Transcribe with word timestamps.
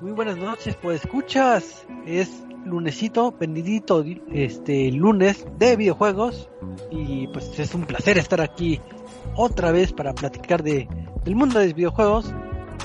muy 0.00 0.12
buenas 0.12 0.36
noches, 0.36 0.76
pues 0.80 1.04
escuchas, 1.04 1.84
es 2.06 2.44
lunesito, 2.64 3.32
bendito 3.32 4.04
este 4.32 4.92
lunes 4.92 5.44
de 5.58 5.76
videojuegos 5.76 6.48
y 6.90 7.26
pues 7.28 7.58
es 7.58 7.74
un 7.74 7.84
placer 7.84 8.18
estar 8.18 8.40
aquí 8.40 8.80
otra 9.34 9.72
vez 9.72 9.92
para 9.92 10.14
platicar 10.14 10.62
de 10.62 10.88
del 11.24 11.34
mundo 11.34 11.58
de 11.58 11.66
los 11.66 11.74
videojuegos 11.74 12.32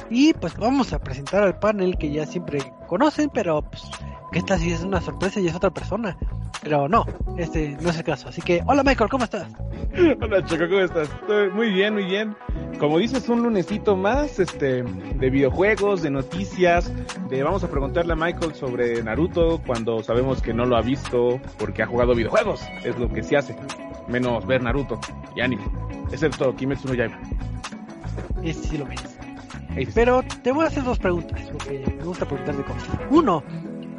y 0.10 0.34
pues 0.34 0.58
vamos 0.58 0.92
a 0.94 1.00
presentar 1.00 1.44
al 1.44 1.60
panel 1.60 1.98
que 1.98 2.12
ya 2.12 2.26
siempre 2.26 2.60
conocen, 2.88 3.30
pero 3.32 3.62
pues 3.62 3.84
que 4.32 4.40
esta 4.40 4.58
sí 4.58 4.72
es 4.72 4.82
una 4.82 5.02
sorpresa 5.02 5.40
y 5.40 5.48
es 5.48 5.56
otra 5.56 5.72
persona. 5.72 6.18
Pero 6.62 6.88
no, 6.88 7.06
este 7.38 7.78
no 7.82 7.90
es 7.90 7.98
el 7.98 8.04
caso. 8.04 8.30
Así 8.30 8.42
que, 8.42 8.62
hola 8.66 8.84
Michael, 8.84 9.10
¿cómo 9.10 9.24
estás? 9.24 9.48
Hola 10.22 10.44
Choco, 10.46 10.68
¿cómo 10.68 10.80
estás? 10.80 11.08
Estoy 11.22 11.50
muy 11.52 11.72
bien, 11.72 11.94
muy 11.94 12.06
bien. 12.06 12.36
Como 12.80 12.98
dices, 12.98 13.30
un 13.30 13.44
lunesito 13.44 13.96
más, 13.96 14.40
este, 14.40 14.82
de 14.84 15.30
videojuegos, 15.30 16.02
de 16.02 16.10
noticias, 16.10 16.92
de 17.30 17.44
vamos 17.44 17.64
a 17.64 17.70
preguntarle 17.70 18.14
a 18.14 18.16
Michael 18.16 18.56
sobre 18.56 19.04
Naruto 19.04 19.62
cuando 19.66 20.02
sabemos 20.02 20.42
que 20.42 20.54
no 20.54 20.66
lo 20.66 20.78
ha 20.78 20.82
visto 20.82 21.40
porque 21.60 21.84
ha 21.84 21.86
jugado 21.86 22.16
videojuegos. 22.16 22.62
Es 22.84 22.98
lo 22.98 23.08
que 23.08 23.22
se 23.22 23.38
hace. 23.38 23.56
Menos 24.08 24.46
ver 24.48 24.64
Naruto 24.64 25.00
y 25.36 25.42
anime. 25.42 25.64
Excepto 26.12 26.56
Kimetsu 26.56 26.88
no 26.88 26.96
Yaiba. 26.96 27.20
Ese 28.44 28.64
sí 28.64 28.78
lo 28.78 28.86
ves. 28.86 29.14
Pero 29.94 30.24
te 30.44 30.52
voy 30.52 30.66
a 30.66 30.68
hacer 30.68 30.84
dos 30.84 31.00
preguntas, 31.00 31.42
porque 31.52 31.84
me 31.98 32.04
gusta 32.04 32.26
preguntar 32.26 32.56
de 32.56 32.64
cosas. 32.64 32.90
Uno, 33.10 33.44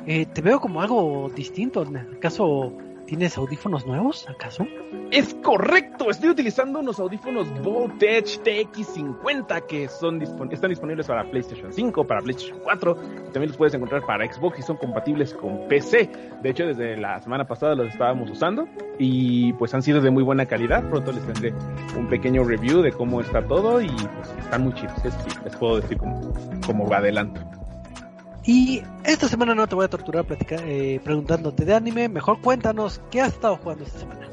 eh, 0.06 0.27
te 0.27 0.42
veo 0.42 0.60
como 0.60 0.80
algo 0.80 1.30
distinto. 1.34 1.84
¿Acaso 2.16 2.72
tienes 3.06 3.36
audífonos 3.36 3.86
nuevos? 3.86 4.27
¿Acaso? 4.28 4.66
Es 5.10 5.34
correcto, 5.34 6.10
estoy 6.10 6.30
utilizando 6.30 6.80
unos 6.80 6.98
audífonos 6.98 7.48
Voltage 7.62 8.41
TX50 8.42 9.66
que 9.66 9.88
son 9.88 10.20
están 10.50 10.70
disponibles 10.70 11.06
para 11.06 11.30
PlayStation 11.30 11.72
5, 11.72 12.05
para 12.06 12.20
PlayStation 12.20 12.58
4, 12.64 12.94
también 13.32 13.48
los 13.48 13.56
puedes 13.56 13.75
encontrar 13.75 14.05
para 14.05 14.30
Xbox 14.32 14.58
y 14.58 14.62
son 14.62 14.77
compatibles 14.77 15.32
con 15.34 15.69
PC. 15.69 16.10
De 16.42 16.50
hecho, 16.50 16.66
desde 16.66 16.97
la 16.97 17.20
semana 17.20 17.47
pasada 17.47 17.75
los 17.75 17.92
estábamos 17.92 18.30
usando 18.30 18.66
y 18.98 19.52
pues 19.52 19.72
han 19.75 19.82
sido 19.82 20.00
de 20.00 20.10
muy 20.10 20.22
buena 20.22 20.47
calidad. 20.47 20.82
Pronto 20.88 21.12
les 21.12 21.25
tendré 21.25 21.55
un 21.97 22.08
pequeño 22.08 22.42
review 22.42 22.82
de 22.82 22.91
cómo 22.91 23.20
está 23.20 23.47
todo 23.47 23.80
y 23.80 23.88
pues 23.88 24.34
están 24.41 24.64
muy 24.64 24.75
chidos. 24.75 24.94
les 25.44 25.56
puedo 25.56 25.80
decir 25.80 25.98
como, 25.98 26.32
como 26.66 26.92
adelanto. 26.92 27.41
Y 28.47 28.83
esta 29.05 29.28
semana 29.28 29.55
no 29.55 29.67
te 29.67 29.75
voy 29.75 29.87
a 29.87 29.89
torturar 29.89 30.25
platicar, 30.25 30.61
eh, 30.67 31.00
preguntándote 31.03 31.64
de 31.64 31.75
anime. 31.75 32.09
Mejor 32.09 32.41
cuéntanos 32.41 33.00
qué 33.11 33.23
has 33.23 33.34
estado 33.34 33.56
jugando 33.56 33.84
esta 33.84 34.00
semana. 34.00 34.28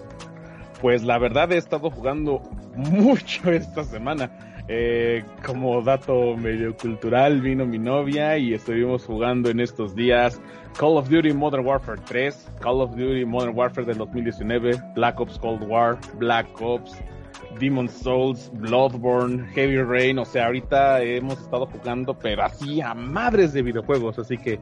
Pues 0.81 1.03
la 1.03 1.17
verdad 1.17 1.51
he 1.51 1.57
estado 1.57 1.89
jugando 1.89 2.41
mucho 2.75 3.51
esta 3.51 3.83
semana. 3.83 4.31
Eh, 4.67 5.23
como 5.45 5.81
dato 5.81 6.37
medio 6.37 6.77
cultural 6.77 7.41
vino 7.41 7.65
mi 7.65 7.79
novia 7.79 8.37
y 8.37 8.53
estuvimos 8.53 9.05
jugando 9.05 9.49
en 9.49 9.59
estos 9.59 9.95
días 9.95 10.39
Call 10.77 10.97
of 10.97 11.09
Duty 11.09 11.33
Modern 11.33 11.65
Warfare 11.65 12.01
3, 12.05 12.51
Call 12.61 12.81
of 12.81 12.91
Duty 12.91 13.25
Modern 13.25 13.57
Warfare 13.57 13.85
del 13.85 13.97
2019, 13.97 14.81
Black 14.95 15.19
Ops 15.19 15.37
Cold 15.39 15.63
War, 15.67 15.97
Black 16.19 16.47
Ops, 16.61 16.95
Demon 17.59 17.89
Souls, 17.89 18.51
Bloodborne, 18.53 19.47
Heavy 19.53 19.77
Rain, 19.77 20.19
o 20.19 20.25
sea, 20.25 20.47
ahorita 20.47 21.01
hemos 21.01 21.39
estado 21.39 21.65
jugando, 21.67 22.17
pero 22.17 22.43
así 22.43 22.81
a 22.81 22.93
madres 22.93 23.53
de 23.53 23.61
videojuegos, 23.61 24.19
así 24.19 24.37
que 24.37 24.59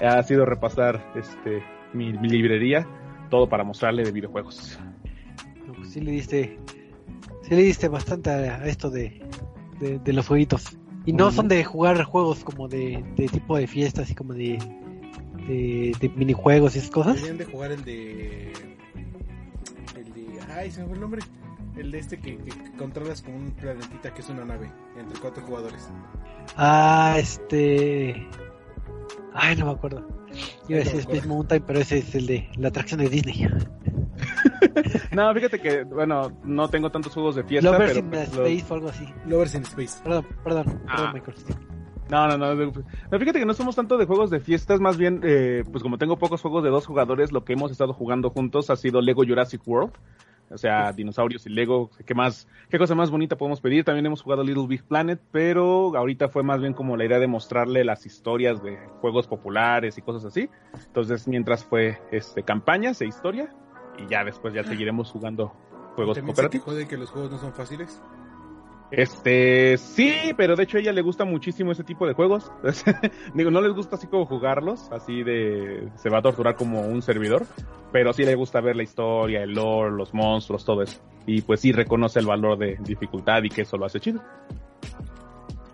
ha 0.00 0.22
sido 0.22 0.44
repasar 0.44 1.04
este 1.14 1.62
mi, 1.92 2.12
librería, 2.12 2.86
todo 3.30 3.48
para 3.48 3.64
mostrarle 3.64 4.02
de 4.02 4.12
videojuegos. 4.12 4.78
Pues 5.76 5.90
sí 5.90 6.00
le 6.00 6.12
diste, 6.12 6.58
sí 7.42 7.54
le 7.54 7.62
diste 7.62 7.88
bastante 7.88 8.30
a, 8.30 8.66
esto 8.66 8.90
de, 8.90 9.22
de, 9.80 10.12
los 10.12 10.26
jueguitos. 10.26 10.76
Y 11.06 11.12
no 11.12 11.30
son 11.30 11.48
de 11.48 11.62
jugar 11.64 12.02
juegos 12.04 12.44
como 12.44 12.66
de, 12.66 13.04
de 13.16 13.28
tipo 13.28 13.56
de 13.56 13.66
fiestas 13.66 14.10
y 14.10 14.14
como 14.14 14.32
de, 14.32 14.58
de, 15.46 16.12
minijuegos 16.16 16.74
y 16.74 16.78
esas 16.78 16.90
cosas. 16.90 17.16
Deberían 17.16 17.38
de 17.38 17.44
jugar 17.44 17.72
el 17.72 17.84
de... 17.84 18.52
El 19.96 20.14
de... 20.14 20.40
Ay, 20.54 20.70
se 20.70 20.80
me 20.80 20.86
fue 20.86 20.94
el 20.94 21.00
nombre 21.00 21.22
el 21.76 21.90
de 21.90 21.98
este 21.98 22.18
que, 22.18 22.38
controlas 22.78 23.22
con 23.22 23.34
un 23.34 23.50
planetita 23.52 24.12
que 24.14 24.20
es 24.20 24.28
una 24.28 24.44
nave 24.44 24.70
entre 24.96 25.18
cuatro 25.20 25.42
jugadores. 25.44 25.90
Ah, 26.56 27.16
este. 27.18 28.28
Ay, 29.32 29.56
no 29.56 29.66
me 29.66 29.72
acuerdo. 29.72 30.06
Iba 30.68 30.80
a 30.80 30.84
decir 30.84 31.00
Space 31.00 31.26
Mountain, 31.26 31.64
pero 31.66 31.80
ese 31.80 31.98
es 31.98 32.14
el 32.14 32.26
de 32.26 32.48
la 32.56 32.68
atracción 32.68 33.00
de 33.00 33.08
Disney. 33.08 33.48
no, 35.12 35.34
fíjate 35.34 35.60
que, 35.60 35.84
bueno, 35.84 36.32
no 36.44 36.68
tengo 36.68 36.90
tantos 36.90 37.12
juegos 37.12 37.34
de 37.34 37.44
fiesta. 37.44 37.70
Lovers 37.70 37.96
in 37.96 38.10
pues 38.10 38.28
Space 38.28 38.64
o 38.70 38.74
algo 38.74 38.88
así. 38.88 39.06
Lovers 39.26 39.54
in 39.54 39.62
Space. 39.62 40.02
Perdón, 40.02 40.26
perdón, 40.42 40.82
ah. 40.88 40.96
perdón, 40.96 41.12
Michael. 41.14 41.36
No, 42.10 42.28
no, 42.28 42.36
no, 42.36 42.54
no. 42.54 42.72
Fíjate 43.18 43.38
que 43.38 43.46
no 43.46 43.54
somos 43.54 43.74
tanto 43.76 43.96
de 43.96 44.06
juegos 44.06 44.30
de 44.30 44.40
fiestas, 44.40 44.80
más 44.80 44.96
bien, 44.96 45.20
eh, 45.24 45.64
pues 45.70 45.82
como 45.82 45.98
tengo 45.98 46.18
pocos 46.18 46.42
juegos 46.42 46.62
de 46.62 46.70
dos 46.70 46.86
jugadores, 46.86 47.32
lo 47.32 47.44
que 47.44 47.54
hemos 47.54 47.72
estado 47.72 47.92
jugando 47.92 48.30
juntos 48.30 48.70
ha 48.70 48.76
sido 48.76 49.00
Lego 49.00 49.24
Jurassic 49.26 49.66
World. 49.66 49.92
O 50.54 50.58
sea, 50.58 50.92
dinosaurios 50.92 51.44
y 51.46 51.50
Lego, 51.50 51.90
¿qué 52.06 52.14
más, 52.14 52.46
qué 52.70 52.78
cosa 52.78 52.94
más 52.94 53.10
bonita 53.10 53.36
podemos 53.36 53.60
pedir? 53.60 53.84
También 53.84 54.06
hemos 54.06 54.22
jugado 54.22 54.44
Little 54.44 54.68
Big 54.68 54.84
Planet, 54.84 55.20
pero 55.32 55.96
ahorita 55.96 56.28
fue 56.28 56.44
más 56.44 56.60
bien 56.60 56.72
como 56.74 56.96
la 56.96 57.04
idea 57.04 57.18
de 57.18 57.26
mostrarle 57.26 57.84
las 57.84 58.06
historias 58.06 58.62
de 58.62 58.78
juegos 59.00 59.26
populares 59.26 59.98
y 59.98 60.02
cosas 60.02 60.24
así. 60.24 60.48
Entonces, 60.86 61.26
mientras 61.26 61.64
fue 61.64 62.00
este 62.12 62.44
campañas 62.44 63.00
e 63.00 63.06
historia, 63.06 63.52
y 63.98 64.06
ya 64.06 64.24
después 64.24 64.54
ya 64.54 64.64
seguiremos 64.64 65.10
jugando 65.10 65.52
juegos 65.96 66.18
cooperativos. 66.18 66.66
¿Te 66.66 66.74
de 66.74 66.88
que 66.88 66.96
los 66.96 67.10
juegos 67.10 67.30
no 67.30 67.38
son 67.38 67.52
fáciles? 67.52 68.00
Este, 68.96 69.76
sí, 69.78 70.32
pero 70.36 70.56
de 70.56 70.64
hecho 70.64 70.76
a 70.76 70.80
ella 70.80 70.92
le 70.92 71.02
gusta 71.02 71.24
muchísimo 71.24 71.72
ese 71.72 71.84
tipo 71.84 72.06
de 72.06 72.14
juegos. 72.14 72.50
Digo, 73.34 73.50
no 73.50 73.60
les 73.60 73.72
gusta 73.72 73.96
así 73.96 74.06
como 74.06 74.26
jugarlos, 74.26 74.90
así 74.92 75.22
de 75.22 75.88
se 75.96 76.10
va 76.10 76.18
a 76.18 76.22
torturar 76.22 76.56
como 76.56 76.82
un 76.82 77.02
servidor, 77.02 77.46
pero 77.92 78.12
sí 78.12 78.24
le 78.24 78.34
gusta 78.34 78.60
ver 78.60 78.76
la 78.76 78.82
historia, 78.82 79.42
el 79.42 79.52
lore, 79.52 79.96
los 79.96 80.14
monstruos, 80.14 80.64
todo 80.64 80.82
eso. 80.82 81.00
Y 81.26 81.42
pues 81.42 81.60
sí 81.60 81.72
reconoce 81.72 82.20
el 82.20 82.26
valor 82.26 82.58
de 82.58 82.76
dificultad 82.80 83.42
y 83.42 83.48
que 83.48 83.62
eso 83.62 83.76
lo 83.76 83.86
hace 83.86 84.00
chido. 84.00 84.20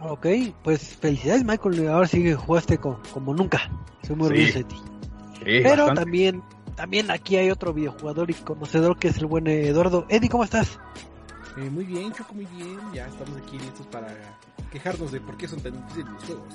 Ok, 0.03 0.27
pues 0.63 0.97
felicidades 0.97 1.45
Michael, 1.45 1.89
ahora 1.89 2.07
sí 2.07 2.23
que 2.23 2.35
jugaste 2.35 2.79
como, 2.79 3.35
nunca. 3.35 3.71
Soy 4.03 4.17
muy 4.17 4.29
orgulloso 4.29 4.59
de 4.59 4.65
ti. 4.65 4.77
pero 5.63 5.93
también, 5.93 6.43
también 6.75 7.11
aquí 7.11 7.37
hay 7.37 7.51
otro 7.51 7.75
videojugador 7.75 8.31
y 8.31 8.35
conocedor 8.35 8.99
que 8.99 9.09
es 9.09 9.19
el 9.19 9.27
buen 9.27 9.47
Eduardo. 9.47 10.07
Eddie, 10.09 10.31
¿cómo 10.31 10.45
estás? 10.45 10.79
Eh, 11.57 11.71
muy 11.71 11.85
bien, 11.85 12.13
Choco, 12.13 12.35
muy 12.35 12.47
bien. 12.47 12.79
Ya 12.93 13.07
estamos 13.07 13.37
aquí 13.37 13.59
listos 13.59 13.87
para 13.87 14.09
quejarnos 14.71 15.13
de 15.13 15.21
por 15.21 15.37
qué 15.37 15.49
son 15.49 15.61
tan 15.61 15.73
difíciles 15.73 16.13
los 16.13 16.25
juegos. 16.25 16.55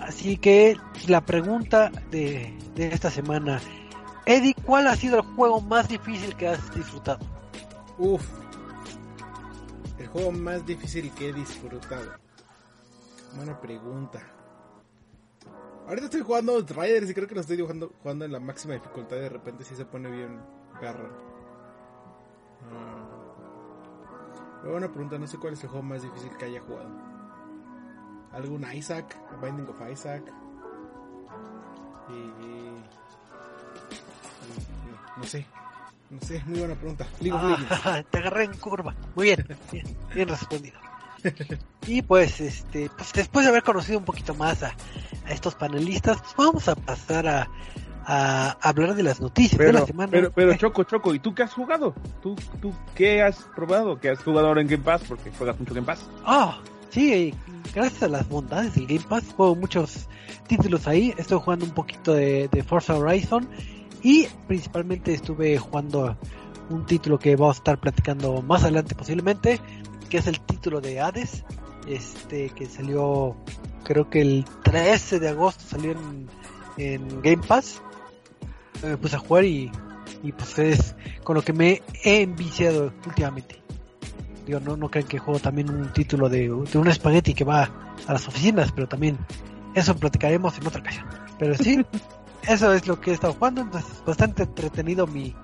Así 0.00 0.36
que 0.36 0.76
la 1.08 1.20
pregunta 1.20 1.90
de, 2.10 2.56
de 2.74 2.88
esta 2.88 3.10
semana, 3.10 3.60
Eddie, 4.26 4.54
¿cuál 4.64 4.86
ha 4.86 4.96
sido 4.96 5.16
el 5.16 5.22
juego 5.34 5.60
más 5.60 5.88
difícil 5.88 6.34
que 6.36 6.48
has 6.48 6.74
disfrutado? 6.74 7.24
Uf, 7.98 8.24
el 9.98 10.06
juego 10.08 10.32
más 10.32 10.64
difícil 10.66 11.10
que 11.12 11.28
he 11.28 11.32
disfrutado. 11.32 12.12
Buena 13.36 13.60
pregunta. 13.60 14.22
Ahorita 15.86 16.06
estoy 16.06 16.22
jugando 16.22 16.58
Riders 16.60 17.10
y 17.10 17.14
creo 17.14 17.28
que 17.28 17.34
lo 17.34 17.40
estoy 17.42 17.60
jugando, 17.60 17.92
jugando 18.02 18.24
en 18.24 18.32
la 18.32 18.40
máxima 18.40 18.74
dificultad. 18.74 19.16
De 19.16 19.28
repente 19.28 19.64
si 19.64 19.74
se 19.74 19.84
pone 19.84 20.10
bien 20.10 20.40
garra. 20.80 21.08
Buena 24.64 24.88
pregunta, 24.88 25.18
no 25.18 25.26
sé 25.26 25.38
cuál 25.38 25.52
es 25.52 25.62
el 25.62 25.68
juego 25.68 25.84
más 25.84 26.02
difícil 26.02 26.30
que 26.38 26.46
haya 26.46 26.60
jugado. 26.60 26.88
¿Algún 28.32 28.66
Isaac? 28.72 29.16
Binding 29.42 29.68
of 29.68 29.76
Isaac. 29.92 30.22
Y, 32.08 32.30
no 35.16 35.24
sé. 35.24 35.46
No 36.10 36.20
sé, 36.20 36.42
muy 36.46 36.58
buena 36.60 36.74
pregunta. 36.74 37.06
Ah, 37.32 38.02
te 38.10 38.18
agarré 38.18 38.44
en 38.44 38.54
curva. 38.54 38.94
Muy 39.14 39.26
bien, 39.26 39.46
bien, 39.70 39.86
bien 40.14 40.28
respondido. 40.28 40.78
y 41.86 42.02
pues, 42.02 42.40
este, 42.40 42.90
pues 42.96 43.12
después 43.12 43.44
de 43.44 43.50
haber 43.50 43.62
conocido 43.62 43.98
un 43.98 44.04
poquito 44.04 44.34
más 44.34 44.62
a, 44.62 44.74
a 45.26 45.32
estos 45.32 45.54
panelistas, 45.54 46.20
pues 46.20 46.34
vamos 46.36 46.68
a 46.68 46.74
pasar 46.74 47.26
a, 47.26 47.48
a 48.06 48.56
hablar 48.60 48.94
de 48.94 49.02
las 49.02 49.20
noticias 49.20 49.56
pero, 49.56 49.72
de 49.72 49.80
la 49.80 49.86
semana. 49.86 50.10
Pero, 50.10 50.32
pero 50.32 50.54
Choco, 50.56 50.84
Choco, 50.84 51.14
¿y 51.14 51.18
tú 51.18 51.34
qué 51.34 51.42
has 51.42 51.52
jugado? 51.52 51.94
¿Tú, 52.22 52.36
tú 52.60 52.72
qué 52.94 53.22
has 53.22 53.36
probado? 53.54 53.98
¿Qué 53.98 54.10
has 54.10 54.22
jugado 54.22 54.48
ahora 54.48 54.60
en 54.60 54.68
Game 54.68 54.82
Pass? 54.82 55.02
Porque 55.08 55.30
juegas 55.30 55.58
mucho 55.58 55.74
Game 55.74 55.86
Pass. 55.86 56.08
Ah, 56.24 56.58
sí, 56.90 57.34
gracias 57.74 58.02
a 58.02 58.08
las 58.08 58.28
bondades 58.28 58.74
del 58.74 58.86
Game 58.86 59.04
Pass 59.08 59.32
juego 59.36 59.56
muchos 59.56 60.08
títulos 60.46 60.86
ahí. 60.86 61.14
Estoy 61.16 61.40
jugando 61.40 61.64
un 61.64 61.72
poquito 61.72 62.12
de, 62.14 62.48
de 62.48 62.62
Forza 62.62 62.96
Horizon 62.96 63.48
y 64.02 64.26
principalmente 64.46 65.14
estuve 65.14 65.56
jugando 65.58 66.16
un 66.70 66.86
título 66.86 67.18
que 67.18 67.36
vamos 67.36 67.56
a 67.56 67.58
estar 67.58 67.78
platicando 67.78 68.42
más 68.42 68.62
adelante 68.62 68.94
posiblemente, 68.94 69.60
que 70.08 70.18
es 70.18 70.26
el 70.26 70.40
título 70.40 70.80
de 70.80 71.00
Hades, 71.00 71.44
este 71.88 72.50
que 72.50 72.66
salió 72.66 73.36
creo 73.84 74.08
que 74.08 74.20
el 74.20 74.44
13 74.62 75.20
de 75.20 75.28
agosto 75.28 75.64
salió 75.66 75.92
en, 75.92 76.28
en 76.78 77.22
Game 77.22 77.42
Pass 77.46 77.82
me 78.84 78.96
puse 78.96 79.16
a 79.16 79.18
jugar 79.18 79.44
y, 79.44 79.70
y 80.22 80.32
pues 80.32 80.58
es 80.58 80.96
con 81.22 81.36
lo 81.36 81.42
que 81.42 81.52
me 81.52 81.82
he 82.02 82.22
enviciado 82.22 82.92
últimamente. 83.06 83.60
Digo, 84.46 84.60
no, 84.60 84.76
no 84.76 84.90
creen 84.90 85.06
que 85.06 85.18
juego 85.18 85.40
también 85.40 85.70
un 85.70 85.92
título 85.92 86.28
de, 86.28 86.48
de 86.48 86.78
un 86.78 86.88
espagueti 86.88 87.32
que 87.34 87.44
va 87.44 87.70
a 88.06 88.12
las 88.12 88.28
oficinas, 88.28 88.72
pero 88.72 88.86
también 88.86 89.18
eso 89.74 89.96
platicaremos 89.96 90.58
en 90.58 90.66
otra 90.66 90.80
ocasión. 90.80 91.06
Pero 91.38 91.54
sí, 91.54 91.84
eso 92.48 92.72
es 92.72 92.86
lo 92.86 93.00
que 93.00 93.10
he 93.10 93.14
estado 93.14 93.32
jugando, 93.32 93.62
entonces 93.62 94.02
bastante 94.04 94.42
entretenido 94.42 95.06
mi, 95.06 95.34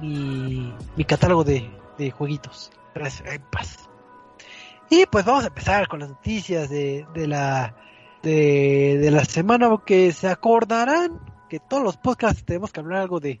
mi, 0.00 0.74
mi 0.96 1.04
catálogo 1.04 1.44
de, 1.44 1.70
de 1.98 2.10
jueguitos. 2.10 2.70
Gracias, 2.94 3.32
en 3.32 3.42
paz. 3.50 3.88
Y 4.88 5.06
pues 5.06 5.24
vamos 5.24 5.44
a 5.44 5.48
empezar 5.48 5.88
con 5.88 6.00
las 6.00 6.10
noticias 6.10 6.68
de, 6.70 7.06
de 7.14 7.26
la 7.26 7.74
de, 8.22 8.98
de 9.00 9.10
la 9.10 9.24
semana, 9.24 9.68
porque 9.68 10.12
se 10.12 10.28
acordarán 10.28 11.20
todos 11.60 11.82
los 11.82 11.96
podcasts 11.96 12.44
tenemos 12.44 12.72
que 12.72 12.80
hablar 12.80 13.02
algo 13.02 13.20
de, 13.20 13.40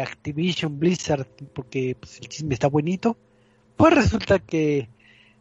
Activision 0.00 0.78
Blizzard, 0.78 1.26
porque 1.52 1.96
pues, 1.98 2.20
el 2.20 2.28
chisme 2.28 2.54
está 2.54 2.68
bonito. 2.68 3.16
Pues 3.76 3.92
resulta 3.92 4.38
que 4.38 4.88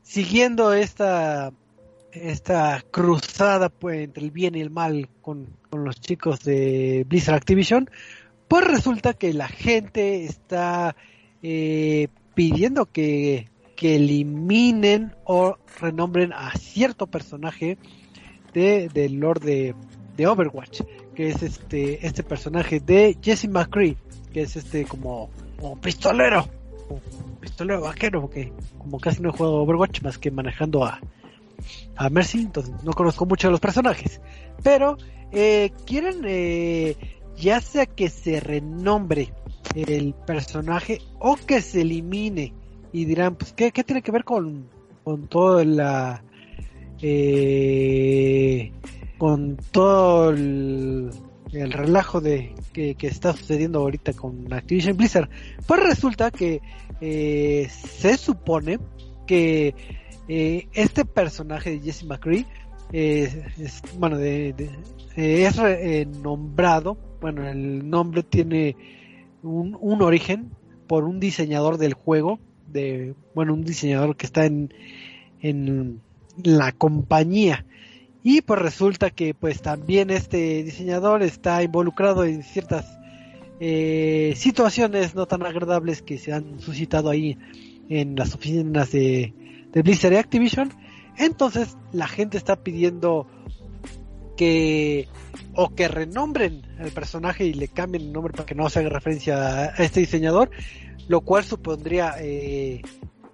siguiendo 0.02 0.74
esta 0.74 1.52
esta 2.12 2.84
cruzada 2.90 3.70
pues, 3.70 4.04
entre 4.04 4.24
el 4.24 4.32
bien 4.32 4.56
y 4.56 4.62
el 4.62 4.72
mal 4.72 5.10
con, 5.22 5.48
con 5.70 5.84
los 5.84 6.00
chicos 6.02 6.44
de 6.44 7.06
Blizzard 7.08 7.36
Activision, 7.36 7.90
pues 8.48 8.66
resulta 8.66 9.14
que 9.14 9.34
la 9.34 9.48
gente 9.48 10.26
está 10.26 10.96
eh, 11.44 12.08
pidiendo 12.34 12.88
que, 12.88 13.50
que 13.76 13.98
eliminen 13.98 15.16
o 15.26 15.58
renombren 15.80 16.34
a 16.34 16.52
cierto 16.58 17.08
personaje 17.08 17.78
de, 18.54 18.90
del 18.90 19.20
Lord 19.20 19.42
de 19.42 19.76
Overwatch, 20.28 20.82
que 21.20 21.28
es 21.28 21.44
este, 21.44 22.08
este 22.08 22.24
personaje 22.24 22.80
de 22.80 23.18
Jesse 23.22 23.50
McCree, 23.50 23.98
que 24.32 24.44
es 24.44 24.56
este 24.56 24.86
como, 24.86 25.30
como 25.60 25.76
pistolero, 25.82 26.48
o 26.88 26.98
pistolero 27.42 27.82
vaquero, 27.82 28.22
porque 28.22 28.54
como 28.78 29.02
casi 29.02 29.22
no 29.22 29.28
he 29.28 29.32
jugado 29.34 29.56
Overwatch 29.56 30.02
más 30.02 30.18
que 30.18 30.32
manejando 30.32 30.86
a, 30.86 31.02
a 31.98 32.10
Mercy, 32.10 32.40
entonces 32.40 32.74
no 32.86 32.94
conozco 32.94 33.26
mucho 33.26 33.50
de 33.50 33.52
los 33.52 33.60
personajes. 33.60 34.22
Pero 34.64 34.96
eh, 35.34 35.72
quieren 35.86 36.22
eh, 36.24 36.96
ya 37.36 37.60
sea 37.60 37.86
que 37.86 38.08
se 38.08 38.40
renombre 38.40 39.34
el 39.76 40.14
personaje 40.26 41.02
o 41.20 41.36
que 41.36 41.62
se 41.62 41.82
elimine 41.82 42.54
y 42.94 43.04
dirán, 43.04 43.36
pues, 43.36 43.52
¿qué, 43.52 43.74
qué 43.74 43.84
tiene 43.84 44.02
que 44.02 44.14
ver 44.14 44.24
con, 44.24 44.70
con 45.04 45.28
todo 45.28 45.66
la... 45.66 46.24
Eh, 47.02 48.72
con 49.20 49.58
todo 49.72 50.32
el, 50.32 51.12
el 51.52 51.72
relajo 51.72 52.22
de 52.22 52.56
que, 52.74 52.96
que, 52.96 53.06
está 53.06 53.34
sucediendo 53.34 53.80
ahorita 53.80 54.14
con 54.14 54.52
Activision 54.52 54.98
Blizzard? 54.98 55.30
Pues 55.68 55.84
resulta 55.84 56.32
que 56.32 56.62
eh, 57.02 57.68
se 57.70 58.18
supone 58.18 58.80
que 59.28 59.76
eh, 60.28 60.68
este 60.74 61.06
personaje 61.06 61.72
de 61.72 61.80
Jesse 61.80 62.04
McCree 62.06 62.46
eh, 62.92 63.46
es, 63.60 63.82
bueno, 63.98 64.18
es 64.20 64.58
eh, 65.16 66.08
nombrado, 66.24 66.98
bueno, 67.20 67.48
el 67.48 67.88
nombre 67.90 68.24
tiene 68.24 68.76
un, 69.44 69.78
un, 69.80 70.02
origen 70.02 70.52
por 70.88 71.04
un 71.04 71.20
diseñador 71.20 71.78
del 71.78 71.94
juego, 71.94 72.40
de, 72.68 73.16
bueno, 73.36 73.54
un 73.54 73.64
diseñador 73.64 74.16
que 74.16 74.28
está 74.28 74.46
en, 74.46 74.74
en 75.42 76.02
la 76.44 76.72
compañía. 76.72 77.66
Y 78.24 78.42
pues 78.42 78.60
resulta 78.60 79.10
que 79.12 79.34
pues 79.34 79.62
también 79.62 80.10
este 80.10 80.64
diseñador 80.64 81.24
está 81.24 81.64
involucrado 81.64 82.26
en 82.26 82.44
ciertas 82.44 83.00
eh, 83.62 84.34
situaciones 84.36 85.16
no 85.16 85.26
tan 85.26 85.46
agradables 85.46 86.02
que 86.02 86.18
se 86.18 86.34
han 86.34 86.60
suscitado 86.60 87.10
ahí 87.10 87.38
en 87.90 88.16
las 88.16 88.36
oficinas 88.36 88.92
de, 88.92 89.34
Blizzard 89.74 90.14
y 90.14 90.18
Activision. 90.18 90.74
Entonces 91.18 91.78
la 91.92 92.08
gente 92.08 92.38
está 92.38 92.58
pidiendo 92.58 93.28
que 94.38 95.08
o 95.56 95.70
que 95.76 95.88
renombren 95.88 96.62
el 96.80 96.92
personaje 96.92 97.46
y 97.46 97.54
le 97.54 97.68
cambien 97.68 98.06
el 98.06 98.14
nombre 98.14 98.32
para 98.34 98.46
que 98.46 98.56
no 98.56 98.70
se 98.70 98.80
haga 98.80 98.90
referencia 98.90 99.64
a 99.64 99.84
este 99.84 100.00
diseñador, 100.02 100.50
lo 101.08 101.22
cual 101.22 101.44
supondría 101.44 102.16
eh, 102.20 102.82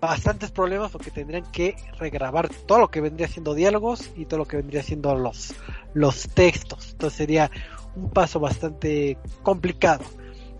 bastantes 0.05 0.51
problemas 0.51 0.91
porque 0.91 1.11
tendrían 1.11 1.49
que 1.51 1.75
regrabar 1.97 2.49
todo 2.49 2.79
lo 2.79 2.87
que 2.89 3.01
vendría 3.01 3.27
siendo 3.27 3.53
diálogos 3.53 4.09
y 4.15 4.25
todo 4.25 4.39
lo 4.39 4.45
que 4.45 4.57
vendría 4.57 4.83
siendo 4.83 5.15
los, 5.15 5.53
los 5.93 6.29
textos. 6.29 6.91
Entonces 6.91 7.17
sería 7.17 7.51
un 7.95 8.09
paso 8.09 8.39
bastante 8.39 9.17
complicado. 9.43 10.03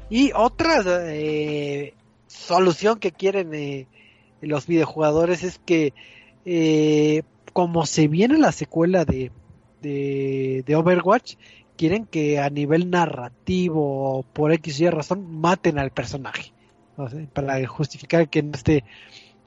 Y 0.09 0.31
otra 0.35 0.83
eh, 1.07 1.93
solución 2.27 2.99
que 2.99 3.11
quieren 3.11 3.53
eh, 3.53 3.87
los 4.41 4.67
videojugadores 4.67 5.43
es 5.43 5.59
que 5.59 5.93
eh, 6.45 7.23
como 7.53 7.85
se 7.85 8.07
viene 8.07 8.37
la 8.37 8.51
secuela 8.51 9.05
de, 9.05 9.31
de, 9.81 10.75
Overwatch, 10.75 11.35
quieren 11.77 12.05
que 12.05 12.39
a 12.39 12.49
nivel 12.49 12.89
narrativo, 12.89 14.25
por 14.33 14.51
X 14.53 14.79
y 14.79 14.89
razón, 14.89 15.39
maten 15.39 15.79
al 15.79 15.91
personaje. 15.91 16.51
Para 17.33 17.65
justificar 17.67 18.29
que 18.29 18.43
no 18.43 18.53
esté, 18.53 18.83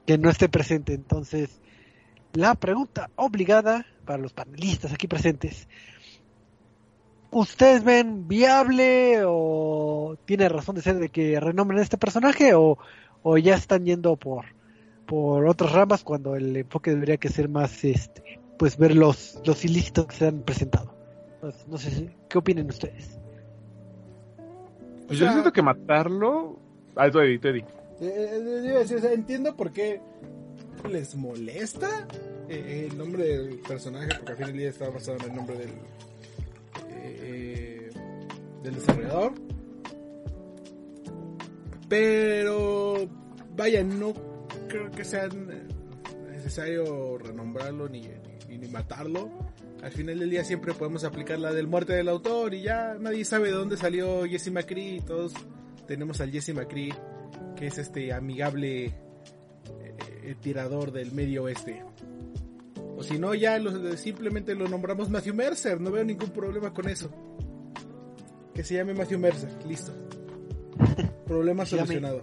que 0.09 0.17
no 0.17 0.31
esté 0.31 0.49
presente. 0.49 0.95
Entonces, 0.95 1.61
la 2.33 2.55
pregunta 2.55 3.11
obligada 3.15 3.85
para 4.05 4.17
los 4.17 4.33
panelistas 4.33 4.91
aquí 4.91 5.07
presentes. 5.07 5.67
¿Ustedes 7.29 7.83
ven 7.83 8.27
viable 8.27 9.21
o 9.27 10.17
tiene 10.25 10.49
razón 10.49 10.73
de 10.73 10.81
ser 10.81 10.95
de 10.97 11.09
que 11.09 11.39
renombren 11.39 11.79
este 11.79 11.99
personaje 11.99 12.55
o, 12.55 12.79
o 13.21 13.37
ya 13.37 13.53
están 13.53 13.85
yendo 13.85 14.15
por, 14.15 14.45
por 15.05 15.47
otras 15.47 15.73
ramas 15.73 16.03
cuando 16.03 16.35
el 16.35 16.57
enfoque 16.57 16.89
debería 16.89 17.17
que 17.17 17.29
ser 17.29 17.47
más 17.47 17.83
este 17.83 18.39
pues 18.57 18.79
ver 18.79 18.95
los, 18.95 19.39
los 19.45 19.63
ilícitos 19.63 20.07
que 20.07 20.15
se 20.15 20.27
han 20.27 20.41
presentado. 20.41 20.91
Pues, 21.39 21.67
no 21.67 21.77
sé, 21.77 22.17
¿qué 22.27 22.39
opinan 22.39 22.67
ustedes? 22.67 23.19
Pues 25.05 25.19
yo 25.19 25.31
siento 25.31 25.53
que 25.53 25.61
matarlo... 25.61 26.57
Ah, 26.95 27.11
tú. 27.11 27.19
Eh, 28.01 28.85
eh, 28.85 29.13
entiendo 29.13 29.55
por 29.55 29.71
qué 29.71 30.01
les 30.89 31.15
molesta 31.15 32.07
eh, 32.47 32.87
el 32.89 32.97
nombre 32.97 33.25
del 33.25 33.59
personaje, 33.59 34.09
porque 34.15 34.31
al 34.31 34.37
fin 34.37 34.47
del 34.47 34.57
día 34.57 34.69
está 34.69 34.89
basado 34.89 35.17
en 35.17 35.23
el 35.29 35.35
nombre 35.35 35.57
del, 35.57 35.71
del 38.63 38.75
desarrollador. 38.75 39.33
Pero, 41.89 43.09
vaya, 43.55 43.83
no 43.83 44.13
creo 44.67 44.91
que 44.91 45.03
sea 45.03 45.27
necesario 46.31 47.17
renombrarlo 47.17 47.89
ni, 47.89 48.01
ni, 48.47 48.57
ni, 48.57 48.67
matarlo. 48.67 49.29
Al 49.81 49.91
final 49.91 50.19
del 50.19 50.29
día 50.29 50.43
siempre 50.43 50.73
podemos 50.73 51.03
aplicar 51.03 51.39
la 51.39 51.51
del 51.51 51.67
muerte 51.67 51.93
del 51.93 52.09
autor 52.09 52.53
y 52.53 52.61
ya 52.61 52.95
nadie 52.99 53.25
sabe 53.25 53.47
de 53.47 53.55
dónde 53.55 53.75
salió 53.77 54.25
Jesse 54.25 54.51
McCree. 54.51 55.01
Todos 55.01 55.33
tenemos 55.87 56.21
al 56.21 56.31
Jesse 56.31 56.53
McCree, 56.53 56.93
que 57.55 57.67
es 57.67 57.77
este 57.77 58.13
amigable 58.13 58.85
eh, 58.85 60.35
tirador 60.41 60.91
del 60.91 61.11
medio 61.11 61.43
oeste. 61.43 61.83
O 62.97 63.03
si 63.03 63.17
no, 63.17 63.33
ya 63.33 63.57
lo, 63.59 63.95
simplemente 63.95 64.55
lo 64.55 64.67
nombramos 64.67 65.09
Matthew 65.09 65.33
Mercer. 65.33 65.79
No 65.79 65.91
veo 65.91 66.03
ningún 66.03 66.29
problema 66.31 66.73
con 66.73 66.89
eso. 66.89 67.09
Que 68.53 68.63
se 68.63 68.75
llame 68.75 68.93
Matthew 68.93 69.19
Mercer. 69.19 69.49
Listo. 69.65 69.93
Problema 71.25 71.65
solucionado. 71.65 72.21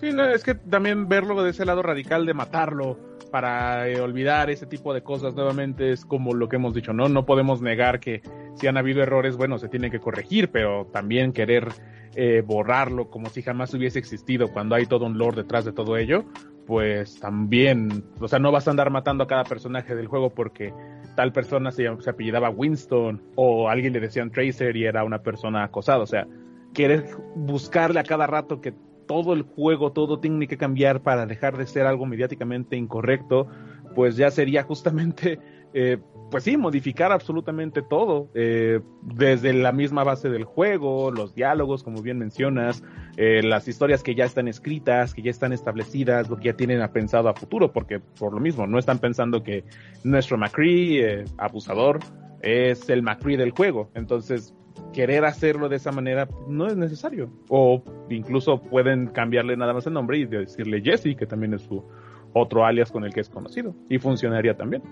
Sí, 0.00 0.12
no, 0.12 0.24
es 0.26 0.44
que 0.44 0.54
también 0.54 1.08
verlo 1.08 1.42
de 1.42 1.50
ese 1.50 1.64
lado 1.64 1.82
radical 1.82 2.26
de 2.26 2.34
matarlo 2.34 2.98
para 3.30 3.88
eh, 3.88 4.00
olvidar 4.00 4.50
ese 4.50 4.66
tipo 4.66 4.94
de 4.94 5.02
cosas 5.02 5.34
nuevamente 5.34 5.92
es 5.92 6.04
como 6.04 6.34
lo 6.34 6.48
que 6.48 6.56
hemos 6.56 6.74
dicho, 6.74 6.92
¿no? 6.92 7.08
No 7.08 7.26
podemos 7.26 7.60
negar 7.60 8.00
que 8.00 8.22
si 8.58 8.66
han 8.66 8.76
habido 8.76 9.02
errores, 9.02 9.36
bueno, 9.36 9.58
se 9.58 9.68
tienen 9.68 9.90
que 9.90 10.00
corregir, 10.00 10.50
pero 10.50 10.86
también 10.92 11.32
querer 11.32 11.68
eh, 12.14 12.42
borrarlo 12.44 13.10
como 13.10 13.28
si 13.28 13.42
jamás 13.42 13.72
hubiese 13.74 13.98
existido 13.98 14.48
cuando 14.52 14.74
hay 14.74 14.86
todo 14.86 15.06
un 15.06 15.18
lore 15.18 15.42
detrás 15.42 15.64
de 15.64 15.72
todo 15.72 15.96
ello, 15.96 16.24
pues 16.66 17.18
también, 17.20 18.04
o 18.20 18.28
sea, 18.28 18.38
no 18.38 18.52
vas 18.52 18.68
a 18.68 18.72
andar 18.72 18.90
matando 18.90 19.24
a 19.24 19.26
cada 19.26 19.44
personaje 19.44 19.94
del 19.94 20.06
juego 20.06 20.30
porque 20.30 20.74
tal 21.14 21.32
persona 21.32 21.70
se, 21.70 21.88
se 22.00 22.10
apellidaba 22.10 22.50
Winston 22.50 23.22
o 23.36 23.68
alguien 23.68 23.92
le 23.92 24.00
decían 24.00 24.30
Tracer 24.30 24.76
y 24.76 24.84
era 24.84 25.04
una 25.04 25.22
persona 25.22 25.64
acosada, 25.64 26.00
o 26.00 26.06
sea, 26.06 26.26
querer 26.74 27.06
buscarle 27.34 28.00
a 28.00 28.04
cada 28.04 28.26
rato 28.26 28.60
que 28.60 28.74
todo 29.06 29.32
el 29.32 29.42
juego, 29.42 29.92
todo 29.92 30.20
tiene 30.20 30.46
que 30.46 30.58
cambiar 30.58 31.02
para 31.02 31.26
dejar 31.26 31.56
de 31.56 31.66
ser 31.66 31.86
algo 31.86 32.06
mediáticamente 32.06 32.76
incorrecto, 32.76 33.48
pues 33.94 34.16
ya 34.16 34.30
sería 34.30 34.62
justamente, 34.62 35.40
eh, 35.74 35.98
pues 36.30 36.44
sí, 36.44 36.56
modificar 36.56 37.10
absolutamente 37.12 37.82
todo, 37.82 38.28
eh, 38.34 38.80
desde 39.02 39.52
la 39.52 39.72
misma 39.72 40.04
base 40.04 40.28
del 40.28 40.44
juego, 40.44 41.10
los 41.10 41.34
diálogos, 41.34 41.82
como 41.82 42.02
bien 42.02 42.18
mencionas, 42.18 42.82
eh, 43.16 43.42
las 43.42 43.66
historias 43.66 44.02
que 44.02 44.14
ya 44.14 44.24
están 44.24 44.48
escritas, 44.48 45.14
que 45.14 45.22
ya 45.22 45.30
están 45.30 45.52
establecidas, 45.52 46.28
lo 46.28 46.36
que 46.36 46.46
ya 46.46 46.52
tienen 46.52 46.86
pensado 46.92 47.28
a 47.28 47.34
futuro, 47.34 47.72
porque 47.72 48.00
por 48.00 48.34
lo 48.34 48.40
mismo, 48.40 48.66
no 48.66 48.78
están 48.78 48.98
pensando 48.98 49.42
que 49.42 49.64
nuestro 50.04 50.36
McCree, 50.36 51.24
abusador, 51.38 52.00
es 52.42 52.88
el 52.90 53.02
McCree 53.02 53.36
del 53.36 53.50
juego, 53.50 53.90
entonces 53.94 54.54
querer 54.92 55.24
hacerlo 55.24 55.68
de 55.68 55.76
esa 55.76 55.92
manera 55.92 56.28
no 56.46 56.66
es 56.66 56.76
necesario. 56.76 57.30
O 57.48 57.82
incluso 58.10 58.60
pueden 58.60 59.08
cambiarle 59.08 59.56
nada 59.56 59.72
más 59.72 59.86
el 59.86 59.92
nombre 59.92 60.18
y 60.18 60.24
decirle 60.24 60.82
Jesse, 60.82 61.16
que 61.16 61.26
también 61.26 61.54
es 61.54 61.62
su 61.62 61.84
otro 62.32 62.64
alias 62.64 62.90
con 62.92 63.04
el 63.04 63.12
que 63.12 63.20
es 63.20 63.28
conocido 63.28 63.74
y 63.88 63.98
funcionaría 63.98 64.56
también. 64.56 64.82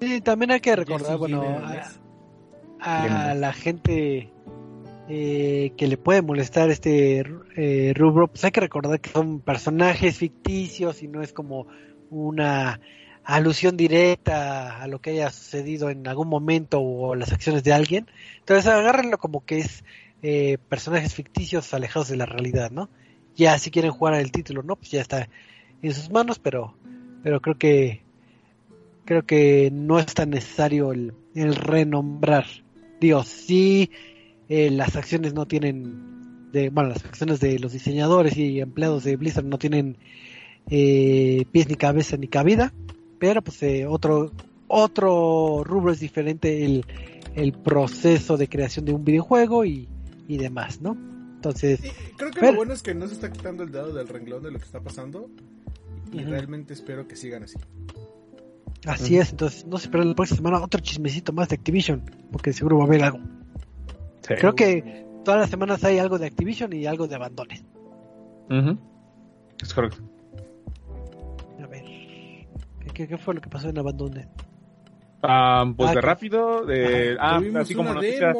Sí, 0.00 0.20
también 0.20 0.52
hay 0.52 0.60
que 0.60 0.76
recordar, 0.76 1.18
bueno, 1.18 1.42
a, 2.80 3.34
la 3.34 3.52
gente 3.52 4.30
eh, 5.08 5.72
que 5.76 5.86
le 5.86 5.96
puede 5.96 6.22
molestar 6.22 6.70
este 6.70 7.24
eh, 7.56 7.92
rubro, 7.96 8.28
pues 8.28 8.44
hay 8.44 8.50
que 8.52 8.60
recordar 8.60 9.00
que 9.00 9.10
son 9.10 9.40
personajes 9.40 10.18
ficticios 10.18 11.02
y 11.02 11.08
no 11.08 11.22
es 11.22 11.32
como 11.32 11.66
una 12.10 12.80
alusión 13.24 13.76
directa 13.76 14.80
a 14.80 14.86
lo 14.86 15.00
que 15.00 15.10
haya 15.10 15.30
sucedido 15.30 15.90
en 15.90 16.06
algún 16.06 16.28
momento 16.28 16.80
o 16.80 17.14
las 17.14 17.32
acciones 17.32 17.64
de 17.64 17.72
alguien. 17.72 18.06
Entonces 18.38 18.66
agárrenlo 18.66 19.18
como 19.18 19.44
que 19.44 19.58
es 19.58 19.84
eh, 20.22 20.58
personajes 20.68 21.14
ficticios 21.14 21.74
alejados 21.74 22.08
de 22.08 22.16
la 22.16 22.26
realidad, 22.26 22.70
¿no? 22.70 22.88
Ya 23.36 23.58
si 23.58 23.70
quieren 23.70 23.92
jugar 23.92 24.14
al 24.14 24.32
título, 24.32 24.62
¿no? 24.62 24.76
Pues 24.76 24.90
ya 24.90 25.00
está 25.00 25.28
en 25.82 25.94
sus 25.94 26.10
manos, 26.10 26.38
pero, 26.38 26.74
pero 27.22 27.40
creo 27.40 27.58
que 27.58 28.02
creo 29.08 29.24
que 29.24 29.70
no 29.72 29.98
es 29.98 30.12
tan 30.12 30.28
necesario 30.28 30.92
el, 30.92 31.14
renombrar. 31.34 32.44
Dios, 33.00 33.26
sí, 33.26 33.90
eh, 34.50 34.70
las 34.70 34.96
acciones 34.96 35.32
no 35.32 35.46
tienen, 35.46 36.50
de, 36.52 36.68
bueno, 36.68 36.90
las 36.90 37.06
acciones 37.06 37.40
de 37.40 37.58
los 37.58 37.72
diseñadores 37.72 38.36
y 38.36 38.60
empleados 38.60 39.04
de 39.04 39.16
Blizzard 39.16 39.46
no 39.46 39.56
tienen 39.58 39.96
eh, 40.68 41.46
pies 41.50 41.70
ni 41.70 41.76
cabeza 41.76 42.18
ni 42.18 42.28
cabida, 42.28 42.74
pero 43.18 43.40
pues 43.40 43.62
eh, 43.62 43.86
otro 43.86 44.30
otro 44.66 45.64
rubro 45.64 45.90
es 45.90 46.00
diferente 46.00 46.66
el, 46.66 46.84
el, 47.34 47.54
proceso 47.54 48.36
de 48.36 48.46
creación 48.46 48.84
de 48.84 48.92
un 48.92 49.06
videojuego 49.06 49.64
y, 49.64 49.88
y 50.28 50.36
demás, 50.36 50.82
¿no? 50.82 50.98
Entonces, 51.36 51.80
creo 52.18 52.30
que 52.30 52.42
lo 52.42 52.56
bueno 52.56 52.74
es 52.74 52.82
que 52.82 52.94
no 52.94 53.08
se 53.08 53.14
está 53.14 53.32
quitando 53.32 53.62
el 53.62 53.72
dedo 53.72 53.94
del 53.94 54.06
renglón 54.06 54.42
de 54.42 54.50
lo 54.50 54.58
que 54.58 54.66
está 54.66 54.80
pasando 54.80 55.30
y 56.12 56.24
realmente 56.24 56.74
espero 56.74 57.08
que 57.08 57.16
sigan 57.16 57.44
así. 57.44 57.56
Así 58.86 59.18
es, 59.18 59.30
entonces 59.30 59.66
no 59.66 59.76
se 59.78 59.86
esperen 59.86 60.08
la 60.08 60.14
próxima 60.14 60.36
semana 60.36 60.64
otro 60.64 60.80
chismecito 60.80 61.32
más 61.32 61.48
de 61.48 61.56
Activision, 61.56 62.02
porque 62.30 62.52
seguro 62.52 62.78
va 62.78 62.84
a 62.84 62.86
haber 62.86 63.04
algo. 63.04 63.20
Creo 64.22 64.54
que 64.54 65.06
todas 65.24 65.40
las 65.40 65.50
semanas 65.50 65.82
hay 65.84 65.98
algo 65.98 66.18
de 66.18 66.26
Activision 66.26 66.72
y 66.72 66.86
algo 66.86 67.08
de 67.08 67.16
abandones. 67.16 67.64
Es 69.60 69.74
correcto. 69.74 70.02
¿Qué, 73.06 73.16
fue 73.16 73.34
lo 73.34 73.40
que 73.40 73.48
pasó 73.48 73.68
en 73.68 73.78
Abandone? 73.78 74.26
Ah, 75.22 75.64
pues 75.76 75.90
ah, 75.90 75.94
de 75.94 76.00
rápido, 76.00 76.64
de, 76.64 77.16
ah, 77.20 77.40
así 77.56 77.74
como 77.74 77.92
noticia, 77.94 78.34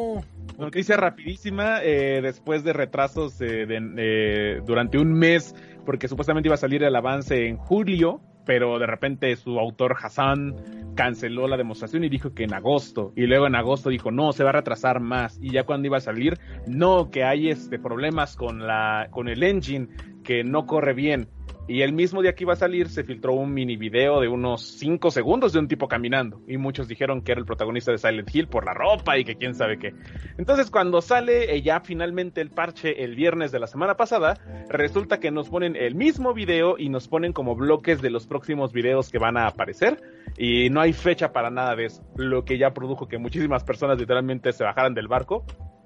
noticia 0.58 0.96
rapidísima, 0.96 1.80
eh, 1.82 2.20
después 2.22 2.64
de 2.64 2.72
retrasos 2.72 3.38
de, 3.38 4.62
durante 4.66 4.98
un 4.98 5.12
mes, 5.12 5.54
porque 5.84 6.08
supuestamente 6.08 6.48
iba 6.48 6.54
a 6.54 6.58
salir 6.58 6.82
el 6.82 6.94
avance 6.94 7.46
en 7.46 7.56
julio, 7.56 8.20
pero 8.48 8.78
de 8.78 8.86
repente 8.86 9.36
su 9.36 9.58
autor 9.58 9.96
Hassan 10.02 10.94
canceló 10.96 11.46
la 11.48 11.58
demostración 11.58 12.02
y 12.04 12.08
dijo 12.08 12.32
que 12.32 12.44
en 12.44 12.54
agosto, 12.54 13.12
y 13.14 13.26
luego 13.26 13.46
en 13.46 13.54
agosto 13.54 13.90
dijo 13.90 14.10
no, 14.10 14.32
se 14.32 14.42
va 14.42 14.48
a 14.48 14.54
retrasar 14.54 15.00
más, 15.00 15.38
y 15.42 15.52
ya 15.52 15.64
cuando 15.64 15.88
iba 15.88 15.98
a 15.98 16.00
salir, 16.00 16.38
no, 16.66 17.10
que 17.10 17.24
hay 17.24 17.50
este 17.50 17.78
problemas 17.78 18.36
con 18.36 18.66
la, 18.66 19.08
con 19.10 19.28
el 19.28 19.42
engine, 19.42 19.88
que 20.24 20.44
no 20.44 20.64
corre 20.64 20.94
bien, 20.94 21.28
y 21.68 21.82
el 21.82 21.92
mismo 21.92 22.22
día 22.22 22.34
que 22.34 22.44
iba 22.44 22.54
a 22.54 22.56
salir 22.56 22.88
se 22.88 23.04
filtró 23.04 23.34
un 23.34 23.52
mini 23.52 23.76
video 23.76 24.20
de 24.20 24.28
unos 24.28 24.62
5 24.78 25.10
segundos 25.10 25.52
de 25.52 25.58
un 25.58 25.68
tipo 25.68 25.86
caminando. 25.86 26.40
Y 26.48 26.56
muchos 26.56 26.88
dijeron 26.88 27.20
que 27.20 27.32
era 27.32 27.40
el 27.40 27.44
protagonista 27.44 27.92
de 27.92 27.98
Silent 27.98 28.34
Hill 28.34 28.48
por 28.48 28.64
la 28.64 28.72
ropa 28.72 29.18
y 29.18 29.24
que 29.24 29.36
quién 29.36 29.54
sabe 29.54 29.78
qué. 29.78 29.92
Entonces 30.38 30.70
cuando 30.70 31.02
sale 31.02 31.60
ya 31.60 31.80
finalmente 31.80 32.40
el 32.40 32.50
parche 32.50 33.04
el 33.04 33.14
viernes 33.14 33.52
de 33.52 33.58
la 33.58 33.66
semana 33.66 33.98
pasada, 33.98 34.40
resulta 34.70 35.20
que 35.20 35.30
nos 35.30 35.50
ponen 35.50 35.76
el 35.76 35.94
mismo 35.94 36.32
video 36.32 36.78
y 36.78 36.88
nos 36.88 37.06
ponen 37.06 37.34
como 37.34 37.54
bloques 37.54 38.00
de 38.00 38.08
los 38.08 38.26
próximos 38.26 38.72
videos 38.72 39.10
que 39.10 39.18
van 39.18 39.36
a 39.36 39.46
aparecer. 39.46 40.00
Y 40.38 40.70
no 40.70 40.80
hay 40.80 40.94
fecha 40.94 41.32
para 41.32 41.50
nada 41.50 41.76
de 41.76 41.84
eso. 41.84 42.02
Lo 42.16 42.46
que 42.46 42.56
ya 42.56 42.72
produjo 42.72 43.08
que 43.08 43.18
muchísimas 43.18 43.62
personas 43.64 43.98
literalmente 43.98 44.52
se 44.52 44.64
bajaran 44.64 44.94
del 44.94 45.08
barco. 45.08 45.44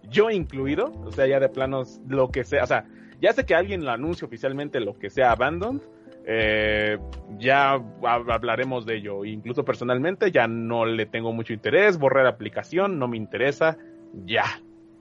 Yo 0.09 0.31
incluido. 0.31 0.93
O 1.05 1.11
sea, 1.11 1.27
ya 1.27 1.41
de 1.41 1.49
planos 1.49 2.01
lo 2.07 2.31
que 2.31 2.45
sea. 2.45 2.63
O 2.63 2.67
sea 2.67 2.85
ya 3.23 3.33
sé 3.33 3.47
que 3.47 3.55
alguien 3.55 3.85
lo 3.85 3.93
anuncia 3.93 4.27
oficialmente 4.27 4.81
lo 4.81 4.99
que 4.99 5.09
sea 5.09 5.31
Abandoned, 5.31 5.81
eh, 6.27 6.99
ya 7.39 7.81
hablaremos 8.03 8.85
de 8.85 8.97
ello. 8.97 9.25
Incluso 9.25 9.65
personalmente 9.65 10.33
ya 10.33 10.49
no 10.49 10.85
le 10.85 11.07
tengo 11.07 11.33
mucho 11.33 11.53
interés, 11.53 11.99
borré 11.99 12.25
la 12.25 12.31
aplicación, 12.31 12.99
no 12.99 13.07
me 13.07 13.17
interesa, 13.17 13.79
ya. 14.25 14.45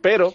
Pero, 0.02 0.34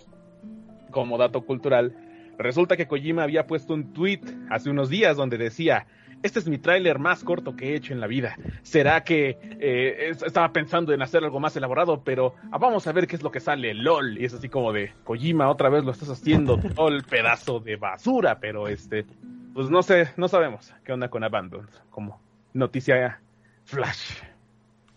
como 0.90 1.16
dato 1.16 1.42
cultural, 1.42 1.94
resulta 2.38 2.76
que 2.76 2.86
Kojima 2.86 3.22
había 3.22 3.46
puesto 3.46 3.74
un 3.74 3.92
tweet 3.92 4.20
hace 4.50 4.70
unos 4.70 4.88
días 4.88 5.16
donde 5.16 5.38
decía, 5.38 5.86
este 6.22 6.38
es 6.38 6.48
mi 6.48 6.58
tráiler 6.58 6.98
más 6.98 7.22
corto 7.22 7.56
que 7.56 7.70
he 7.70 7.76
hecho 7.76 7.92
en 7.92 8.00
la 8.00 8.06
vida. 8.06 8.36
¿Será 8.62 9.04
que 9.04 9.38
eh, 9.60 10.10
estaba 10.10 10.52
pensando 10.52 10.92
en 10.92 11.02
hacer 11.02 11.22
algo 11.24 11.40
más 11.40 11.56
elaborado? 11.56 12.02
Pero 12.02 12.34
ah, 12.50 12.58
vamos 12.58 12.86
a 12.86 12.92
ver 12.92 13.06
qué 13.06 13.16
es 13.16 13.22
lo 13.22 13.30
que 13.30 13.40
sale, 13.40 13.74
LOL. 13.74 14.18
Y 14.18 14.24
es 14.24 14.34
así 14.34 14.48
como 14.48 14.72
de, 14.72 14.92
Kojima, 15.04 15.48
otra 15.48 15.68
vez 15.68 15.84
lo 15.84 15.92
estás 15.92 16.08
haciendo, 16.08 16.58
todo 16.74 16.88
el 16.88 17.04
pedazo 17.04 17.60
de 17.60 17.76
basura, 17.76 18.38
pero 18.38 18.68
este, 18.68 19.06
pues 19.54 19.70
no 19.70 19.82
sé, 19.82 20.10
no 20.16 20.28
sabemos 20.28 20.72
qué 20.84 20.92
onda 20.92 21.08
con 21.08 21.22
Abandon, 21.22 21.68
como 21.90 22.20
noticia 22.54 23.20
flash. 23.64 24.22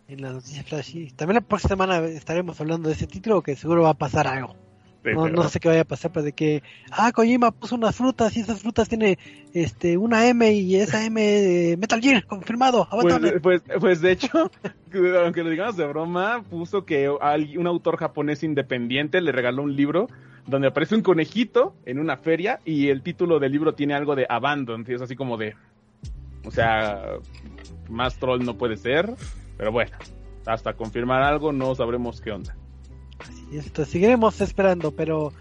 En 0.08 0.22
la 0.22 0.31
noticia 0.31 0.63
flash, 0.63 0.86
sí. 0.86 1.12
También 1.15 1.36
la 1.36 1.41
próxima 1.41 1.69
semana 1.69 2.00
estaremos 2.08 2.60
hablando 2.60 2.89
de 2.89 2.96
ese 2.96 3.08
título 3.08 3.41
que 3.41 3.55
seguro 3.55 3.84
va 3.84 3.91
a 3.91 3.93
pasar 3.93 4.25
algo 4.25 4.68
no, 5.03 5.50
sé 5.50 5.60
qué 5.60 5.70
vaya 5.70 5.82
a 5.82 5.86
pasar, 5.86 6.12
pero 6.12 6.24
de 6.24 6.34
que, 6.34 6.63
ah, 6.91 7.12
Kojima 7.12 7.51
puso 7.51 7.75
unas 7.75 7.96
frutas 7.96 8.36
y 8.36 8.41
esas 8.41 8.62
frutas 8.62 8.89
tiene 8.89 9.18
este 9.53 9.98
una 9.98 10.27
M 10.27 10.51
y 10.51 10.75
esa 10.75 11.06
M 11.06 11.22
de 11.22 11.77
Metal 11.77 12.01
Gear, 12.01 12.25
confirmado. 12.25 12.88
Pues, 13.01 13.34
pues, 13.41 13.62
pues, 13.79 14.01
de 14.01 14.12
hecho, 14.12 14.51
aunque 15.24 15.44
lo 15.44 15.50
digamos 15.50 15.77
de 15.77 15.86
broma, 15.86 16.44
puso 16.50 16.86
que 16.86 17.10
un 17.10 17.68
autor 17.68 17.98
japonés 17.98 18.44
independiente 18.44 19.22
le 19.22 19.32
regaló 19.32 19.63
un 19.63 19.75
libro 19.75 20.08
donde 20.48 20.68
aparece 20.68 20.96
un 20.96 21.03
conejito 21.03 21.75
en 21.86 22.00
una 22.00 22.18
feria 22.18 22.60
y 22.65 22.89
el 22.89 23.01
título 23.03 23.39
del 23.39 23.51
libro 23.51 23.74
tiene 23.74 23.94
algo 23.94 24.15
de 24.15 24.25
Abandon, 24.27 24.84
es 24.88 25.01
así 25.01 25.15
como 25.15 25.38
de, 25.38 25.56
o 26.44 26.51
sea, 26.51 27.18
más 27.89 28.18
troll 28.18 28.44
no 28.44 28.58
puede 28.58 28.77
ser, 28.77 29.13
pero 29.58 29.72
bueno, 29.72 29.96
hasta 30.46 30.74
confirmar 30.74 31.22
algo 31.22 31.51
no 31.51 31.75
sabremos 31.75 32.20
qué 32.22 32.32
onda. 32.32 32.56
Y 33.51 33.57
esto, 33.57 33.85
seguiremos 33.85 34.41
esperando, 34.41 34.91
pero 34.91 35.33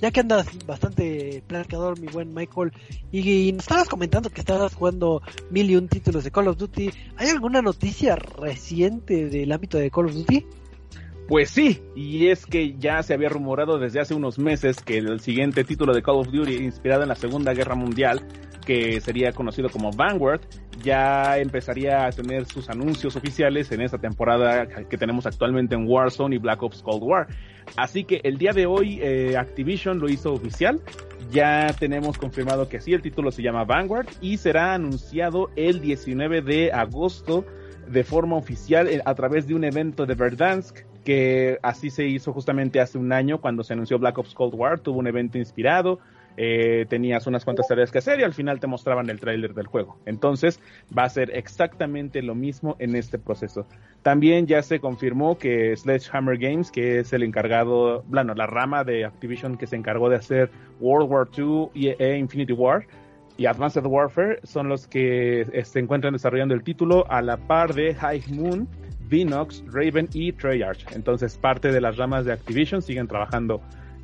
ya 0.00 0.10
que 0.10 0.20
andas 0.20 0.46
bastante 0.66 1.42
platicador, 1.46 1.98
mi 1.98 2.08
buen 2.08 2.34
Michael, 2.34 2.72
y, 3.12 3.52
nos 3.52 3.62
estabas 3.62 3.88
comentando 3.88 4.30
que 4.30 4.40
estabas 4.40 4.74
jugando 4.74 5.22
mil 5.50 5.70
y 5.70 5.76
un 5.76 5.88
títulos 5.88 6.24
de 6.24 6.30
Call 6.30 6.48
of 6.48 6.58
Duty, 6.58 6.90
¿hay 7.16 7.28
alguna 7.28 7.62
noticia 7.62 8.16
reciente 8.16 9.28
del 9.28 9.52
ámbito 9.52 9.78
de 9.78 9.90
Call 9.90 10.06
of 10.06 10.14
Duty? 10.14 10.46
Pues 11.28 11.50
sí, 11.50 11.82
y 11.96 12.28
es 12.28 12.46
que 12.46 12.76
ya 12.78 13.02
se 13.02 13.12
había 13.12 13.28
rumorado 13.28 13.78
desde 13.78 13.98
hace 13.98 14.14
unos 14.14 14.38
meses 14.38 14.80
que 14.80 14.98
el 14.98 15.18
siguiente 15.18 15.64
título 15.64 15.92
de 15.92 16.00
Call 16.00 16.18
of 16.18 16.30
Duty, 16.30 16.54
inspirado 16.54 17.02
en 17.02 17.08
la 17.08 17.16
Segunda 17.16 17.52
Guerra 17.52 17.74
Mundial, 17.74 18.22
que 18.64 19.00
sería 19.00 19.32
conocido 19.32 19.68
como 19.68 19.90
Vanguard, 19.90 20.42
ya 20.84 21.38
empezaría 21.38 22.06
a 22.06 22.10
tener 22.10 22.46
sus 22.46 22.70
anuncios 22.70 23.16
oficiales 23.16 23.72
en 23.72 23.80
esta 23.80 23.98
temporada 23.98 24.66
que 24.66 24.96
tenemos 24.96 25.26
actualmente 25.26 25.74
en 25.74 25.88
Warzone 25.88 26.36
y 26.36 26.38
Black 26.38 26.62
Ops 26.62 26.82
Cold 26.82 27.02
War. 27.02 27.26
Así 27.76 28.04
que 28.04 28.20
el 28.22 28.38
día 28.38 28.52
de 28.52 28.66
hoy 28.66 29.00
eh, 29.02 29.36
Activision 29.36 29.98
lo 29.98 30.08
hizo 30.08 30.32
oficial. 30.32 30.80
Ya 31.32 31.74
tenemos 31.76 32.18
confirmado 32.18 32.68
que 32.68 32.80
sí, 32.80 32.92
el 32.92 33.02
título 33.02 33.32
se 33.32 33.42
llama 33.42 33.64
Vanguard 33.64 34.06
y 34.20 34.36
será 34.36 34.74
anunciado 34.74 35.50
el 35.56 35.80
19 35.80 36.42
de 36.42 36.72
agosto 36.72 37.44
de 37.88 38.04
forma 38.04 38.36
oficial 38.36 38.88
eh, 38.88 39.00
a 39.04 39.14
través 39.14 39.48
de 39.48 39.54
un 39.54 39.64
evento 39.64 40.06
de 40.06 40.14
Verdansk 40.14 40.85
que 41.06 41.60
así 41.62 41.88
se 41.88 42.04
hizo 42.04 42.32
justamente 42.32 42.80
hace 42.80 42.98
un 42.98 43.12
año 43.12 43.40
cuando 43.40 43.62
se 43.62 43.74
anunció 43.74 43.96
Black 43.96 44.18
Ops 44.18 44.34
Cold 44.34 44.54
War, 44.54 44.80
tuvo 44.80 44.98
un 44.98 45.06
evento 45.06 45.38
inspirado, 45.38 46.00
eh, 46.36 46.84
tenías 46.88 47.28
unas 47.28 47.44
cuantas 47.44 47.68
tareas 47.68 47.92
que 47.92 47.98
hacer 47.98 48.18
y 48.18 48.24
al 48.24 48.34
final 48.34 48.58
te 48.58 48.66
mostraban 48.66 49.08
el 49.08 49.20
tráiler 49.20 49.54
del 49.54 49.68
juego. 49.68 49.98
Entonces 50.04 50.58
va 50.96 51.04
a 51.04 51.08
ser 51.08 51.30
exactamente 51.30 52.22
lo 52.22 52.34
mismo 52.34 52.74
en 52.80 52.96
este 52.96 53.20
proceso. 53.20 53.68
También 54.02 54.48
ya 54.48 54.62
se 54.62 54.80
confirmó 54.80 55.38
que 55.38 55.76
Sledgehammer 55.76 56.38
Games, 56.38 56.72
que 56.72 56.98
es 56.98 57.12
el 57.12 57.22
encargado, 57.22 58.02
bueno, 58.08 58.34
la 58.34 58.48
rama 58.48 58.82
de 58.82 59.04
Activision 59.04 59.56
que 59.56 59.68
se 59.68 59.76
encargó 59.76 60.08
de 60.08 60.16
hacer 60.16 60.50
World 60.80 61.08
War 61.08 61.28
II 61.38 61.94
e 62.00 62.18
Infinity 62.18 62.52
War, 62.52 62.84
y 63.38 63.46
Advanced 63.46 63.84
Warfare 63.84 64.40
son 64.42 64.68
los 64.68 64.88
que 64.88 65.42
eh, 65.42 65.64
se 65.64 65.78
encuentran 65.78 66.14
desarrollando 66.14 66.54
el 66.54 66.64
título 66.64 67.04
a 67.10 67.22
la 67.22 67.36
par 67.36 67.74
de 67.74 67.94
High 67.94 68.24
Moon, 68.30 68.66
Vinox, 69.08 69.62
Raven 69.66 70.08
y 70.12 70.32
Treyarch. 70.32 70.92
Entonces 70.92 71.36
parte 71.36 71.72
de 71.72 71.80
las 71.80 71.96
ramas 71.96 72.24
de 72.24 72.32
Activision 72.32 72.82
siguen 72.82 73.08
trabajando 73.08 73.60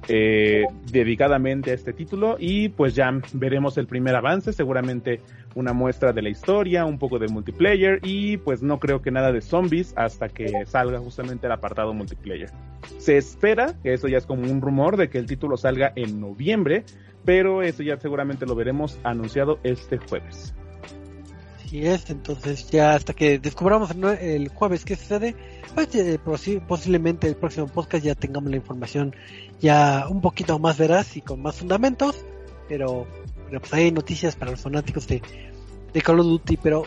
eh, 0.09 0.67
dedicadamente 0.91 1.71
a 1.71 1.75
este 1.75 1.93
título 1.93 2.37
y 2.39 2.69
pues 2.71 2.95
ya 2.95 3.13
veremos 3.35 3.79
el 3.79 3.87
primer 3.87 4.17
avance, 4.17 4.53
seguramente 4.53 5.21
una 5.55 5.73
muestra 5.73 6.13
de 6.13 6.23
la 6.23 6.29
historia, 6.29 6.85
un 6.85 6.99
poco 6.99 7.21
de 7.21 7.29
multiplayer 7.29 8.01
y 8.03 8.37
pues 8.39 8.63
no 8.63 8.81
creo 8.81 9.01
que 9.01 9.13
nada 9.13 9.31
de 9.31 9.41
zombies 9.41 9.95
hasta 9.97 10.29
que 10.29 10.67
salga 10.67 10.99
justamente 10.99 11.47
el 11.47 11.53
apartado 11.53 11.95
multiplayer. 11.95 12.51
Se 12.99 13.17
espera, 13.17 13.75
que 13.83 13.93
eso 13.93 14.09
ya 14.09 14.19
es 14.19 14.27
como 14.27 14.43
un 14.43 14.61
rumor 14.61 14.97
de 14.97 15.09
que 15.09 15.19
el 15.19 15.27
título 15.27 15.57
salga 15.57 15.93
en 15.95 16.21
noviembre, 16.21 16.85
pero 17.25 17.63
eso 17.63 17.85
ya 17.85 17.97
seguramente 17.99 18.45
lo 18.45 18.57
veremos 18.57 18.99
anunciado 19.05 19.61
este 19.63 19.99
jueves. 19.99 20.53
Así 21.73 21.87
es, 21.87 22.11
entonces 22.11 22.69
ya 22.71 22.93
hasta 22.93 23.15
que 23.15 23.39
descubramos 23.39 23.93
el 24.21 24.49
jueves 24.49 24.85
qué 24.85 24.95
sucede, 24.95 25.35
pues 25.75 25.95
eh, 25.95 26.21
posiblemente 26.69 27.27
el 27.27 27.35
próximo 27.35 27.67
podcast 27.67 28.05
ya 28.05 28.15
tengamos 28.15 28.51
la 28.51 28.59
información 28.59 29.17
ya 29.59 30.07
un 30.11 30.21
poquito 30.21 30.59
más 30.59 30.77
veraz 30.77 31.17
y 31.17 31.23
con 31.23 31.41
más 31.41 31.57
fundamentos, 31.57 32.27
pero, 32.69 33.07
pero 33.47 33.61
pues 33.61 33.73
hay 33.73 33.91
noticias 33.91 34.37
para 34.37 34.51
los 34.51 34.61
fanáticos 34.61 35.07
de, 35.07 35.23
de 35.95 36.03
Call 36.03 36.21
of 36.21 36.27
Duty, 36.27 36.59
pero 36.59 36.83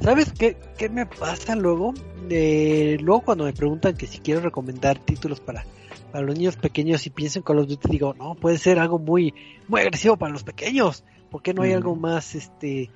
¿sabes 0.00 0.32
qué, 0.32 0.56
qué 0.78 0.88
me 0.88 1.04
pasa 1.04 1.54
luego? 1.54 1.92
Eh, 2.30 2.96
luego 2.98 3.20
cuando 3.20 3.44
me 3.44 3.52
preguntan 3.52 3.94
que 3.94 4.06
si 4.06 4.20
quiero 4.20 4.40
recomendar 4.40 4.98
títulos 5.00 5.40
para, 5.40 5.66
para 6.12 6.24
los 6.24 6.34
niños 6.34 6.56
pequeños 6.56 7.04
y 7.04 7.10
pienso 7.10 7.40
en 7.40 7.42
Call 7.42 7.58
of 7.58 7.68
Duty, 7.68 7.90
digo, 7.90 8.14
no, 8.14 8.36
puede 8.36 8.56
ser 8.56 8.78
algo 8.78 8.98
muy, 8.98 9.34
muy 9.68 9.82
agresivo 9.82 10.16
para 10.16 10.32
los 10.32 10.44
pequeños, 10.44 11.04
¿por 11.30 11.42
qué 11.42 11.52
no 11.52 11.60
hay 11.60 11.74
algo 11.74 11.94
más, 11.94 12.34
este, 12.34 12.88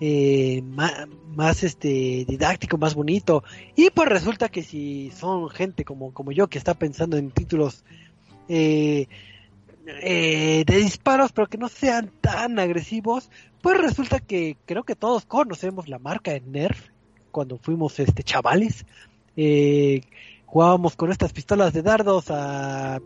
eh, 0.00 0.62
más, 0.62 1.62
este 1.62 2.24
didáctico, 2.26 2.78
más 2.78 2.94
bonito. 2.94 3.44
Y 3.76 3.90
pues 3.90 4.08
resulta 4.08 4.48
que 4.48 4.62
si 4.62 5.10
son 5.10 5.48
gente 5.50 5.84
como, 5.84 6.32
yo 6.32 6.48
que 6.48 6.58
está 6.58 6.74
pensando 6.74 7.16
en 7.16 7.30
títulos 7.30 7.84
eh, 8.48 9.06
eh, 9.86 10.64
de 10.66 10.76
disparos, 10.78 11.32
pero 11.32 11.46
que 11.46 11.58
no 11.58 11.68
sean 11.68 12.10
tan 12.20 12.58
agresivos, 12.58 13.30
pues 13.62 13.78
resulta 13.78 14.20
que 14.20 14.56
creo 14.66 14.84
que 14.84 14.96
todos 14.96 15.24
conocemos 15.24 15.88
la 15.88 15.98
marca 15.98 16.32
de 16.32 16.40
Nerf 16.40 16.88
cuando 17.30 17.58
fuimos 17.58 17.98
este 17.98 18.22
chavales. 18.22 18.84
jugábamos 20.46 20.96
con 20.96 21.10
estas 21.10 21.32
pistolas 21.32 21.72
de 21.72 21.82
dardos 21.82 22.30
a, 22.30 23.00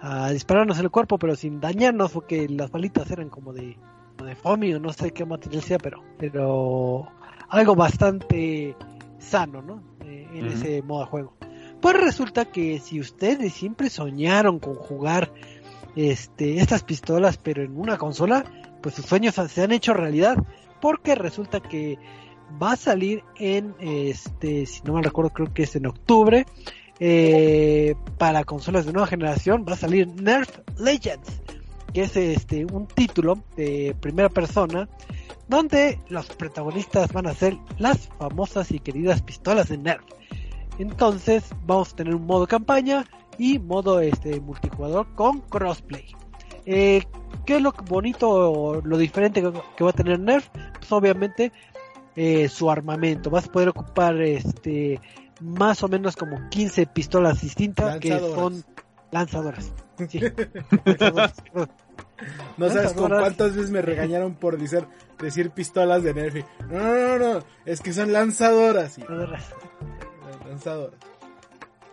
a 0.00 0.30
dispararnos 0.30 0.78
en 0.78 0.84
el 0.84 0.90
cuerpo, 0.90 1.18
pero 1.18 1.34
sin 1.34 1.60
dañarnos, 1.60 2.12
porque 2.12 2.48
las 2.48 2.70
balitas 2.70 3.10
eran 3.10 3.30
como 3.30 3.52
de 3.52 3.76
de 4.22 4.34
FOMI 4.34 4.74
o 4.74 4.80
no 4.80 4.92
sé 4.92 5.12
qué 5.12 5.24
material 5.24 5.62
sea, 5.62 5.78
pero, 5.78 6.02
pero 6.18 7.08
algo 7.48 7.74
bastante 7.74 8.76
sano, 9.18 9.62
¿no? 9.62 9.82
Eh, 10.04 10.28
en 10.34 10.46
ese 10.46 10.82
modo 10.82 11.00
de 11.00 11.06
juego. 11.06 11.36
Pues 11.80 12.00
resulta 12.00 12.44
que 12.46 12.78
si 12.78 13.00
ustedes 13.00 13.52
siempre 13.52 13.90
soñaron 13.90 14.58
con 14.58 14.74
jugar 14.74 15.32
este, 15.96 16.58
estas 16.58 16.82
pistolas, 16.82 17.36
pero 17.36 17.62
en 17.62 17.76
una 17.76 17.98
consola, 17.98 18.44
pues 18.82 18.94
sus 18.94 19.06
sueños 19.06 19.34
se 19.34 19.62
han 19.62 19.72
hecho 19.72 19.94
realidad, 19.94 20.36
porque 20.80 21.14
resulta 21.14 21.60
que 21.60 21.98
va 22.62 22.72
a 22.72 22.76
salir 22.76 23.22
en, 23.36 23.74
este, 23.80 24.66
si 24.66 24.82
no 24.82 24.94
me 24.94 25.02
recuerdo, 25.02 25.30
creo 25.30 25.52
que 25.52 25.64
es 25.64 25.76
en 25.76 25.86
octubre, 25.86 26.46
eh, 27.00 27.94
para 28.18 28.44
consolas 28.44 28.86
de 28.86 28.92
nueva 28.92 29.06
generación, 29.06 29.64
va 29.68 29.72
a 29.72 29.76
salir 29.76 30.08
Nerf 30.08 30.60
Legends 30.78 31.42
que 31.94 32.02
es 32.02 32.16
este 32.16 32.66
un 32.66 32.86
título 32.86 33.38
de 33.56 33.96
primera 34.00 34.28
persona 34.28 34.88
donde 35.48 36.00
los 36.08 36.26
protagonistas 36.26 37.12
van 37.12 37.28
a 37.28 37.34
ser 37.34 37.56
las 37.78 38.08
famosas 38.18 38.72
y 38.72 38.80
queridas 38.80 39.22
pistolas 39.22 39.68
de 39.68 39.78
Nerf. 39.78 40.02
Entonces 40.78 41.44
vamos 41.64 41.92
a 41.92 41.96
tener 41.96 42.14
un 42.14 42.26
modo 42.26 42.46
campaña 42.46 43.06
y 43.38 43.60
modo 43.60 44.00
este 44.00 44.40
multijugador 44.40 45.14
con 45.14 45.40
crossplay. 45.40 46.04
Eh, 46.66 47.04
¿Qué 47.46 47.56
es 47.56 47.62
lo 47.62 47.72
bonito 47.88 48.28
o 48.28 48.80
lo 48.80 48.98
diferente 48.98 49.42
que 49.76 49.84
va 49.84 49.90
a 49.90 49.94
tener 49.94 50.18
Nerf? 50.18 50.48
Pues 50.78 50.90
obviamente 50.90 51.52
eh, 52.16 52.48
su 52.48 52.70
armamento. 52.70 53.30
Vas 53.30 53.46
a 53.46 53.52
poder 53.52 53.68
ocupar 53.68 54.20
este 54.20 55.00
más 55.40 55.82
o 55.82 55.88
menos 55.88 56.16
como 56.16 56.48
15 56.48 56.86
pistolas 56.86 57.42
distintas 57.42 57.98
que 57.98 58.18
son 58.18 58.64
lanzadoras. 59.18 59.72
No 62.56 62.68
sabes 62.68 62.92
con 62.94 63.10
cuántas 63.10 63.54
veces 63.54 63.70
me 63.70 63.80
regañaron 63.80 64.34
por 64.34 64.58
decir, 64.58 64.84
decir 65.20 65.50
pistolas 65.50 66.02
de 66.02 66.14
Nerf. 66.14 66.44
No, 66.68 66.78
no, 66.80 67.18
no, 67.18 67.34
no, 67.34 67.44
es 67.64 67.80
que 67.80 67.92
son 67.92 68.12
lanzadoras. 68.12 68.98
Lanzadoras. 70.48 70.98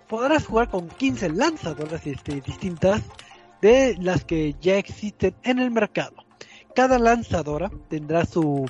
Podrás 0.08 0.48
jugar 0.48 0.70
con 0.70 0.88
15 0.88 1.30
lanzadoras 1.30 2.06
este, 2.08 2.42
distintas 2.42 3.04
de 3.62 3.96
las 4.00 4.26
que 4.26 4.56
ya 4.60 4.78
existen 4.78 5.36
en 5.44 5.60
el 5.60 5.70
mercado. 5.70 6.26
Cada 6.76 6.98
lanzadora 6.98 7.70
tendrá 7.88 8.26
su, 8.26 8.68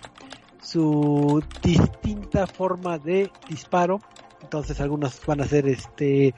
su 0.62 1.42
distinta 1.64 2.48
forma 2.48 3.00
de 3.00 3.32
disparo. 3.48 4.02
Entonces 4.42 4.82
algunas 4.82 5.26
van 5.26 5.42
a 5.42 5.48
ser 5.48 5.68
este 5.68 6.36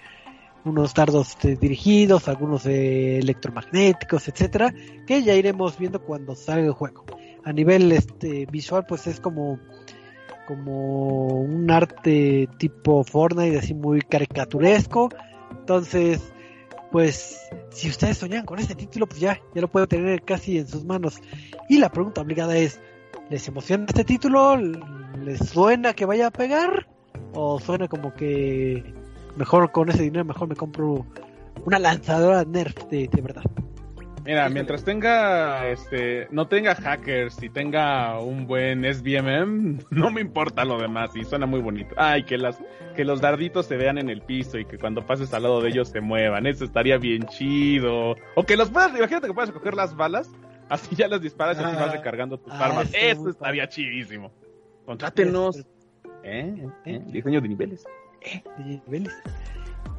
unos 0.66 0.94
dardos 0.94 1.38
dirigidos, 1.42 2.28
algunos 2.28 2.66
electromagnéticos, 2.66 4.28
etcétera, 4.28 4.74
que 5.06 5.24
ya 5.24 5.36
iremos 5.36 5.78
viendo 5.78 6.02
cuando 6.02 6.36
salga 6.36 6.68
el 6.68 6.74
juego. 6.74 7.06
A 7.44 7.52
nivel 7.52 7.92
este 7.92 8.46
visual, 8.46 8.86
pues 8.88 9.08
es 9.08 9.20
como 9.20 9.60
como 10.48 11.28
un 11.28 11.70
arte 11.72 12.50
tipo 12.58 13.04
Fortnite, 13.04 13.58
así 13.58 13.74
muy 13.74 14.02
caricaturesco. 14.02 15.10
Entonces, 15.52 16.34
pues 16.92 17.40
si 17.70 17.90
ustedes 17.90 18.18
soñan 18.18 18.46
con 18.46 18.60
este 18.60 18.76
título, 18.76 19.08
pues 19.08 19.20
ya, 19.20 19.40
ya 19.54 19.62
lo 19.62 19.70
pueden 19.70 19.88
tener 19.88 20.22
casi 20.24 20.58
en 20.58 20.68
sus 20.68 20.86
manos. 20.86 21.22
Y 21.70 21.78
la 21.78 21.90
pregunta 21.90 22.22
obligada 22.22 22.58
es, 22.58 22.80
¿les 23.30 23.48
emociona 23.48 23.86
este 23.88 24.04
título? 24.04 24.58
¿Les 24.58 25.40
suena 25.50 25.94
que 25.94 26.06
vaya 26.06 26.28
a 26.28 26.32
pegar? 26.32 26.88
¿O 27.34 27.60
suena 27.60 27.88
como 27.88 28.14
que 28.14 28.84
mejor 29.36 29.72
con 29.72 29.90
ese 29.90 30.04
dinero, 30.04 30.26
mejor 30.26 30.48
me 30.48 30.56
compro 30.56 31.06
una 31.66 31.80
lanzadora 31.80 32.44
Nerf 32.44 32.76
de, 32.90 33.10
verdad. 33.22 33.44
Mira, 34.26 34.48
mientras 34.48 34.86
tenga, 34.86 35.68
este, 35.68 36.28
no 36.32 36.48
tenga 36.48 36.76
hackers 36.76 37.44
y 37.44 37.50
tenga 37.50 38.20
un 38.20 38.48
buen 38.48 38.84
SBMM, 38.86 39.80
no 39.90 40.12
me 40.12 40.22
importa 40.22 40.64
lo 40.64 40.80
demás 40.80 41.12
y 41.16 41.26
suena 41.26 41.46
muy 41.46 41.60
bonito. 41.60 41.94
Ay, 41.98 42.24
que 42.24 42.38
las, 42.38 42.58
que 42.96 43.04
los 43.04 43.20
darditos 43.20 43.66
se 43.66 43.76
vean 43.76 43.98
en 43.98 44.10
el 44.10 44.22
piso 44.22 44.58
y 44.58 44.66
que 44.66 44.78
cuando 44.78 45.06
pases 45.06 45.34
al 45.34 45.44
lado 45.44 45.62
de 45.62 45.70
ellos 45.70 45.90
se 45.90 46.00
muevan, 46.00 46.48
eso 46.48 46.64
estaría 46.64 46.98
bien 46.98 47.26
chido. 47.28 48.16
O 48.36 48.44
que 48.44 48.56
los 48.56 48.70
puedas, 48.70 48.96
imagínate 48.96 49.28
que 49.28 49.34
puedas 49.34 49.52
coger 49.52 49.74
las 49.74 49.94
balas, 49.96 50.32
así 50.70 50.96
ya 50.96 51.10
las 51.10 51.22
disparas 51.22 51.58
y 51.60 51.64
así 51.64 51.76
vas 51.76 51.90
ah. 51.90 51.98
recargando 51.98 52.38
tus 52.38 52.54
ah, 52.54 52.66
armas. 52.66 52.90
Eso 52.94 53.30
estaría 53.30 53.68
chidísimo. 53.68 54.32
Contrátenos. 54.86 55.66
¿Eh? 56.24 56.66
¿Eh? 56.86 57.02
Diseño 57.08 57.42
de 57.42 57.50
niveles. 57.50 57.86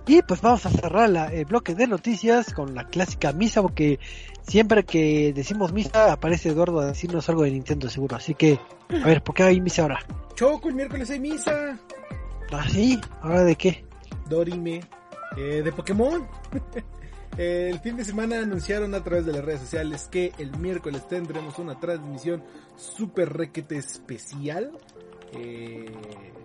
Y 0.07 0.23
pues 0.23 0.43
vamos 0.43 0.67
a 0.67 0.71
cerrar 0.71 1.33
el 1.33 1.45
bloque 1.47 1.75
de 1.75 1.87
noticias 1.87 2.53
con 2.53 2.75
la 2.75 2.87
clásica 2.89 3.33
misa, 3.33 3.63
porque 3.63 3.99
siempre 4.43 4.85
que 4.85 5.33
decimos 5.33 5.73
misa 5.73 6.13
aparece 6.13 6.51
Eduardo 6.51 6.81
a 6.81 6.87
decirnos 6.87 7.29
algo 7.29 7.43
de 7.43 7.53
Nintendo 7.53 7.89
seguro. 7.89 8.17
Así 8.17 8.35
que, 8.35 8.59
a 8.91 9.07
ver, 9.07 9.23
¿por 9.23 9.35
qué 9.35 9.45
hay 9.45 9.61
misa 9.61 9.83
ahora? 9.83 10.01
Choco, 10.35 10.69
el 10.69 10.75
miércoles 10.75 11.09
hay 11.11 11.21
misa. 11.21 11.79
¿Ah, 12.53 12.69
sí? 12.69 13.01
¿Ahora 13.23 13.45
de 13.45 13.57
qué? 13.57 13.85
Dorime. 14.29 14.83
Eh, 15.37 15.63
de 15.65 15.73
Pokémon. 15.73 16.27
el 17.39 17.81
fin 17.81 17.97
de 17.97 18.05
semana 18.05 18.39
anunciaron 18.39 18.95
a 18.95 19.03
través 19.03 19.27
de 19.27 19.33
las 19.33 19.45
redes 19.45 19.61
sociales 19.61 20.09
que 20.11 20.33
el 20.39 20.57
miércoles 20.59 21.09
tendremos 21.09 21.59
una 21.59 21.81
transmisión 21.81 22.43
super 22.77 23.33
requete 23.33 23.77
especial. 23.77 24.73
Eh, 25.37 25.87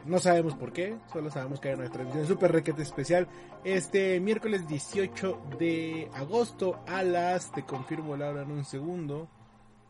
no 0.06 0.17
sabemos 0.19 0.56
por 0.56 0.73
qué, 0.73 0.95
solo 1.12 1.30
sabemos 1.30 1.60
que 1.60 1.67
hay 1.69 1.75
una 1.75 1.89
transmisión 1.89 2.25
super 2.28 2.52
requete 2.52 2.82
especial 2.82 3.28
este 3.63 4.19
miércoles 4.19 4.67
18 4.67 5.41
de 5.60 6.10
agosto 6.13 6.80
a 6.88 7.04
las, 7.04 7.52
te 7.52 7.63
confirmo 7.63 8.17
la 8.17 8.30
hora 8.30 8.41
en 8.43 8.52
un 8.52 8.65
segundo, 8.65 9.30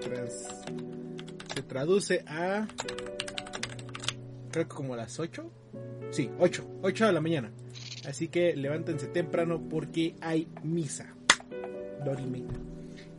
se 1.54 1.64
traduce 1.64 2.24
a, 2.28 2.68
creo 4.52 4.68
que 4.68 4.76
como 4.76 4.94
a 4.94 4.98
las 4.98 5.20
8, 5.20 5.52
sí, 6.12 6.30
8, 6.40 6.80
8 6.82 7.06
de 7.08 7.12
la 7.12 7.22
mañana. 7.22 7.52
Así 8.08 8.30
que 8.30 8.56
levántense 8.56 9.08
temprano 9.08 9.62
porque 9.70 10.16
hay 10.22 10.48
misa. 10.64 11.14
Dorime. 12.06 12.46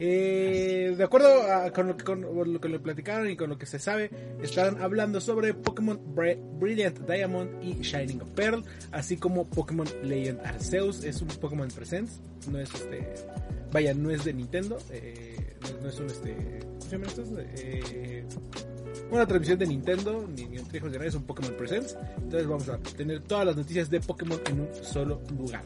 Eh, 0.00 0.94
de 0.96 1.04
acuerdo 1.04 1.28
con, 1.74 1.88
lo 1.88 1.96
que, 1.96 2.04
con, 2.04 2.52
lo 2.52 2.60
que 2.60 2.68
le 2.68 2.78
platicaron 2.78 3.28
y 3.30 3.36
con 3.36 3.50
lo 3.50 3.58
que 3.58 3.66
se 3.66 3.78
sabe, 3.78 4.10
estarán 4.42 4.80
hablando 4.80 5.20
sobre 5.20 5.54
Pokémon 5.54 6.00
Brilliant 6.14 7.00
Diamond 7.00 7.62
y 7.62 7.82
Shining 7.82 8.20
Pearl, 8.34 8.64
así 8.92 9.16
como 9.16 9.46
Pokémon 9.46 9.88
Legend 10.04 10.40
Arceus. 10.44 11.02
Es 11.02 11.20
un 11.20 11.28
Pokémon 11.28 11.68
Presents, 11.68 12.20
no 12.50 12.60
es 12.60 12.72
este, 12.74 13.14
vaya, 13.72 13.92
no 13.92 14.10
es 14.10 14.24
de 14.24 14.32
Nintendo, 14.34 14.78
eh, 14.90 15.56
no, 15.82 15.88
es 15.88 15.98
un 15.98 16.06
este, 16.06 16.60
¿cómo 16.90 17.08
se? 17.08 17.22
Eh, 17.56 18.24
una 19.10 19.26
transmisión 19.26 19.58
de 19.58 19.66
Nintendo, 19.66 20.28
ni, 20.28 20.46
ni 20.46 20.58
un 20.58 21.02
es 21.02 21.14
un 21.14 21.24
Pokémon 21.24 21.56
Presents. 21.56 21.96
Entonces 22.18 22.46
vamos 22.46 22.68
a 22.68 22.78
tener 22.78 23.20
todas 23.20 23.46
las 23.46 23.56
noticias 23.56 23.90
de 23.90 24.00
Pokémon 24.00 24.38
en 24.46 24.60
un 24.60 24.68
solo 24.82 25.20
lugar. 25.36 25.64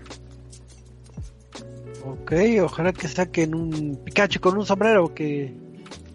Ok, 2.05 2.33
ojalá 2.63 2.93
que 2.93 3.09
saquen 3.09 3.55
un 3.55 3.97
Pikachu 4.05 4.41
con 4.41 4.59
un 4.59 4.67
sombrero 4.67 5.15
que 5.15 5.53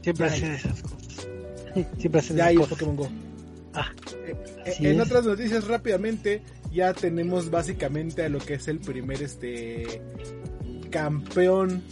siempre 0.02 0.26
hace 0.26 0.56
esas 0.56 0.82
cosas. 0.82 1.28
siempre 1.98 2.20
hace 2.20 2.36
ya 2.36 2.52
esas 2.52 2.68
Pokémon 2.68 2.96
Go. 2.96 3.10
Ah, 3.74 3.92
eh, 4.26 4.36
eh, 4.66 4.76
en 4.82 5.02
otras 5.02 5.26
noticias 5.26 5.68
rápidamente 5.68 6.42
ya 6.72 6.94
tenemos 6.94 7.50
básicamente 7.50 8.24
a 8.24 8.30
lo 8.30 8.40
que 8.40 8.56
es 8.56 8.68
el 8.68 8.80
primer 8.80 9.22
este 9.22 10.02
campeón 10.90 11.84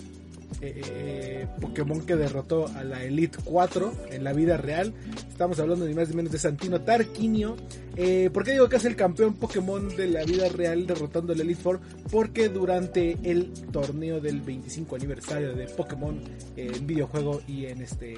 eh, 0.61 0.81
eh, 0.89 1.47
Pokémon 1.59 2.05
que 2.05 2.15
derrotó 2.15 2.67
a 2.67 2.83
la 2.83 3.03
Elite 3.03 3.37
4 3.43 3.91
en 4.11 4.23
la 4.23 4.33
vida 4.33 4.57
real. 4.57 4.93
Estamos 5.29 5.59
hablando 5.59 5.85
ni 5.85 5.93
más 5.93 6.09
ni 6.09 6.15
menos 6.15 6.31
de 6.31 6.37
Santino 6.37 6.81
Tarquinio. 6.81 7.57
Eh, 7.95 8.29
¿Por 8.33 8.43
qué 8.43 8.51
digo 8.53 8.69
que 8.69 8.77
es 8.77 8.85
el 8.85 8.95
campeón 8.95 9.33
Pokémon 9.33 9.95
de 9.95 10.07
la 10.07 10.23
vida 10.23 10.47
real 10.49 10.87
derrotando 10.87 11.33
a 11.33 11.35
la 11.35 11.43
Elite 11.43 11.61
4? 11.61 11.81
Porque 12.09 12.49
durante 12.49 13.17
el 13.23 13.51
torneo 13.71 14.21
del 14.21 14.41
25 14.41 14.95
aniversario 14.95 15.53
de 15.53 15.67
Pokémon 15.67 16.19
en 16.55 16.87
videojuego 16.87 17.41
y 17.47 17.65
en 17.65 17.81
este 17.81 18.15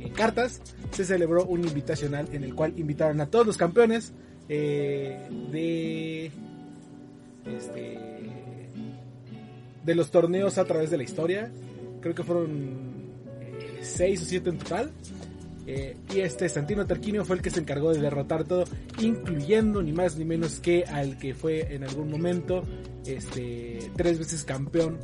en 0.00 0.12
cartas 0.12 0.60
se 0.90 1.04
celebró 1.04 1.44
un 1.44 1.64
invitacional 1.64 2.28
en 2.32 2.42
el 2.42 2.54
cual 2.54 2.72
invitaron 2.76 3.20
a 3.20 3.26
todos 3.26 3.46
los 3.46 3.56
campeones 3.56 4.12
de 4.48 6.30
este 7.46 8.41
de 9.84 9.94
los 9.94 10.10
torneos 10.10 10.58
a 10.58 10.64
través 10.64 10.90
de 10.90 10.96
la 10.96 11.02
historia. 11.02 11.50
Creo 12.00 12.14
que 12.14 12.22
fueron 12.22 13.12
6 13.80 14.20
eh, 14.20 14.22
o 14.22 14.26
7 14.26 14.50
en 14.50 14.58
total. 14.58 14.92
Eh, 15.66 15.96
y 16.12 16.20
este 16.20 16.48
Santino 16.48 16.86
Tarquinio 16.86 17.24
fue 17.24 17.36
el 17.36 17.42
que 17.42 17.50
se 17.50 17.60
encargó 17.60 17.92
de 17.92 18.00
derrotar 18.00 18.44
todo, 18.44 18.64
incluyendo 19.00 19.80
ni 19.80 19.92
más 19.92 20.16
ni 20.16 20.24
menos 20.24 20.58
que 20.58 20.84
al 20.84 21.18
que 21.18 21.34
fue 21.34 21.72
en 21.72 21.84
algún 21.84 22.10
momento 22.10 22.64
este 23.06 23.78
tres 23.96 24.18
veces 24.18 24.42
campeón, 24.44 24.98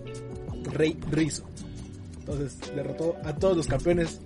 Rey 0.73 0.99
Rizzo. 1.11 1.45
Entonces 2.19 2.59
derrotó 2.75 3.17
a 3.25 3.37
todos 3.37 3.57
los 3.57 3.67
campeones 3.69 4.21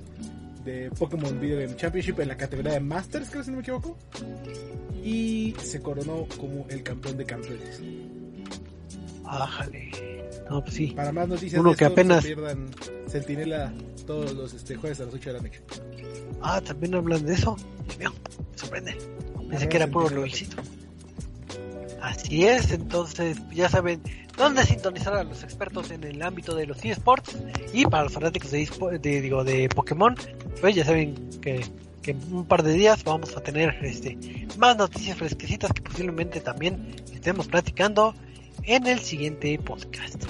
de 0.64 0.90
Pokémon 0.98 1.38
Video 1.38 1.60
Game 1.60 1.76
Championship 1.76 2.18
en 2.20 2.28
la 2.28 2.36
categoría 2.36 2.72
de 2.72 2.80
Masters, 2.80 3.28
creo 3.28 3.44
si 3.44 3.50
no 3.50 3.56
me 3.56 3.62
equivoco. 3.62 3.98
Y 5.04 5.54
se 5.62 5.82
coronó 5.82 6.26
como 6.38 6.64
el 6.68 6.82
campeón 6.82 7.18
de 7.18 7.24
campeones. 7.26 7.82
Ájale. 9.24 10.11
No, 10.48 10.62
pues 10.62 10.74
sí. 10.74 10.88
Para 10.88 11.12
más 11.12 11.28
noticias 11.28 11.60
Uno 11.60 11.74
que 11.74 11.84
apenas... 11.84 12.16
no 12.16 12.22
se 12.22 12.34
pierdan 12.34 12.66
Sentinela 13.06 13.72
todos 14.06 14.32
los 14.34 14.52
este, 14.54 14.76
jueves 14.76 15.00
a 15.00 15.04
las 15.04 15.14
8 15.14 15.32
de 15.32 15.36
la 15.36 15.42
noche. 15.42 15.62
Ah, 16.40 16.60
también 16.60 16.94
hablan 16.94 17.24
de 17.24 17.34
eso. 17.34 17.56
me 17.98 18.06
sorprende. 18.56 18.96
Pensé 19.48 19.68
que 19.68 19.76
era 19.76 19.86
puro 19.86 20.08
Luisito. 20.08 20.56
Así 22.00 22.46
es, 22.46 22.72
entonces 22.72 23.38
ya 23.52 23.68
saben 23.68 24.00
dónde 24.36 24.64
sintonizar 24.64 25.14
a 25.14 25.22
los 25.22 25.44
expertos 25.44 25.90
en 25.90 26.02
el 26.02 26.20
ámbito 26.22 26.56
de 26.56 26.66
los 26.66 26.84
eSports 26.84 27.36
y 27.72 27.84
para 27.84 28.04
los 28.04 28.12
fanáticos 28.12 28.50
de, 28.50 28.98
de, 29.00 29.20
digo, 29.20 29.44
de 29.44 29.68
Pokémon, 29.68 30.16
pues 30.60 30.74
ya 30.74 30.84
saben 30.84 31.14
que, 31.40 31.64
que 32.02 32.10
en 32.10 32.34
un 32.34 32.44
par 32.44 32.62
de 32.62 32.72
días 32.72 33.04
vamos 33.04 33.36
a 33.36 33.40
tener 33.40 33.76
este 33.82 34.18
más 34.58 34.76
noticias 34.76 35.16
fresquecitas 35.16 35.72
que 35.72 35.82
posiblemente 35.82 36.40
también 36.40 36.96
estemos 37.12 37.46
platicando 37.46 38.14
en 38.64 38.86
el 38.86 39.00
siguiente 39.00 39.58
podcast. 39.58 40.24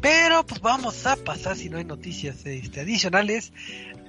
Pero 0.00 0.44
pues 0.44 0.60
vamos 0.60 1.06
a 1.06 1.16
pasar, 1.16 1.56
si 1.56 1.70
no 1.70 1.78
hay 1.78 1.84
noticias 1.84 2.44
este, 2.44 2.80
adicionales, 2.80 3.52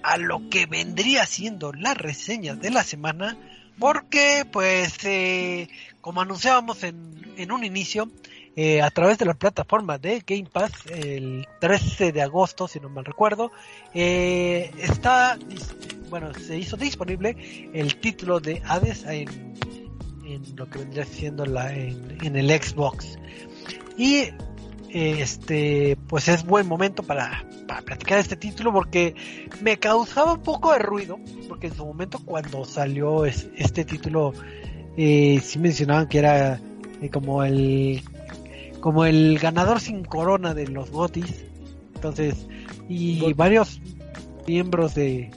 a 0.03 0.17
lo 0.17 0.49
que 0.49 0.65
vendría 0.65 1.25
siendo 1.25 1.71
la 1.73 1.93
reseña 1.93 2.55
de 2.55 2.69
la 2.69 2.83
semana. 2.83 3.37
Porque 3.79 4.45
pues 4.51 5.03
eh, 5.03 5.67
como 6.01 6.21
anunciábamos 6.21 6.83
en, 6.83 7.33
en 7.37 7.51
un 7.51 7.63
inicio, 7.63 8.09
eh, 8.57 8.81
a 8.81 8.89
través 8.89 9.17
de 9.17 9.25
la 9.25 9.33
plataforma 9.33 9.97
de 9.97 10.23
Game 10.25 10.47
Pass 10.49 10.71
el 10.89 11.45
13 11.59 12.13
de 12.13 12.21
agosto, 12.21 12.69
si 12.69 12.79
no 12.79 12.87
mal 12.87 13.03
recuerdo, 13.03 13.51
eh, 13.93 14.71
está, 14.77 15.37
bueno, 16.09 16.33
se 16.33 16.57
hizo 16.57 16.77
disponible 16.77 17.35
el 17.73 17.97
título 17.97 18.39
de 18.39 18.61
Hades 18.65 19.03
en, 19.03 19.27
en 20.25 20.55
lo 20.55 20.69
que 20.69 20.79
vendría 20.79 21.05
siendo 21.05 21.45
la, 21.45 21.73
en, 21.73 22.17
en 22.21 22.35
el 22.35 22.49
Xbox. 22.49 23.17
Y 23.97 24.29
este 24.95 25.97
pues 26.07 26.29
es 26.29 26.45
buen 26.45 26.67
momento 26.67 27.03
para, 27.03 27.43
para 27.67 27.81
platicar 27.81 28.17
este 28.17 28.37
título 28.37 28.71
porque 28.71 29.13
me 29.61 29.77
causaba 29.77 30.33
un 30.33 30.41
poco 30.41 30.71
de 30.71 30.79
ruido 30.79 31.19
porque 31.49 31.67
en 31.67 31.75
su 31.75 31.85
momento 31.85 32.19
cuando 32.23 32.63
salió 32.63 33.25
este 33.25 33.83
título 33.83 34.33
eh, 34.95 35.41
sí 35.43 35.59
mencionaban 35.59 36.07
que 36.07 36.19
era 36.19 36.61
eh, 37.01 37.09
como 37.09 37.43
el 37.43 38.03
como 38.79 39.03
el 39.03 39.37
ganador 39.37 39.81
sin 39.81 40.05
corona 40.05 40.53
de 40.53 40.69
los 40.69 40.89
gotis 40.91 41.43
entonces 41.95 42.47
y 42.87 43.33
varios 43.33 43.81
miembros 44.47 44.95
de 44.95 45.29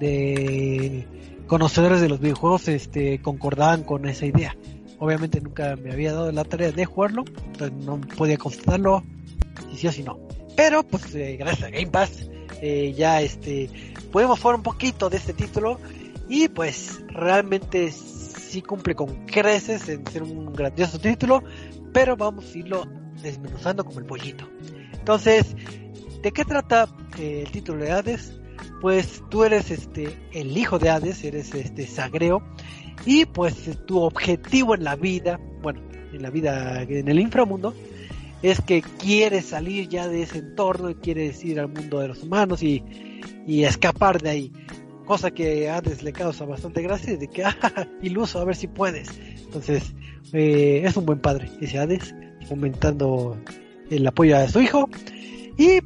de 0.00 1.06
conocedores 1.46 2.00
de 2.00 2.08
los 2.08 2.20
videojuegos 2.20 2.68
este 2.68 3.20
concordaban 3.22 3.84
con 3.84 4.06
esa 4.08 4.26
idea 4.26 4.56
Obviamente 4.98 5.40
nunca 5.40 5.76
me 5.76 5.92
había 5.92 6.12
dado 6.12 6.32
la 6.32 6.44
tarea 6.44 6.72
de 6.72 6.84
jugarlo, 6.84 7.24
entonces 7.44 7.72
no 7.84 8.00
podía 8.00 8.38
constatarlo 8.38 9.04
si 9.70 9.76
sí 9.76 9.86
o 9.88 9.92
si 9.92 10.02
no. 10.02 10.18
Pero 10.56 10.82
pues 10.82 11.14
eh, 11.14 11.36
gracias 11.38 11.68
a 11.68 11.70
Game 11.70 11.88
Pass 11.88 12.28
eh, 12.62 12.94
ya 12.96 13.20
este 13.20 13.68
podemos 14.10 14.40
jugar 14.40 14.56
un 14.56 14.62
poquito 14.62 15.10
de 15.10 15.18
este 15.18 15.34
título 15.34 15.78
y 16.28 16.48
pues 16.48 17.02
realmente 17.08 17.92
sí 17.92 18.62
cumple 18.62 18.94
con 18.94 19.26
creces 19.26 19.88
en 19.90 20.06
ser 20.06 20.22
un 20.22 20.52
grandioso 20.54 20.98
título, 20.98 21.42
pero 21.92 22.16
vamos 22.16 22.54
a 22.54 22.58
irlo 22.58 22.84
desmenuzando 23.22 23.84
como 23.84 23.98
el 23.98 24.06
pollito. 24.06 24.48
Entonces, 24.92 25.54
¿de 26.22 26.32
qué 26.32 26.44
trata 26.44 26.88
eh, 27.18 27.42
el 27.44 27.52
título 27.52 27.84
de 27.84 27.92
Hades? 27.92 28.32
Pues 28.80 29.22
tú 29.30 29.44
eres 29.44 29.70
este 29.70 30.16
el 30.32 30.56
hijo 30.56 30.78
de 30.78 30.90
Hades, 30.90 31.24
eres 31.24 31.54
este 31.54 31.86
Sagreo 31.86 32.42
y 33.04 33.24
pues 33.24 33.56
tu 33.86 34.00
objetivo 34.00 34.74
en 34.74 34.84
la 34.84 34.96
vida, 34.96 35.40
bueno, 35.62 35.80
en 36.12 36.22
la 36.22 36.30
vida, 36.30 36.82
en 36.82 37.08
el 37.08 37.20
inframundo, 37.20 37.74
es 38.42 38.60
que 38.60 38.82
quieres 38.82 39.46
salir 39.46 39.88
ya 39.88 40.08
de 40.08 40.22
ese 40.22 40.38
entorno 40.38 40.90
y 40.90 40.94
quieres 40.96 41.44
ir 41.44 41.60
al 41.60 41.68
mundo 41.68 42.00
de 42.00 42.08
los 42.08 42.22
humanos 42.22 42.62
y, 42.62 42.82
escapar 43.46 44.20
de 44.20 44.30
ahí. 44.30 44.52
Cosa 45.04 45.30
que 45.30 45.68
a 45.68 45.76
Hades 45.76 46.02
le 46.02 46.12
causa 46.12 46.44
bastante 46.44 46.82
gracia 46.82 47.16
de 47.16 47.28
que, 47.28 47.44
ah, 47.44 47.54
iluso, 48.02 48.40
a 48.40 48.44
ver 48.44 48.56
si 48.56 48.66
puedes. 48.66 49.08
Entonces, 49.44 49.94
eh, 50.32 50.82
es 50.84 50.96
un 50.96 51.06
buen 51.06 51.20
padre, 51.20 51.48
ese 51.60 51.78
Hades, 51.78 52.14
fomentando 52.48 53.36
el 53.90 54.06
apoyo 54.06 54.36
a 54.36 54.48
su 54.48 54.60
hijo. 54.60 54.88
Y 55.56 55.80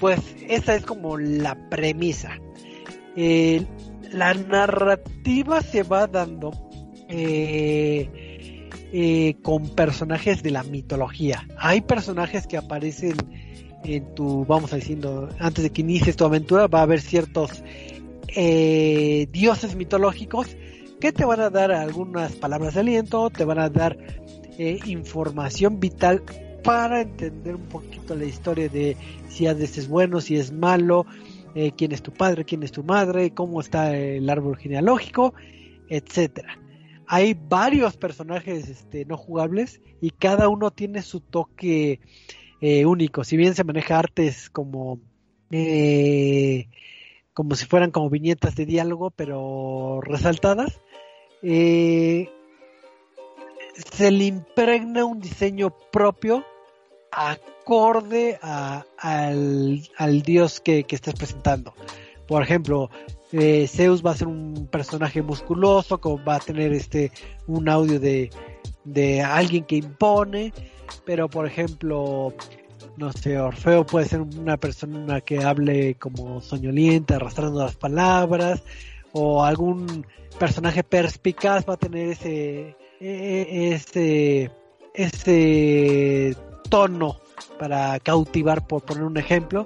pues 0.00 0.18
esa 0.48 0.74
es 0.74 0.84
como 0.84 1.18
la 1.18 1.68
premisa. 1.68 2.38
Eh, 3.14 3.66
la 4.12 4.34
narrativa 4.34 5.60
se 5.60 5.82
va 5.82 6.06
dando 6.06 6.50
eh, 7.08 8.68
eh, 8.92 9.36
con 9.42 9.68
personajes 9.74 10.42
de 10.42 10.50
la 10.50 10.62
mitología. 10.64 11.46
Hay 11.58 11.82
personajes 11.82 12.46
que 12.46 12.56
aparecen 12.56 13.14
en 13.84 14.14
tu, 14.14 14.44
vamos 14.46 14.72
a 14.72 14.76
diciendo, 14.76 15.28
antes 15.38 15.62
de 15.62 15.70
que 15.70 15.82
inicies 15.82 16.16
tu 16.16 16.24
aventura, 16.24 16.66
va 16.66 16.80
a 16.80 16.82
haber 16.82 17.00
ciertos 17.00 17.62
dioses 18.32 19.74
mitológicos 19.74 20.56
que 21.00 21.10
te 21.12 21.24
van 21.24 21.40
a 21.40 21.50
dar 21.50 21.72
algunas 21.72 22.32
palabras 22.36 22.74
de 22.74 22.80
aliento, 22.80 23.28
te 23.30 23.44
van 23.44 23.58
a 23.58 23.68
dar 23.68 23.98
información 24.86 25.80
vital 25.80 26.22
para 26.62 27.02
entender 27.02 27.54
un 27.56 27.66
poquito 27.66 28.14
la 28.14 28.24
historia 28.24 28.68
de 28.68 28.96
si 29.28 29.46
Hades 29.46 29.78
es 29.78 29.88
bueno, 29.88 30.20
si 30.20 30.36
es 30.36 30.52
malo, 30.52 31.06
eh, 31.54 31.72
quién 31.76 31.92
es 31.92 32.02
tu 32.02 32.12
padre, 32.12 32.44
quién 32.44 32.62
es 32.62 32.72
tu 32.72 32.84
madre, 32.84 33.32
cómo 33.32 33.60
está 33.60 33.96
el 33.96 34.28
árbol 34.28 34.56
genealógico, 34.56 35.34
etcétera. 35.88 36.58
Hay 37.06 37.36
varios 37.48 37.96
personajes 37.96 38.68
este, 38.68 39.04
no 39.04 39.16
jugables 39.16 39.80
y 40.00 40.10
cada 40.10 40.48
uno 40.48 40.70
tiene 40.70 41.02
su 41.02 41.20
toque 41.20 42.00
eh, 42.60 42.86
único. 42.86 43.24
Si 43.24 43.36
bien 43.36 43.54
se 43.54 43.64
maneja 43.64 43.98
artes 43.98 44.48
como 44.48 45.00
eh, 45.50 46.68
como 47.32 47.56
si 47.56 47.66
fueran 47.66 47.90
como 47.90 48.10
viñetas 48.10 48.54
de 48.54 48.66
diálogo, 48.66 49.10
pero 49.10 50.00
resaltadas, 50.02 50.80
se 53.92 54.10
le 54.10 54.24
impregna 54.24 55.04
un 55.04 55.20
diseño 55.20 55.74
propio 55.92 56.44
acorde 57.12 58.38
a, 58.42 58.84
al, 58.98 60.22
dios 60.22 60.60
que, 60.60 60.84
que 60.84 60.96
estés 60.96 61.14
presentando. 61.14 61.74
Por 62.26 62.42
ejemplo, 62.42 62.90
eh, 63.32 63.66
Zeus 63.68 64.04
va 64.04 64.12
a 64.12 64.16
ser 64.16 64.28
un 64.28 64.68
personaje 64.70 65.22
musculoso, 65.22 66.00
como 66.00 66.24
va 66.24 66.36
a 66.36 66.40
tener 66.40 66.72
este 66.72 67.12
un 67.46 67.68
audio 67.68 68.00
de, 68.00 68.30
de 68.84 69.22
alguien 69.22 69.64
que 69.64 69.76
impone, 69.76 70.52
pero 71.04 71.28
por 71.28 71.46
ejemplo, 71.46 72.32
no 72.96 73.12
sé, 73.12 73.38
Orfeo 73.38 73.84
puede 73.86 74.06
ser 74.06 74.20
una 74.20 74.56
persona 74.56 75.20
que 75.20 75.42
hable 75.42 75.94
como 75.96 76.40
soñoliente, 76.40 77.14
arrastrando 77.14 77.60
las 77.60 77.76
palabras, 77.76 78.62
o 79.12 79.44
algún 79.44 80.06
personaje 80.38 80.82
perspicaz 80.84 81.64
va 81.68 81.74
a 81.74 81.78
tener 81.78 82.08
ese, 82.08 82.76
e, 83.00 83.46
e, 83.50 83.74
ese, 83.74 84.50
ese 84.94 86.36
tono 86.68 87.16
para 87.58 87.98
cautivar, 88.00 88.66
por 88.66 88.82
poner 88.82 89.04
un 89.04 89.16
ejemplo. 89.16 89.64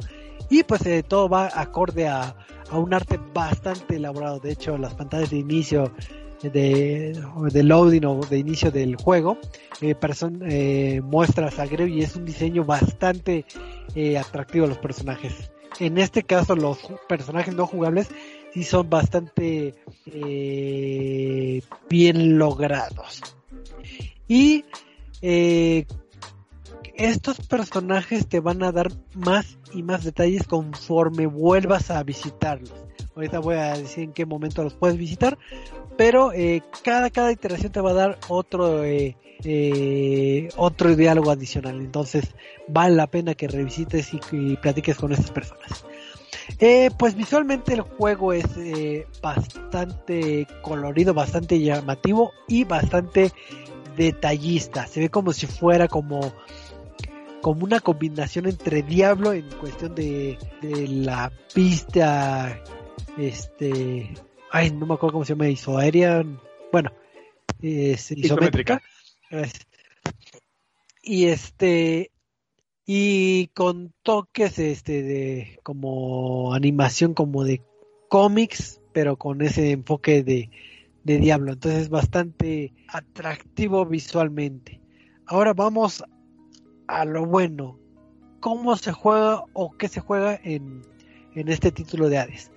Y 0.51 0.62
pues 0.62 0.85
eh, 0.87 1.03
todo 1.03 1.29
va 1.29 1.51
acorde 1.55 2.07
a, 2.07 2.37
a, 2.70 2.79
un 2.79 2.94
arte 2.94 3.18
bastante 3.33 3.97
elaborado. 3.97 4.38
De 4.40 4.53
hecho, 4.53 4.79
las 4.79 4.94
pantallas 4.94 5.31
de 5.31 5.38
inicio 5.38 5.92
de, 6.51 7.20
de 7.51 7.62
loading 7.62 8.05
o 8.05 8.20
de 8.20 8.38
inicio 8.38 8.70
del 8.70 8.97
juego, 8.97 9.38
eh, 9.81 9.94
person, 9.94 10.40
eh, 10.47 11.01
muestras 11.03 11.59
a 11.59 11.66
y 11.66 12.03
es 12.03 12.16
un 12.16 12.25
diseño 12.25 12.64
bastante 12.64 13.44
eh, 13.94 14.18
atractivo 14.18 14.66
a 14.66 14.68
los 14.68 14.79
personajes. 14.79 15.51
En 15.81 15.99
este 15.99 16.23
caso, 16.23 16.55
los 16.55 16.79
personajes 17.09 17.55
no 17.55 17.66
jugables 17.66 18.09
sí 18.55 18.62
son 18.62 18.88
bastante 18.88 19.75
eh, 20.07 21.61
bien 21.90 22.38
logrados. 22.38 23.21
Y 24.29 24.64
eh, 25.21 25.87
estos 26.95 27.40
personajes 27.40 28.29
te 28.29 28.38
van 28.38 28.62
a 28.62 28.71
dar 28.71 28.93
más 29.14 29.59
y 29.75 29.83
más 29.83 30.05
detalles 30.05 30.47
conforme 30.47 31.27
vuelvas 31.27 31.90
a 31.90 32.01
visitarlos. 32.05 32.73
Ahorita 33.17 33.40
voy 33.40 33.57
a 33.57 33.77
decir 33.77 34.05
en 34.05 34.12
qué 34.12 34.25
momento 34.25 34.62
los 34.62 34.75
puedes 34.75 34.97
visitar, 34.97 35.37
pero 35.97 36.33
eh, 36.33 36.62
cada, 36.85 37.11
cada 37.11 37.33
iteración 37.33 37.73
te 37.73 37.81
va 37.81 37.90
a 37.90 37.95
dar 37.95 38.19
otro, 38.29 38.85
eh, 38.85 39.17
otro 40.57 40.95
diálogo 40.95 41.33
adicional. 41.33 41.81
Entonces 41.81 42.37
vale 42.69 42.95
la 42.95 43.09
pena 43.09 43.35
que 43.35 43.49
revisites 43.49 44.12
y 44.31 44.57
platiques 44.57 44.97
con 44.97 45.12
estas 45.12 45.33
personas. 45.33 45.85
Eh, 46.59 46.90
pues 46.98 47.14
visualmente 47.14 47.74
el 47.74 47.80
juego 47.83 48.33
es 48.33 48.44
eh, 48.57 49.07
bastante 49.22 50.46
colorido, 50.62 51.14
bastante 51.14 51.61
llamativo 51.61 52.33
y 52.48 52.64
bastante 52.64 53.33
detallista. 53.96 54.87
Se 54.87 55.00
ve 55.00 55.09
como 55.09 55.33
si 55.33 55.46
fuera 55.46 55.88
como 55.88 56.33
como 57.40 57.64
una 57.64 57.80
combinación 57.80 58.46
entre 58.46 58.83
Diablo 58.83 59.35
en 59.35 59.50
cuestión 59.50 59.94
de, 59.94 60.38
de 60.62 60.88
la 60.88 61.30
pista 61.52 62.59
este 63.18 64.14
ay 64.50 64.70
no 64.70 64.87
me 64.87 64.94
acuerdo 64.94 65.12
cómo 65.12 65.24
se 65.26 65.35
llama 65.35 65.50
isoaérea 65.50 66.24
bueno 66.72 66.90
es 67.61 68.11
isométrica, 68.12 68.80
isométrica. 69.30 69.66
y 71.02 71.26
este 71.26 72.11
y 72.87 73.49
con 73.49 73.92
toques 74.03 74.59
este 74.59 75.03
de 75.03 75.59
como 75.62 76.55
animación 76.55 77.14
como 77.14 77.44
de 77.44 77.62
cómics 78.09 78.81
pero 78.92 79.16
con 79.16 79.42
ese 79.42 79.73
enfoque 79.73 80.23
de, 80.23 80.51
de 81.03 81.18
Diablo. 81.18 81.53
Entonces 81.53 81.83
es 81.83 81.88
bastante 81.88 82.73
atractivo 82.88 83.85
visualmente. 83.87 84.81
Ahora 85.27 85.53
vamos 85.53 86.05
a 86.87 87.05
lo 87.05 87.27
bueno. 87.27 87.79
Cómo 88.38 88.77
se 88.77 88.92
juega 88.92 89.42
o 89.53 89.73
qué 89.73 89.88
se 89.88 90.01
juega 90.01 90.38
en, 90.44 90.83
en 91.35 91.49
este 91.49 91.73
título 91.73 92.09
de 92.09 92.18
Hades 92.18 92.51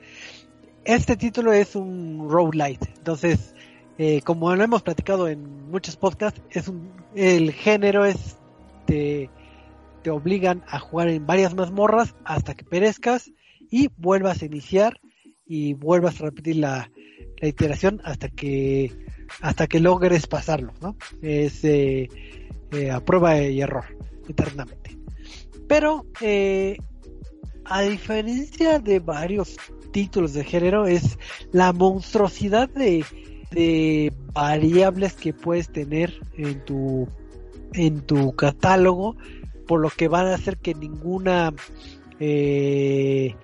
este 0.87 1.17
título 1.17 1.51
es 1.51 1.75
un 1.75 2.27
roguelite. 2.29 2.87
Entonces 2.97 3.53
eh, 3.97 4.21
como 4.21 4.55
lo 4.55 4.63
hemos 4.63 4.83
platicado 4.83 5.27
en 5.27 5.69
muchos 5.69 5.97
podcasts 5.97 6.41
es 6.49 6.67
un, 6.69 6.89
el 7.13 7.51
género 7.51 8.05
es 8.05 8.37
de 8.87 9.29
te 10.03 10.09
obligan 10.09 10.63
a 10.67 10.79
jugar 10.79 11.09
en 11.09 11.25
varias 11.25 11.53
mazmorras 11.53 12.15
hasta 12.23 12.55
que 12.55 12.63
perezcas 12.63 13.31
y 13.69 13.89
vuelvas 13.97 14.41
a 14.41 14.45
iniciar 14.45 14.99
y 15.45 15.73
vuelvas 15.73 16.19
a 16.21 16.25
repetir 16.25 16.57
la, 16.57 16.91
la 17.39 17.47
iteración 17.47 18.01
hasta 18.03 18.29
que 18.29 18.91
hasta 19.41 19.67
que 19.67 19.79
logres 19.79 20.27
pasarlo, 20.27 20.73
¿no? 20.81 20.95
Es 21.21 21.63
eh, 21.63 22.07
eh, 22.71 22.91
a 22.91 22.99
prueba 23.01 23.39
y 23.41 23.61
error, 23.61 23.85
eternamente. 24.27 24.97
Pero 25.67 26.05
eh, 26.21 26.77
a 27.65 27.81
diferencia 27.81 28.79
de 28.79 28.99
varios 28.99 29.57
títulos 29.91 30.33
de 30.33 30.43
género, 30.43 30.87
es 30.87 31.17
la 31.51 31.73
monstruosidad 31.73 32.69
de, 32.69 33.03
de 33.51 34.13
variables 34.33 35.13
que 35.13 35.33
puedes 35.33 35.69
tener 35.71 36.19
en 36.37 36.63
tu 36.65 37.07
en 37.73 37.99
tu 38.01 38.33
catálogo 38.33 39.17
por 39.67 39.81
lo 39.81 39.89
que 39.89 40.07
van 40.07 40.27
a 40.27 40.35
hacer 40.35 40.57
que 40.57 40.73
ninguna 40.73 41.53
eh, 42.19 43.35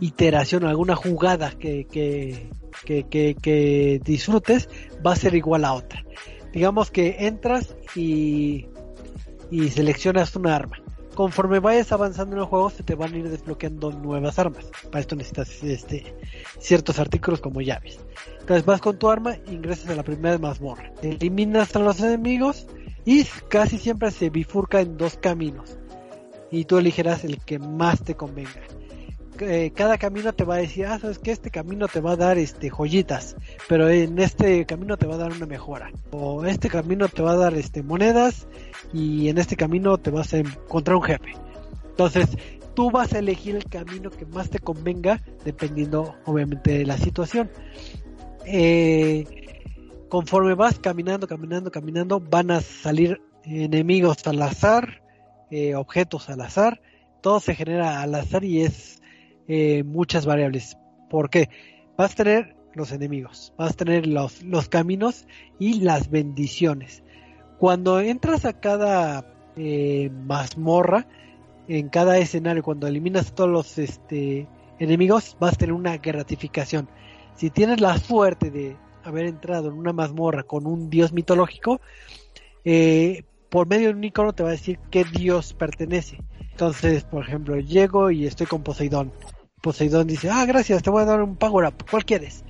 iteración 0.00 0.64
o 0.64 0.68
alguna 0.68 0.96
jugada 0.96 1.52
que, 1.52 1.86
disfrutes 4.04 4.68
va 5.06 5.12
a 5.12 5.16
ser 5.16 5.34
igual 5.34 5.64
a 5.64 5.74
otra. 5.74 6.04
Digamos 6.52 6.90
que 6.90 7.16
entras 7.20 7.76
y, 7.94 8.66
y 9.50 9.68
seleccionas 9.68 10.34
una 10.34 10.56
arma. 10.56 10.78
Conforme 11.14 11.58
vayas 11.58 11.90
avanzando 11.90 12.36
en 12.36 12.42
el 12.42 12.46
juego, 12.46 12.70
se 12.70 12.84
te 12.84 12.94
van 12.94 13.12
a 13.12 13.16
ir 13.16 13.28
desbloqueando 13.28 13.90
nuevas 13.90 14.38
armas. 14.38 14.70
Para 14.90 15.00
esto 15.00 15.16
necesitas 15.16 15.62
este, 15.64 16.14
ciertos 16.60 17.00
artículos 17.00 17.40
como 17.40 17.60
llaves. 17.60 17.98
Entonces 18.40 18.64
vas 18.64 18.80
con 18.80 18.98
tu 18.98 19.10
arma, 19.10 19.36
ingresas 19.50 19.90
a 19.90 19.96
la 19.96 20.04
primera 20.04 20.38
mazmorra. 20.38 20.92
Eliminas 21.02 21.74
a 21.74 21.80
los 21.80 21.98
enemigos 22.00 22.68
y 23.08 23.24
casi 23.48 23.78
siempre 23.78 24.10
se 24.10 24.28
bifurca 24.28 24.82
en 24.82 24.98
dos 24.98 25.16
caminos 25.16 25.78
y 26.50 26.66
tú 26.66 26.76
elegirás 26.76 27.24
el 27.24 27.42
que 27.42 27.58
más 27.58 28.02
te 28.04 28.14
convenga. 28.14 28.60
Eh, 29.40 29.72
cada 29.74 29.96
camino 29.96 30.34
te 30.34 30.44
va 30.44 30.56
a 30.56 30.58
decir, 30.58 30.84
ah, 30.84 30.98
sabes 30.98 31.18
que 31.18 31.30
este 31.30 31.50
camino 31.50 31.88
te 31.88 32.02
va 32.02 32.12
a 32.12 32.16
dar 32.16 32.36
este 32.36 32.68
joyitas, 32.68 33.34
pero 33.66 33.88
en 33.88 34.18
este 34.18 34.66
camino 34.66 34.98
te 34.98 35.06
va 35.06 35.14
a 35.14 35.18
dar 35.18 35.32
una 35.32 35.46
mejora. 35.46 35.90
O 36.10 36.44
este 36.44 36.68
camino 36.68 37.08
te 37.08 37.22
va 37.22 37.32
a 37.32 37.36
dar 37.36 37.54
este 37.54 37.82
monedas 37.82 38.46
y 38.92 39.30
en 39.30 39.38
este 39.38 39.56
camino 39.56 39.96
te 39.96 40.10
vas 40.10 40.34
a 40.34 40.38
encontrar 40.40 40.98
un 40.98 41.04
jefe. 41.04 41.32
Entonces, 41.88 42.28
tú 42.74 42.90
vas 42.90 43.14
a 43.14 43.20
elegir 43.20 43.56
el 43.56 43.64
camino 43.64 44.10
que 44.10 44.26
más 44.26 44.50
te 44.50 44.58
convenga 44.58 45.22
dependiendo 45.46 46.14
obviamente 46.26 46.72
de 46.72 46.84
la 46.84 46.98
situación. 46.98 47.50
Eh, 48.44 49.47
conforme 50.08 50.54
vas 50.54 50.78
caminando, 50.78 51.26
caminando, 51.26 51.70
caminando, 51.70 52.20
van 52.20 52.50
a 52.50 52.60
salir 52.60 53.20
enemigos 53.44 54.26
al 54.26 54.42
azar, 54.42 55.02
eh, 55.50 55.74
objetos 55.74 56.28
al 56.28 56.40
azar, 56.40 56.80
todo 57.20 57.40
se 57.40 57.54
genera 57.54 58.02
al 58.02 58.14
azar 58.14 58.44
y 58.44 58.62
es 58.62 59.02
eh, 59.48 59.82
muchas 59.84 60.26
variables. 60.26 60.76
porque 61.08 61.48
Vas 61.96 62.12
a 62.12 62.14
tener 62.14 62.56
los 62.74 62.92
enemigos, 62.92 63.52
vas 63.58 63.72
a 63.72 63.76
tener 63.76 64.06
los, 64.06 64.44
los 64.44 64.68
caminos 64.68 65.26
y 65.58 65.80
las 65.80 66.10
bendiciones. 66.10 67.02
Cuando 67.58 67.98
entras 67.98 68.44
a 68.44 68.60
cada 68.60 69.26
eh, 69.56 70.08
mazmorra, 70.26 71.08
en 71.66 71.88
cada 71.88 72.18
escenario, 72.18 72.62
cuando 72.62 72.86
eliminas 72.86 73.34
todos 73.34 73.50
los 73.50 73.78
este, 73.78 74.46
enemigos, 74.78 75.36
vas 75.40 75.54
a 75.54 75.56
tener 75.56 75.72
una 75.72 75.96
gratificación. 75.96 76.88
Si 77.34 77.50
tienes 77.50 77.80
la 77.80 77.98
suerte 77.98 78.52
de 78.52 78.76
haber 79.08 79.26
entrado 79.26 79.68
en 79.68 79.74
una 79.74 79.92
mazmorra 79.92 80.42
con 80.42 80.66
un 80.66 80.90
dios 80.90 81.12
mitológico, 81.12 81.80
eh, 82.64 83.24
por 83.48 83.66
medio 83.66 83.88
de 83.88 83.94
un 83.94 84.04
icono 84.04 84.32
te 84.32 84.42
va 84.42 84.50
a 84.50 84.52
decir 84.52 84.78
qué 84.90 85.04
dios 85.04 85.54
pertenece. 85.54 86.18
Entonces, 86.50 87.04
por 87.04 87.24
ejemplo, 87.24 87.58
llego 87.58 88.10
y 88.10 88.26
estoy 88.26 88.46
con 88.46 88.62
Poseidón. 88.62 89.12
Poseidón 89.62 90.06
dice, 90.06 90.30
ah, 90.30 90.44
gracias, 90.44 90.82
te 90.82 90.90
voy 90.90 91.02
a 91.02 91.06
dar 91.06 91.22
un 91.22 91.36
power 91.36 91.66
up, 91.66 91.84
¿cuál 91.90 92.04
quieres? 92.04 92.44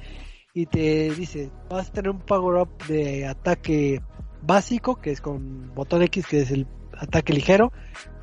Y 0.54 0.66
te 0.66 1.10
dice, 1.10 1.50
vas 1.70 1.88
a 1.88 1.92
tener 1.92 2.10
un 2.10 2.20
power 2.20 2.62
up 2.62 2.86
de 2.86 3.26
ataque 3.26 4.02
básico, 4.42 4.96
que 4.96 5.10
es 5.10 5.20
con 5.20 5.74
botón 5.74 6.02
X, 6.02 6.26
que 6.26 6.40
es 6.40 6.50
el 6.50 6.66
ataque 6.96 7.32
ligero, 7.32 7.72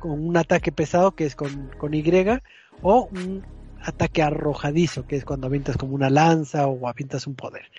con 0.00 0.12
un 0.12 0.36
ataque 0.36 0.72
pesado, 0.72 1.12
que 1.12 1.24
es 1.24 1.34
con, 1.34 1.70
con 1.78 1.94
Y, 1.94 2.04
o 2.82 3.08
un 3.10 3.44
ataque 3.82 4.22
arrojadizo, 4.22 5.06
que 5.06 5.16
es 5.16 5.24
cuando 5.24 5.46
avientas 5.46 5.76
como 5.76 5.94
una 5.94 6.10
lanza 6.10 6.66
o 6.66 6.88
avientas 6.88 7.26
un 7.26 7.36
poder. 7.36 7.70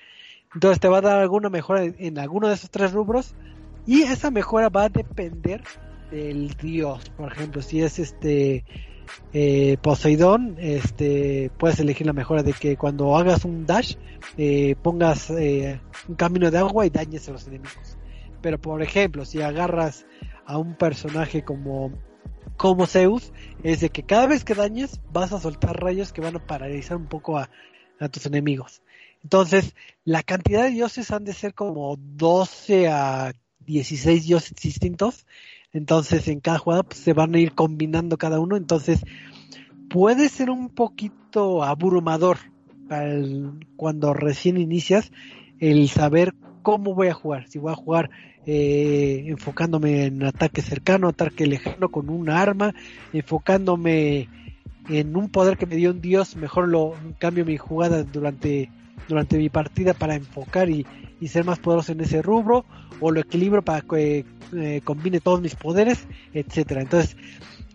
Entonces 0.58 0.80
te 0.80 0.88
va 0.88 0.98
a 0.98 1.02
dar 1.02 1.20
alguna 1.20 1.50
mejora 1.50 1.84
en 1.84 2.18
alguno 2.18 2.48
de 2.48 2.56
esos 2.56 2.72
tres 2.72 2.92
rubros 2.92 3.36
y 3.86 4.02
esa 4.02 4.32
mejora 4.32 4.70
va 4.70 4.86
a 4.86 4.90
depender 4.90 5.62
del 6.10 6.50
dios. 6.58 7.12
Por 7.12 7.32
ejemplo, 7.32 7.62
si 7.62 7.84
es 7.84 8.00
este 8.00 8.66
eh, 9.34 9.78
Poseidón, 9.84 10.56
este, 10.58 11.52
puedes 11.60 11.80
elegir 11.80 12.08
la 12.08 12.14
mejora 12.14 12.42
de 12.42 12.54
que 12.54 12.76
cuando 12.76 13.16
hagas 13.16 13.46
un 13.46 13.68
dash 13.68 13.98
eh, 14.36 14.76
pongas 14.82 15.30
eh, 15.30 15.80
un 16.08 16.16
camino 16.16 16.50
de 16.50 16.58
agua 16.58 16.88
y 16.88 16.90
dañes 16.90 17.30
a 17.30 17.34
los 17.34 17.46
enemigos. 17.46 17.96
Pero 18.42 18.60
por 18.60 18.82
ejemplo, 18.82 19.26
si 19.26 19.44
agarras 19.44 20.08
a 20.48 20.58
un 20.58 20.74
personaje 20.74 21.44
como 21.44 21.92
como 22.58 22.88
Zeus, 22.88 23.32
es 23.62 23.82
de 23.82 23.90
que 23.90 24.02
cada 24.02 24.26
vez 24.26 24.44
que 24.44 24.56
dañes 24.56 25.00
vas 25.14 25.34
a 25.34 25.40
soltar 25.40 25.80
rayos 25.80 26.12
que 26.12 26.22
van 26.22 26.36
a 26.36 26.48
paralizar 26.48 26.98
un 26.98 27.06
poco 27.06 27.38
a, 27.38 27.48
a 28.00 28.10
tus 28.10 28.26
enemigos. 28.26 28.82
Entonces, 29.28 29.76
la 30.06 30.24
cantidad 30.24 30.64
de 30.64 30.70
dioses 30.70 31.12
han 31.12 31.26
de 31.26 31.34
ser 31.34 31.54
como 31.54 31.98
12 31.98 32.88
a 32.88 33.34
16 33.66 34.26
dioses 34.26 34.56
distintos. 34.56 35.26
Entonces 35.74 36.30
en 36.30 36.40
cada 36.40 36.60
jugada 36.60 36.84
pues, 36.84 37.02
se 37.02 37.12
van 37.12 37.36
a 37.36 37.38
ir 37.38 37.52
combinando 37.52 38.18
cada 38.18 38.40
uno. 38.40 38.56
Entonces 38.56 39.02
puede 39.90 40.30
ser 40.30 40.50
un 40.50 40.70
poquito 40.70 41.62
abrumador 41.62 42.38
cuando 43.76 44.14
recién 44.14 44.56
inicias 44.56 45.12
el 45.60 45.90
saber 45.90 46.34
cómo 46.64 46.96
voy 46.96 47.10
a 47.10 47.14
jugar. 47.14 47.50
Si 47.50 47.60
voy 47.60 47.74
a 47.74 47.76
jugar 47.76 48.10
eh, 48.46 49.26
enfocándome 49.28 50.06
en 50.06 50.24
ataque 50.24 50.62
cercano, 50.62 51.10
ataque 51.10 51.48
lejano 51.48 51.90
con 51.90 52.10
un 52.10 52.30
arma, 52.30 52.74
enfocándome 53.12 54.30
en 54.88 55.18
un 55.18 55.28
poder 55.28 55.58
que 55.58 55.66
me 55.66 55.76
dio 55.76 55.92
un 55.92 56.00
dios, 56.00 56.38
mejor 56.38 56.70
lo 56.70 56.94
cambio 57.20 57.44
mi 57.44 57.58
jugada 57.58 58.06
durante 58.06 58.70
durante 59.08 59.38
mi 59.38 59.50
partida 59.50 59.94
para 59.94 60.16
enfocar 60.16 60.70
y, 60.70 60.86
ser 61.28 61.46
más 61.46 61.60
poderoso 61.60 61.92
en 61.92 62.02
ese 62.02 62.22
rubro, 62.22 62.66
o 63.00 63.12
lo 63.12 63.20
equilibro 63.20 63.62
para 63.64 63.82
que 63.82 64.26
eh, 64.54 64.82
combine 64.84 65.20
todos 65.20 65.42
mis 65.42 65.56
poderes, 65.56 66.08
etcétera. 66.34 66.82
Entonces, 66.82 67.18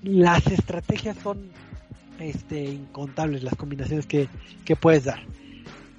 las 0.03 0.47
estrategias 0.47 1.17
son 1.23 1.51
este, 2.19 2.63
incontables, 2.65 3.43
las 3.43 3.57
combinaciones 3.57 4.07
que, 4.07 4.29
que 4.65 4.77
puedes 4.77 5.05
dar. 5.05 5.21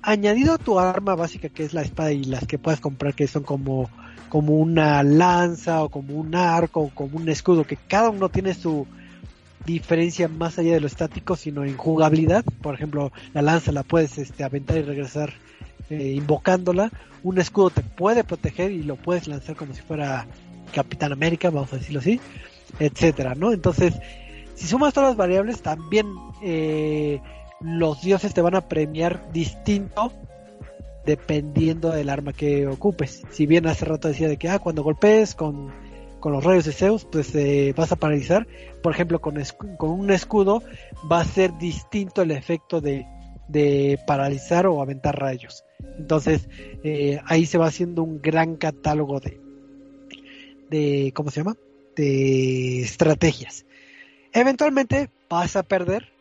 Añadido 0.01 0.53
a 0.53 0.57
tu 0.57 0.79
arma 0.79 1.15
básica 1.15 1.49
que 1.49 1.63
es 1.63 1.73
la 1.73 1.81
espada 1.81 2.11
y 2.11 2.23
las 2.23 2.45
que 2.45 2.57
puedes 2.57 2.79
comprar 2.79 3.13
que 3.13 3.27
son 3.27 3.43
como 3.43 3.89
como 4.33 4.57
una 4.57 5.03
lanza 5.03 5.83
o 5.83 5.89
como 5.89 6.15
un 6.15 6.33
arco 6.33 6.79
o 6.81 6.89
como 6.89 7.17
un 7.17 7.29
escudo, 7.29 7.65
que 7.65 7.77
cada 7.77 8.09
uno 8.09 8.29
tiene 8.29 8.55
su 8.55 8.87
diferencia 9.65 10.27
más 10.27 10.59
allá 10.59 10.73
de 10.73 10.79
lo 10.79 10.87
estático, 10.87 11.35
sino 11.35 11.63
en 11.63 11.77
jugabilidad. 11.77 12.43
Por 12.61 12.75
ejemplo, 12.75 13.11
la 13.33 13.41
lanza 13.41 13.71
la 13.71 13.83
puedes 13.83 14.17
este, 14.17 14.43
aventar 14.43 14.77
y 14.77 14.81
regresar 14.81 15.33
eh, 15.89 16.13
invocándola. 16.15 16.91
Un 17.23 17.39
escudo 17.39 17.69
te 17.69 17.81
puede 17.81 18.23
proteger 18.23 18.71
y 18.71 18.83
lo 18.83 18.95
puedes 18.95 19.27
lanzar 19.27 19.55
como 19.55 19.73
si 19.73 19.81
fuera 19.81 20.27
Capitán 20.73 21.11
América, 21.11 21.49
vamos 21.49 21.71
a 21.73 21.77
decirlo 21.77 21.99
así, 21.99 22.19
etcétera, 22.79 23.35
¿no? 23.35 23.53
Entonces, 23.53 23.93
si 24.55 24.67
sumas 24.67 24.93
todas 24.93 25.11
las 25.11 25.17
variables, 25.17 25.61
también 25.61 26.07
eh, 26.41 27.21
los 27.61 28.01
dioses 28.01 28.33
te 28.33 28.41
van 28.41 28.55
a 28.55 28.67
premiar 28.67 29.31
distinto 29.31 30.11
dependiendo 31.05 31.89
del 31.89 32.09
arma 32.09 32.33
que 32.33 32.67
ocupes. 32.67 33.23
Si 33.31 33.45
bien 33.45 33.67
hace 33.67 33.85
rato 33.85 34.07
decía 34.07 34.27
de 34.27 34.37
que 34.37 34.49
ah, 34.49 34.59
cuando 34.59 34.83
golpees 34.83 35.35
con, 35.35 35.71
los 36.31 36.43
rayos 36.43 36.65
de 36.65 36.71
Zeus, 36.71 37.05
pues 37.05 37.35
eh, 37.35 37.73
vas 37.75 37.91
a 37.91 37.97
paralizar. 37.97 38.47
Por 38.81 38.93
ejemplo, 38.93 39.19
con, 39.19 39.35
con 39.77 39.89
un 39.89 40.11
escudo 40.11 40.63
va 41.11 41.19
a 41.19 41.25
ser 41.25 41.57
distinto 41.57 42.21
el 42.21 42.31
efecto 42.31 42.79
de, 42.79 43.05
de 43.47 43.99
paralizar 44.07 44.65
o 44.67 44.81
aventar 44.81 45.19
rayos. 45.19 45.63
Entonces, 45.97 46.47
eh, 46.83 47.19
ahí 47.25 47.45
se 47.45 47.57
va 47.57 47.67
haciendo 47.67 48.03
un 48.03 48.21
gran 48.21 48.55
catálogo 48.55 49.19
de, 49.19 49.39
de, 50.69 51.11
¿cómo 51.13 51.29
se 51.29 51.41
llama? 51.41 51.55
De 51.95 52.81
estrategias. 52.81 53.65
Eventualmente 54.31 55.09
vas 55.29 55.55
a 55.55 55.63
perder 55.63 56.11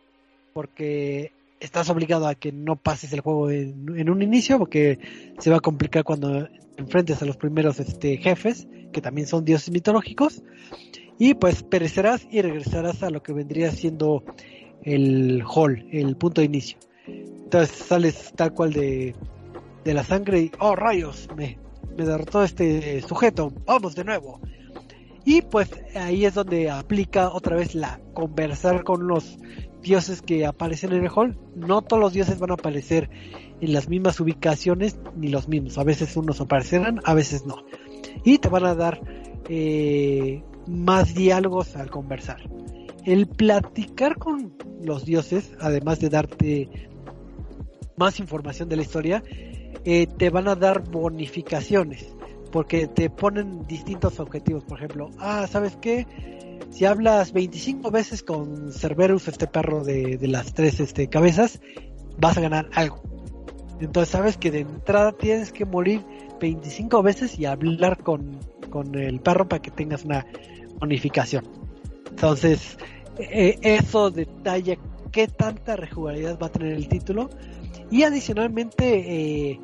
porque 0.53 1.31
estás 1.59 1.89
obligado 1.89 2.27
a 2.27 2.35
que 2.35 2.51
no 2.51 2.75
pases 2.75 3.13
el 3.13 3.21
juego 3.21 3.49
en, 3.49 4.09
un 4.09 4.21
inicio 4.21 4.59
porque 4.59 4.99
se 5.39 5.49
va 5.49 5.57
a 5.57 5.61
complicar 5.61 6.03
cuando 6.03 6.47
enfrentes 6.77 7.21
a 7.21 7.25
los 7.25 7.37
primeros 7.37 7.79
este, 7.79 8.17
jefes, 8.17 8.67
que 8.93 9.01
también 9.01 9.27
son 9.27 9.43
dioses 9.43 9.71
mitológicos, 9.71 10.41
y 11.19 11.33
pues 11.33 11.63
perecerás 11.63 12.25
y 12.31 12.41
regresarás 12.41 13.03
a 13.03 13.09
lo 13.09 13.21
que 13.21 13.33
vendría 13.33 13.71
siendo 13.71 14.23
el 14.83 15.43
hall, 15.45 15.85
el 15.91 16.15
punto 16.15 16.39
de 16.39 16.45
inicio. 16.45 16.77
Entonces 17.07 17.75
sales 17.75 18.31
tal 18.35 18.53
cual 18.53 18.71
de, 18.71 19.13
de 19.83 19.93
la 19.93 20.03
sangre 20.03 20.39
y, 20.39 20.51
oh 20.59 20.75
rayos, 20.75 21.27
me, 21.35 21.57
me 21.97 22.05
derrotó 22.05 22.43
este 22.43 23.01
sujeto, 23.01 23.53
vamos 23.65 23.95
de 23.95 24.05
nuevo. 24.05 24.39
Y 25.25 25.41
pues 25.41 25.69
ahí 25.95 26.25
es 26.25 26.33
donde 26.33 26.69
aplica 26.69 27.29
otra 27.29 27.55
vez 27.55 27.75
la 27.75 28.01
conversar 28.13 28.83
con 28.83 29.07
los 29.07 29.37
dioses 29.81 30.21
que 30.21 30.45
aparecen 30.45 30.93
en 30.93 31.03
el 31.03 31.11
hall, 31.13 31.37
no 31.55 31.81
todos 31.81 32.01
los 32.01 32.13
dioses 32.13 32.39
van 32.39 32.51
a 32.51 32.55
aparecer 32.55 33.09
en 33.61 33.73
las 33.73 33.87
mismas 33.87 34.19
ubicaciones 34.19 34.97
ni 35.15 35.27
los 35.27 35.47
mismos. 35.47 35.77
A 35.77 35.83
veces 35.83 36.15
unos 36.17 36.41
aparecerán, 36.41 37.01
a 37.03 37.13
veces 37.13 37.45
no. 37.45 37.63
Y 38.23 38.37
te 38.37 38.49
van 38.49 38.65
a 38.65 38.75
dar 38.75 39.01
eh, 39.49 40.43
más 40.67 41.13
diálogos 41.13 41.75
al 41.75 41.89
conversar. 41.89 42.49
El 43.05 43.27
platicar 43.27 44.17
con 44.17 44.53
los 44.81 45.05
dioses, 45.05 45.51
además 45.59 45.99
de 45.99 46.09
darte 46.09 46.89
más 47.97 48.19
información 48.19 48.69
de 48.69 48.77
la 48.77 48.81
historia, 48.81 49.23
eh, 49.85 50.07
te 50.07 50.29
van 50.29 50.47
a 50.47 50.55
dar 50.55 50.89
bonificaciones 50.89 52.15
porque 52.51 52.87
te 52.87 53.09
ponen 53.09 53.65
distintos 53.67 54.19
objetivos. 54.19 54.63
Por 54.63 54.77
ejemplo, 54.77 55.09
ah, 55.19 55.47
¿sabes 55.47 55.75
qué? 55.81 56.07
si 56.73 56.85
hablas 56.85 57.33
25 57.33 57.91
veces 57.91 58.23
con 58.23 58.71
Cerberus, 58.71 59.27
este 59.27 59.45
perro 59.45 59.83
de, 59.83 60.17
las 60.23 60.53
tres 60.53 60.79
este, 60.79 61.07
cabezas, 61.07 61.61
vas 62.17 62.37
a 62.37 62.41
ganar 62.41 62.67
algo. 62.73 63.03
Entonces 63.79 64.11
sabes 64.11 64.37
que 64.37 64.49
de 64.49 64.61
entrada 64.61 65.11
tienes 65.11 65.51
que 65.51 65.65
morir 65.65 66.03
25 66.43 67.01
veces 67.03 67.39
y 67.39 67.45
hablar 67.45 68.03
con, 68.03 68.37
el 68.95 69.21
perro 69.21 69.47
para 69.47 69.61
que 69.61 69.71
tengas 69.71 70.03
una 70.03 70.25
bonificación. 70.77 71.45
Entonces, 72.09 72.77
eh, 73.17 73.57
eso 73.61 74.11
detalla 74.11 74.75
qué 75.13 75.27
tanta 75.27 75.77
rejugabilidad 75.77 76.37
va 76.37 76.47
a 76.47 76.51
tener 76.51 76.73
el 76.73 76.89
título. 76.89 77.29
Y 77.89 78.03
adicionalmente, 78.03 79.51
eh, 79.51 79.59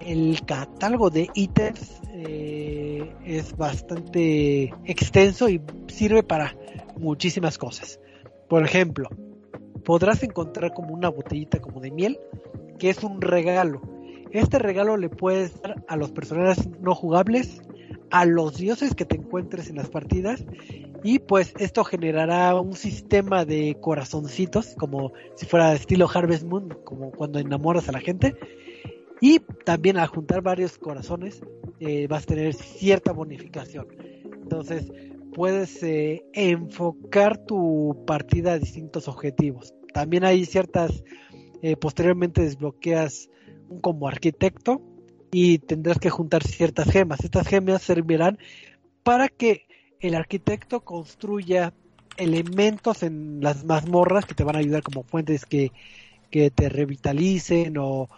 el 0.00 0.40
catálogo 0.46 1.10
de 1.10 1.28
ítems 1.34 2.00
eh, 2.14 3.12
es 3.26 3.54
bastante 3.54 4.72
extenso 4.86 5.50
y 5.50 5.60
sirve 5.88 6.22
para 6.22 6.56
muchísimas 6.96 7.58
cosas. 7.58 8.00
Por 8.48 8.64
ejemplo, 8.64 9.10
podrás 9.84 10.22
encontrar 10.22 10.72
como 10.72 10.94
una 10.94 11.10
botellita 11.10 11.60
como 11.60 11.80
de 11.80 11.90
miel, 11.90 12.18
que 12.78 12.88
es 12.88 13.04
un 13.04 13.20
regalo. 13.20 13.82
Este 14.32 14.58
regalo 14.58 14.96
le 14.96 15.10
puedes 15.10 15.60
dar 15.60 15.84
a 15.88 15.96
los 15.96 16.10
personajes 16.10 16.68
no 16.80 16.94
jugables, 16.94 17.62
a 18.10 18.24
los 18.24 18.56
dioses 18.56 18.94
que 18.94 19.04
te 19.04 19.16
encuentres 19.16 19.68
en 19.68 19.76
las 19.76 19.90
partidas 19.90 20.44
y 21.04 21.18
pues 21.18 21.52
esto 21.58 21.84
generará 21.84 22.54
un 22.54 22.74
sistema 22.74 23.44
de 23.44 23.76
corazoncitos 23.80 24.74
como 24.78 25.12
si 25.34 25.46
fuera 25.46 25.74
estilo 25.74 26.08
Harvest 26.12 26.44
Moon, 26.44 26.78
como 26.84 27.10
cuando 27.10 27.38
enamoras 27.40 27.88
a 27.88 27.92
la 27.92 28.00
gente 28.00 28.34
y 29.20 29.40
también 29.64 29.98
al 29.98 30.08
juntar 30.08 30.40
varios 30.40 30.78
corazones 30.78 31.42
eh, 31.80 32.06
vas 32.06 32.22
a 32.22 32.26
tener 32.26 32.54
cierta 32.54 33.12
bonificación. 33.12 33.88
Entonces 34.42 34.90
puedes 35.34 35.82
eh, 35.82 36.24
enfocar 36.32 37.38
tu 37.44 38.02
partida 38.06 38.52
a 38.52 38.58
distintos 38.58 39.08
objetivos. 39.08 39.74
También 39.92 40.24
hay 40.24 40.44
ciertas, 40.44 41.04
eh, 41.62 41.76
posteriormente 41.76 42.42
desbloqueas 42.42 43.28
como 43.80 44.08
arquitecto 44.08 44.82
y 45.30 45.58
tendrás 45.58 45.98
que 45.98 46.10
juntar 46.10 46.44
ciertas 46.44 46.90
gemas. 46.90 47.24
Estas 47.24 47.48
gemas 47.48 47.82
servirán 47.82 48.38
para 49.02 49.28
que 49.28 49.66
el 50.00 50.14
arquitecto 50.14 50.80
construya 50.80 51.72
elementos 52.16 53.02
en 53.02 53.40
las 53.40 53.64
mazmorras 53.64 54.26
que 54.26 54.34
te 54.34 54.44
van 54.44 54.56
a 54.56 54.58
ayudar 54.58 54.82
como 54.82 55.02
fuentes 55.02 55.46
que, 55.46 55.72
que 56.30 56.50
te 56.50 56.68
revitalicen 56.68 57.78
o, 57.78 58.08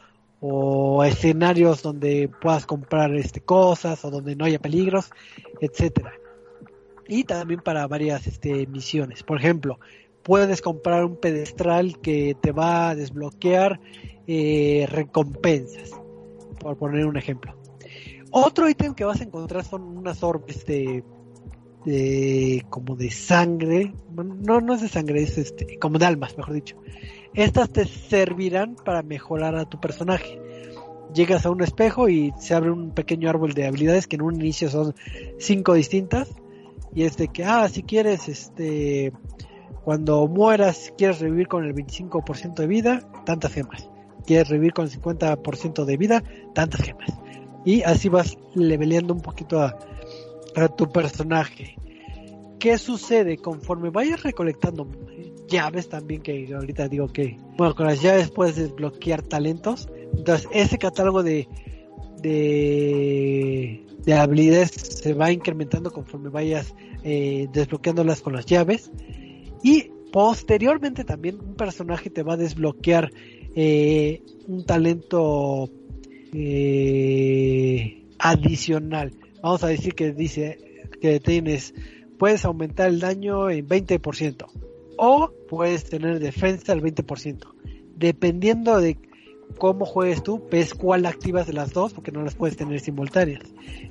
o 0.40 1.04
escenarios 1.04 1.82
donde 1.82 2.28
puedas 2.28 2.66
comprar 2.66 3.14
este 3.14 3.40
cosas 3.40 4.04
o 4.04 4.10
donde 4.10 4.36
no 4.36 4.44
haya 4.44 4.58
peligros, 4.58 5.10
etcétera. 5.60 6.12
Y 7.06 7.24
también 7.24 7.60
para 7.60 7.86
varias 7.86 8.26
este, 8.26 8.66
misiones. 8.66 9.22
Por 9.22 9.38
ejemplo, 9.38 9.78
puedes 10.22 10.60
comprar 10.60 11.04
un 11.04 11.16
pedestral 11.16 12.00
que 12.00 12.36
te 12.40 12.52
va 12.52 12.90
a 12.90 12.94
desbloquear 12.94 13.78
eh, 14.26 14.86
recompensas, 14.88 15.90
por 16.58 16.76
poner 16.76 17.06
un 17.06 17.16
ejemplo. 17.16 17.54
Otro 18.30 18.68
ítem 18.68 18.94
que 18.94 19.04
vas 19.04 19.20
a 19.20 19.24
encontrar 19.24 19.64
son 19.64 19.82
unas 19.82 20.22
orbes 20.22 20.66
de, 20.66 21.04
de 21.84 22.64
como 22.70 22.96
de 22.96 23.10
sangre, 23.10 23.94
no, 24.12 24.60
no 24.60 24.74
es 24.74 24.80
de 24.80 24.88
sangre, 24.88 25.22
es 25.22 25.38
este, 25.38 25.78
como 25.78 25.98
de 25.98 26.06
almas, 26.06 26.36
mejor 26.36 26.54
dicho, 26.54 26.76
estas 27.34 27.70
te 27.70 27.84
servirán 27.84 28.76
para 28.76 29.02
mejorar 29.02 29.56
a 29.56 29.64
tu 29.64 29.80
personaje. 29.80 30.40
Llegas 31.12 31.46
a 31.46 31.50
un 31.50 31.62
espejo 31.62 32.08
y 32.08 32.32
se 32.38 32.54
abre 32.54 32.70
un 32.70 32.90
pequeño 32.90 33.28
árbol 33.28 33.54
de 33.54 33.66
habilidades 33.66 34.06
que 34.06 34.16
en 34.16 34.22
un 34.22 34.36
inicio 34.36 34.68
son 34.68 34.94
cinco 35.38 35.74
distintas. 35.74 36.30
Y 36.94 37.02
es 37.02 37.16
de 37.16 37.28
que, 37.28 37.44
ah, 37.44 37.68
si 37.68 37.82
quieres, 37.82 38.28
este, 38.28 39.12
cuando 39.84 40.26
mueras, 40.28 40.92
quieres 40.96 41.18
revivir 41.18 41.48
con 41.48 41.64
el 41.64 41.74
25% 41.74 42.54
de 42.54 42.66
vida, 42.68 43.00
tantas 43.24 43.52
gemas. 43.52 43.88
Quieres 44.26 44.48
revivir 44.48 44.72
con 44.72 44.86
el 44.86 44.90
50% 44.90 45.84
de 45.84 45.96
vida, 45.96 46.22
tantas 46.54 46.82
gemas. 46.82 47.10
Y 47.64 47.82
así 47.82 48.08
vas 48.08 48.36
leveleando 48.54 49.14
un 49.14 49.20
poquito 49.20 49.60
a, 49.60 49.78
a 50.56 50.68
tu 50.68 50.90
personaje. 50.90 51.76
¿Qué 52.58 52.78
sucede? 52.78 53.36
Conforme 53.36 53.90
vayas 53.90 54.22
recolectando 54.22 54.88
llaves 55.48 55.88
también, 55.88 56.22
que 56.22 56.52
ahorita 56.54 56.88
digo 56.88 57.08
que, 57.08 57.36
bueno, 57.56 57.74
con 57.74 57.86
las 57.86 58.02
llaves 58.02 58.30
puedes 58.30 58.56
desbloquear 58.56 59.22
talentos. 59.22 59.88
Entonces, 60.16 60.48
ese 60.52 60.78
catálogo 60.78 61.22
de, 61.22 61.48
de, 62.22 63.84
de 64.04 64.14
habilidades 64.14 64.70
se 64.70 65.12
va 65.14 65.30
incrementando 65.30 65.92
conforme 65.92 66.30
vayas 66.30 66.74
eh, 67.02 67.48
desbloqueándolas 67.52 68.22
con 68.22 68.32
las 68.32 68.46
llaves. 68.46 68.90
Y 69.62 69.90
posteriormente 70.12 71.04
también 71.04 71.40
un 71.40 71.54
personaje 71.54 72.10
te 72.10 72.22
va 72.22 72.34
a 72.34 72.36
desbloquear 72.36 73.10
eh, 73.54 74.22
un 74.46 74.64
talento 74.64 75.70
eh, 76.32 78.04
adicional. 78.18 79.12
Vamos 79.42 79.62
a 79.64 79.68
decir 79.68 79.94
que 79.94 80.12
dice 80.12 80.58
que 81.00 81.20
tienes 81.20 81.74
puedes 82.18 82.44
aumentar 82.44 82.88
el 82.88 83.00
daño 83.00 83.50
en 83.50 83.68
20% 83.68 84.46
o 84.96 85.30
puedes 85.48 85.84
tener 85.84 86.20
defensa 86.20 86.72
al 86.72 86.82
20%, 86.82 87.46
dependiendo 87.96 88.80
de 88.80 88.96
cómo 89.58 89.84
juegues 89.84 90.22
tú, 90.22 90.42
ves 90.50 90.74
cuál 90.74 91.06
activas 91.06 91.46
de 91.46 91.52
las 91.52 91.72
dos, 91.72 91.92
porque 91.92 92.12
no 92.12 92.22
las 92.22 92.34
puedes 92.34 92.56
tener 92.56 92.80
simultáneas. 92.80 93.42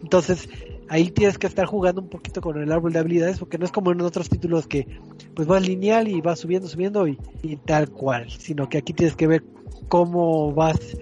Entonces, 0.02 0.50
ahí 0.90 1.10
tienes 1.12 1.38
que 1.38 1.48
estar 1.48 1.66
jugando 1.66 2.02
un 2.02 2.10
poquito 2.10 2.42
con 2.42 2.62
el 2.62 2.72
árbol 2.72 2.94
de 2.94 3.00
habilidades, 3.00 3.40
porque 3.40 3.58
no 3.58 3.66
es 3.66 3.72
como 3.72 3.92
en 3.92 4.02
otros 4.02 4.30
títulos 4.30 4.68
que 4.68 4.88
pues 5.36 5.48
vas 5.48 5.68
lineal 5.68 6.08
y 6.08 6.22
vas 6.22 6.40
subiendo, 6.40 6.68
subiendo 6.68 7.08
y, 7.08 7.18
tal 7.66 7.90
cual, 7.90 8.30
sino 8.30 8.70
que 8.70 8.80
aquí 8.80 8.94
tienes 8.94 9.16
que 9.16 9.28
ver 9.28 9.44
cómo 9.90 10.52
vas 10.54 10.98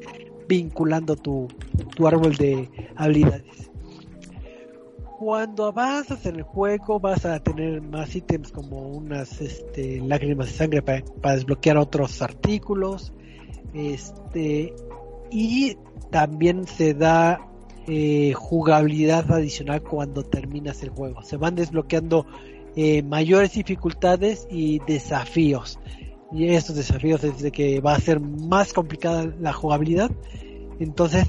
vinculando 0.48 1.16
tu, 1.16 1.48
tu 1.96 2.08
árbol 2.08 2.36
de 2.36 2.70
habilidades. 2.96 3.70
Cuando 5.20 5.66
avanzas 5.66 6.26
en 6.26 6.38
el 6.38 6.44
juego 6.44 7.00
vas 7.00 7.26
a 7.26 7.40
tener 7.40 7.82
más 7.82 8.16
ítems 8.16 8.52
como 8.52 8.88
unas 8.88 9.40
este, 9.40 10.02
lágrimas 10.02 10.48
de 10.48 10.54
sangre 10.54 10.82
para, 10.82 11.04
para 11.22 11.36
desbloquear 11.36 11.78
otros 11.78 12.24
artículos. 12.24 13.14
Este, 13.74 14.74
y 15.30 15.78
también 16.10 16.66
se 16.66 16.96
da 16.96 17.51
eh, 17.88 18.34
jugabilidad 18.34 19.32
adicional 19.32 19.82
cuando 19.82 20.24
terminas 20.24 20.84
el 20.84 20.90
juego. 20.90 21.24
Se 21.24 21.38
van 21.38 21.56
desbloqueando 21.56 22.26
eh, 22.76 23.04
mayores 23.04 23.54
dificultades 23.54 24.48
y 24.50 24.80
desafíos. 24.80 25.80
Y 26.32 26.48
estos 26.50 26.76
desafíos 26.76 27.24
es 27.24 27.42
de 27.42 27.52
que 27.52 27.82
va 27.82 27.94
a 27.96 28.00
ser 28.00 28.20
más 28.20 28.72
complicada 28.72 29.34
la 29.40 29.52
jugabilidad. 29.52 30.12
Entonces 30.80 31.28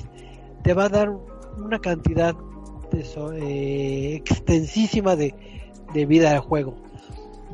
te 0.62 0.74
va 0.74 0.84
a 0.84 0.88
dar 0.88 1.10
una 1.58 1.78
cantidad 1.80 2.34
eh, 3.34 4.14
extensísima 4.16 5.16
de, 5.16 5.34
vida 6.06 6.30
del 6.30 6.40
juego. 6.40 6.76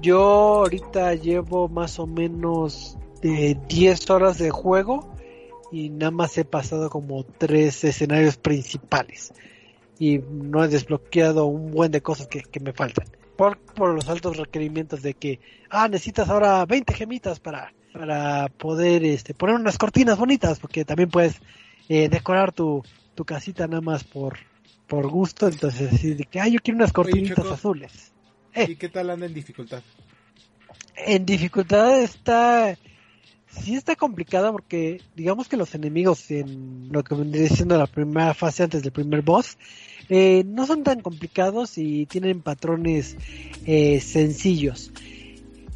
Yo 0.01 0.20
ahorita 0.20 1.14
llevo 1.14 1.68
más 1.68 1.99
o 1.99 2.07
menos 2.07 2.99
de 3.22 3.59
10 3.68 4.11
horas 4.11 4.38
de 4.38 4.51
juego 4.51 5.09
y 5.70 5.90
nada 5.90 6.10
más 6.10 6.36
he 6.38 6.44
pasado 6.44 6.90
como 6.90 7.24
tres 7.24 7.84
escenarios 7.84 8.36
principales. 8.36 9.32
Y 9.98 10.18
no 10.18 10.64
he 10.64 10.68
desbloqueado 10.68 11.46
un 11.46 11.70
buen 11.72 11.90
de 11.90 12.00
cosas 12.00 12.28
que, 12.28 12.42
que 12.42 12.60
me 12.60 12.72
faltan. 12.72 13.06
Por, 13.36 13.58
por 13.58 13.94
los 13.94 14.08
altos 14.08 14.36
requerimientos 14.36 15.02
de 15.02 15.14
que 15.14 15.40
ah 15.70 15.88
necesitas 15.88 16.28
ahora 16.28 16.64
20 16.66 16.92
gemitas 16.94 17.38
para 17.38 17.72
para 17.92 18.48
poder 18.48 19.04
este 19.04 19.32
poner 19.32 19.54
unas 19.54 19.78
cortinas 19.78 20.18
bonitas 20.18 20.58
porque 20.58 20.84
también 20.84 21.08
puedes 21.08 21.40
eh, 21.88 22.08
decorar 22.08 22.50
tu, 22.52 22.82
tu 23.14 23.24
casita 23.24 23.68
nada 23.68 23.80
más 23.80 24.02
por 24.02 24.38
por 24.88 25.08
gusto. 25.08 25.46
Entonces 25.46 25.92
decir 25.92 26.16
de 26.16 26.24
que 26.24 26.40
ah 26.40 26.48
yo 26.48 26.58
quiero 26.60 26.78
unas 26.78 26.92
cortinitas 26.92 27.46
azules 27.46 28.12
¿Y 28.56 28.74
qué 28.74 28.88
tal 28.88 29.10
anda 29.10 29.26
en 29.26 29.34
dificultad? 29.34 29.82
en 30.96 31.24
dificultad 31.24 32.00
está 32.02 32.76
sí 33.51 33.74
está 33.74 33.96
complicada 33.96 34.53
porque 34.53 35.01
digamos 35.16 35.49
que 35.49 35.57
los 35.57 35.74
enemigos 35.74 36.30
en 36.30 36.88
lo 36.92 37.03
que 37.03 37.14
vendría 37.14 37.49
siendo 37.49 37.76
la 37.78 37.86
primera 37.86 38.34
fase 38.34 38.64
antes 38.64 38.82
del 38.82 38.92
primer 38.92 39.22
boss 39.22 39.57
eh, 40.09 40.44
no 40.46 40.66
son 40.66 40.82
tan 40.82 41.01
complicados 41.01 41.76
y 41.76 42.07
tienen 42.07 42.40
patrones 42.40 43.16
eh, 43.66 44.01
sencillos. 44.01 44.92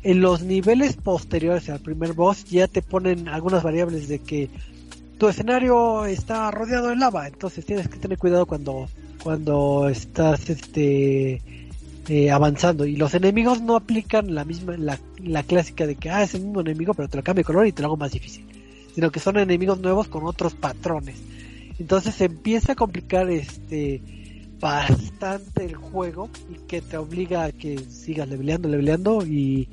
En 0.02 0.20
los 0.20 0.42
niveles 0.42 0.96
posteriores 0.96 1.68
al 1.68 1.80
primer 1.80 2.12
boss 2.12 2.44
ya 2.44 2.66
te 2.66 2.82
ponen 2.82 3.28
algunas 3.28 3.62
variables 3.62 4.08
de 4.08 4.18
que 4.18 4.50
tu 5.18 5.28
escenario 5.28 6.06
está 6.06 6.50
rodeado 6.50 6.88
de 6.88 6.96
lava, 6.96 7.28
entonces 7.28 7.64
tienes 7.64 7.88
que 7.88 7.98
tener 7.98 8.18
cuidado 8.18 8.46
cuando 8.46 8.88
cuando 9.22 9.88
estás 9.88 10.50
este 10.50 11.40
eh, 12.08 12.30
avanzando. 12.30 12.84
Y 12.84 12.96
los 12.96 13.14
enemigos 13.14 13.60
no 13.60 13.76
aplican 13.76 14.34
la 14.34 14.44
misma 14.44 14.76
la, 14.76 14.98
la 15.22 15.42
clásica 15.42 15.86
de 15.86 15.96
que 15.96 16.10
ah 16.10 16.22
es 16.22 16.34
el 16.34 16.42
mismo 16.42 16.60
enemigo 16.60 16.94
pero 16.94 17.08
te 17.08 17.16
lo 17.16 17.22
cambio 17.22 17.42
de 17.42 17.46
color 17.46 17.66
y 17.66 17.72
te 17.72 17.82
lo 17.82 17.88
hago 17.88 17.96
más 17.96 18.12
difícil. 18.12 18.44
Sino 18.94 19.10
que 19.10 19.20
son 19.20 19.38
enemigos 19.38 19.80
nuevos 19.80 20.08
con 20.08 20.24
otros 20.24 20.54
patrones. 20.54 21.22
Entonces 21.78 22.14
se 22.14 22.26
empieza 22.26 22.72
a 22.72 22.76
complicar 22.76 23.30
este 23.30 24.02
bastante 24.60 25.64
el 25.64 25.74
juego 25.74 26.30
y 26.48 26.66
que 26.68 26.80
te 26.80 26.96
obliga 26.96 27.44
a 27.44 27.50
que 27.50 27.78
sigas 27.78 28.28
leveleando 28.28 28.68
leveleando 28.68 29.26
y 29.26 29.68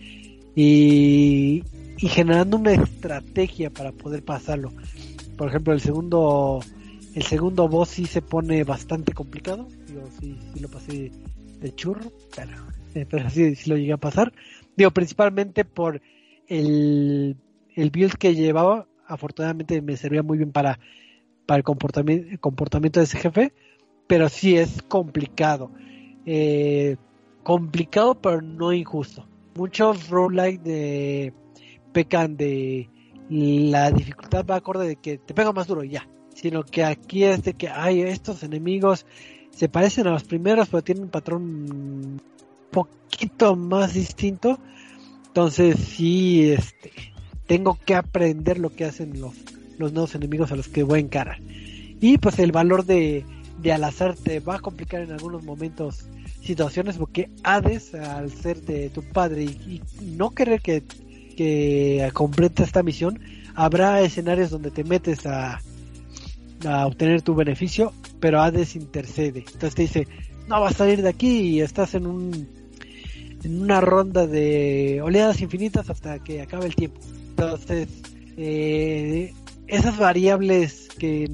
y, 0.55 1.63
generando 1.97 2.57
una 2.57 2.73
estrategia 2.73 3.69
para 3.69 3.91
poder 3.91 4.23
pasarlo. 4.23 4.71
Por 5.37 5.49
ejemplo 5.49 5.73
el 5.73 5.81
segundo 5.81 6.59
el 7.15 7.23
segundo 7.23 7.67
boss 7.67 7.89
sí 7.89 8.05
se 8.05 8.21
pone 8.21 8.63
bastante 8.63 9.13
complicado. 9.13 9.67
Yo 9.93 10.01
sí, 10.19 10.37
sí 10.53 10.59
lo 10.59 10.69
pasé 10.69 11.11
de 11.59 11.75
churro, 11.75 12.11
pero, 12.35 12.51
eh, 12.95 13.05
pero 13.09 13.29
sí, 13.29 13.55
sí 13.55 13.69
lo 13.69 13.77
llegué 13.77 13.93
a 13.93 13.97
pasar. 13.97 14.33
Digo, 14.75 14.91
principalmente 14.91 15.65
por 15.65 16.01
el, 16.47 17.37
el 17.75 17.89
build 17.91 18.13
que 18.13 18.35
llevaba, 18.35 18.87
afortunadamente 19.07 19.81
me 19.81 19.97
servía 19.97 20.23
muy 20.23 20.37
bien 20.37 20.51
para, 20.51 20.79
para 21.45 21.57
el 21.57 21.63
comportamiento, 21.63 22.39
comportamiento 22.39 22.99
de 22.99 23.05
ese 23.05 23.17
jefe, 23.17 23.53
pero 24.07 24.29
sí 24.29 24.55
es 24.55 24.81
complicado. 24.83 25.71
Eh, 26.25 26.97
complicado, 27.43 28.15
pero 28.15 28.41
no 28.41 28.73
injusto. 28.73 29.27
Muchos 29.55 30.09
roguelike 30.09 30.61
de 30.61 31.33
pecan 31.91 32.37
de 32.37 32.89
la 33.29 33.91
dificultad 33.91 34.45
va 34.45 34.55
acorde 34.55 34.87
de 34.87 34.95
que 34.95 35.17
te 35.17 35.33
pega 35.33 35.51
más 35.51 35.67
duro 35.67 35.83
y 35.83 35.89
ya, 35.89 36.07
sino 36.33 36.63
que 36.63 36.83
aquí 36.83 37.23
es 37.23 37.43
de 37.43 37.53
que 37.53 37.69
hay 37.69 38.01
estos 38.01 38.43
enemigos 38.43 39.05
se 39.51 39.69
parecen 39.69 40.07
a 40.07 40.11
los 40.11 40.23
primeros, 40.23 40.69
pero 40.69 40.83
tienen 40.83 41.03
un 41.05 41.09
patrón 41.09 42.21
poquito 42.71 43.55
más 43.55 43.93
distinto. 43.93 44.59
Entonces 45.27 45.77
sí, 45.79 46.51
este, 46.51 46.91
tengo 47.47 47.77
que 47.85 47.95
aprender 47.95 48.59
lo 48.59 48.73
que 48.75 48.85
hacen 48.85 49.19
los, 49.19 49.33
los 49.77 49.93
nuevos 49.93 50.15
enemigos 50.15 50.51
a 50.51 50.55
los 50.55 50.67
que 50.67 50.83
voy 50.83 51.01
en 51.01 51.07
cara. 51.07 51.39
Y 52.01 52.17
pues 52.17 52.39
el 52.39 52.51
valor 52.51 52.85
de, 52.85 53.25
de 53.61 53.73
al 53.73 53.83
azar 53.83 54.15
te 54.15 54.39
va 54.39 54.55
a 54.55 54.59
complicar 54.59 55.01
en 55.01 55.11
algunos 55.11 55.43
momentos 55.43 56.05
situaciones 56.41 56.97
porque 56.97 57.29
Hades, 57.43 57.93
al 57.93 58.31
ser 58.31 58.61
de 58.61 58.89
tu 58.89 59.03
padre 59.03 59.43
y, 59.43 59.81
y 60.01 60.05
no 60.15 60.31
querer 60.31 60.61
que, 60.61 60.83
que 61.35 62.09
complete 62.13 62.63
esta 62.63 62.83
misión, 62.83 63.19
habrá 63.55 64.01
escenarios 64.01 64.49
donde 64.49 64.71
te 64.71 64.83
metes 64.83 65.25
a, 65.25 65.61
a 66.65 66.87
obtener 66.87 67.21
tu 67.21 67.35
beneficio, 67.35 67.93
pero 68.19 68.41
Hades 68.41 68.75
intercede. 68.75 69.39
Entonces 69.39 69.75
te 69.75 69.81
dice, 69.83 70.07
no 70.47 70.61
vas 70.61 70.75
a 70.75 70.77
salir 70.79 71.01
de 71.01 71.09
aquí 71.09 71.39
y 71.41 71.61
estás 71.61 71.93
en 71.95 72.07
un 72.07 72.59
en 73.43 73.61
una 73.61 73.81
ronda 73.81 74.27
de 74.27 75.01
oleadas 75.01 75.41
infinitas 75.41 75.89
hasta 75.89 76.19
que 76.19 76.41
acabe 76.41 76.65
el 76.65 76.75
tiempo. 76.75 76.99
Entonces, 77.29 77.87
eh, 78.37 79.33
esas 79.67 79.97
variables 79.97 80.89
que, 80.97 81.29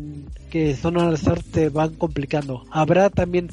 que 0.49 0.75
son 0.75 0.99
al 0.99 1.13
azar 1.13 1.41
te 1.41 1.69
van 1.69 1.95
complicando. 1.95 2.63
Habrá 2.69 3.09
también 3.09 3.49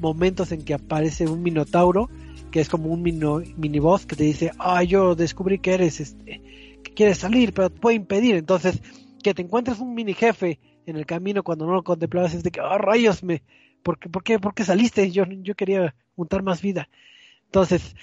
momentos 0.00 0.52
en 0.52 0.62
que 0.62 0.74
aparece 0.74 1.26
un 1.26 1.42
minotauro, 1.42 2.10
que 2.50 2.60
es 2.60 2.68
como 2.68 2.88
un 2.88 3.02
mino, 3.02 3.42
mini 3.56 3.78
boss 3.78 4.06
que 4.06 4.16
te 4.16 4.24
dice, 4.24 4.50
ah, 4.58 4.82
yo 4.82 5.14
descubrí 5.14 5.58
que 5.58 5.74
eres, 5.74 6.00
este, 6.00 6.42
que 6.82 6.92
quieres 6.92 7.18
salir, 7.18 7.54
pero 7.54 7.70
te 7.70 7.80
puede 7.80 7.96
impedir. 7.96 8.34
Entonces, 8.34 8.80
que 9.22 9.34
te 9.34 9.42
encuentres 9.42 9.78
un 9.78 9.94
mini 9.94 10.12
jefe 10.12 10.58
en 10.86 10.96
el 10.96 11.06
camino 11.06 11.42
cuando 11.42 11.66
no 11.66 11.74
lo 11.74 11.82
contemplabas 11.82 12.34
es 12.34 12.42
de 12.42 12.50
que, 12.50 12.60
oh, 12.60 12.78
rayos, 12.78 13.22
me, 13.22 13.42
¿por 13.82 13.98
qué, 13.98 14.64
saliste? 14.64 15.10
Yo, 15.10 15.24
yo 15.26 15.54
quería 15.54 15.94
juntar 16.16 16.42
más 16.42 16.62
vida. 16.62 16.88
Entonces, 17.46 17.94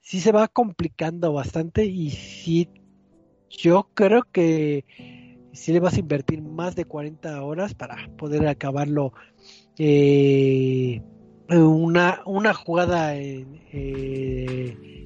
sí 0.00 0.20
se 0.20 0.32
va 0.32 0.48
complicando 0.48 1.32
bastante 1.32 1.84
y 1.84 2.10
sí, 2.10 2.68
yo 3.48 3.90
creo 3.94 4.26
que 4.30 4.84
sí 5.52 5.72
le 5.72 5.80
vas 5.80 5.94
a 5.94 6.00
invertir 6.00 6.42
más 6.42 6.76
de 6.76 6.84
40 6.84 7.42
horas 7.42 7.74
para 7.74 8.08
poder 8.16 8.46
acabarlo 8.46 9.12
eh, 9.78 11.02
una, 11.48 12.22
una 12.26 12.54
jugada 12.54 13.16
eh, 13.16 13.46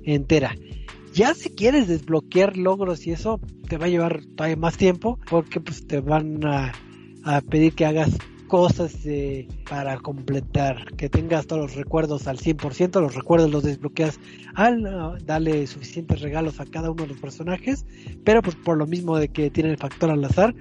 entera. 0.04 0.54
Ya 1.14 1.32
si 1.34 1.50
quieres 1.50 1.86
desbloquear 1.86 2.56
logros 2.56 3.06
y 3.06 3.12
eso, 3.12 3.40
te 3.68 3.78
va 3.78 3.86
a 3.86 3.88
llevar 3.88 4.24
todavía 4.36 4.56
más 4.56 4.76
tiempo 4.76 5.18
porque 5.30 5.60
pues 5.60 5.86
te 5.86 6.00
van 6.00 6.44
a 6.44 6.72
a 7.24 7.40
pedir 7.40 7.74
que 7.74 7.86
hagas 7.86 8.10
cosas 8.48 9.02
de, 9.02 9.48
para 9.68 9.98
completar, 9.98 10.94
que 10.96 11.08
tengas 11.08 11.46
todos 11.46 11.62
los 11.62 11.74
recuerdos 11.74 12.28
al 12.28 12.38
100%, 12.38 13.00
los 13.00 13.14
recuerdos 13.14 13.50
los 13.50 13.64
desbloqueas 13.64 14.20
al 14.54 14.86
uh, 14.86 15.24
darle 15.24 15.66
suficientes 15.66 16.20
regalos 16.20 16.60
a 16.60 16.66
cada 16.66 16.90
uno 16.90 17.02
de 17.02 17.08
los 17.08 17.18
personajes, 17.18 17.84
pero 18.22 18.42
pues 18.42 18.54
por 18.56 18.76
lo 18.76 18.86
mismo 18.86 19.18
de 19.18 19.28
que 19.28 19.50
tiene 19.50 19.70
el 19.70 19.78
factor 19.78 20.10
al 20.10 20.24
azar, 20.24 20.54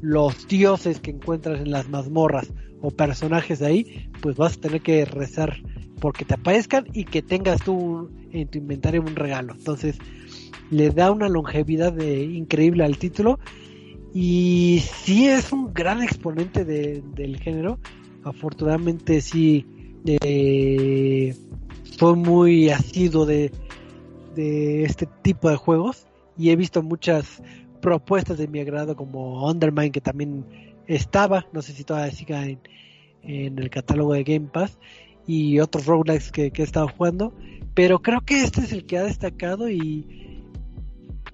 los 0.00 0.48
dioses 0.48 0.98
que 1.00 1.10
encuentras 1.10 1.60
en 1.60 1.70
las 1.70 1.88
mazmorras 1.88 2.52
o 2.80 2.90
personajes 2.90 3.60
de 3.60 3.66
ahí, 3.66 4.10
pues 4.22 4.36
vas 4.36 4.54
a 4.54 4.60
tener 4.60 4.80
que 4.80 5.04
rezar 5.04 5.56
porque 6.00 6.24
te 6.24 6.34
aparezcan 6.34 6.86
y 6.92 7.04
que 7.04 7.22
tengas 7.22 7.62
tú 7.62 8.10
en 8.32 8.48
tu 8.48 8.58
inventario 8.58 9.02
un 9.02 9.16
regalo. 9.16 9.54
Entonces, 9.54 9.96
le 10.70 10.90
da 10.90 11.10
una 11.10 11.28
longevidad 11.28 11.92
de, 11.92 12.24
increíble 12.24 12.84
al 12.84 12.98
título 12.98 13.38
y 14.14 14.82
sí 15.04 15.28
es 15.28 15.52
un 15.52 15.74
gran 15.74 16.02
exponente 16.02 16.64
de, 16.64 17.02
del 17.14 17.38
género. 17.38 17.78
Afortunadamente 18.24 19.20
sí 19.20 19.66
eh, 20.04 21.34
fue 21.98 22.16
muy 22.16 22.70
asiduo 22.70 23.26
de, 23.26 23.52
de 24.34 24.84
este 24.84 25.06
tipo 25.22 25.50
de 25.50 25.56
juegos. 25.56 26.06
Y 26.38 26.50
he 26.50 26.56
visto 26.56 26.82
muchas 26.82 27.42
propuestas 27.80 28.38
de 28.38 28.48
mi 28.48 28.60
agrado 28.60 28.96
como 28.96 29.48
Undermine 29.48 29.90
que 29.90 30.00
también 30.00 30.44
estaba, 30.86 31.46
no 31.52 31.62
sé 31.62 31.72
si 31.72 31.84
todavía 31.84 32.12
siga 32.12 32.46
en, 32.46 32.60
en 33.22 33.58
el 33.58 33.70
catálogo 33.70 34.14
de 34.14 34.24
Game 34.24 34.48
Pass. 34.52 34.78
Y 35.26 35.58
otros 35.58 35.86
roguelikes 35.86 36.30
que, 36.30 36.52
que 36.52 36.62
he 36.62 36.64
estado 36.64 36.88
jugando, 36.88 37.34
pero 37.74 38.00
creo 38.00 38.20
que 38.20 38.42
este 38.42 38.60
es 38.60 38.72
el 38.72 38.86
que 38.86 38.96
ha 38.96 39.02
destacado 39.02 39.68
y, 39.68 40.35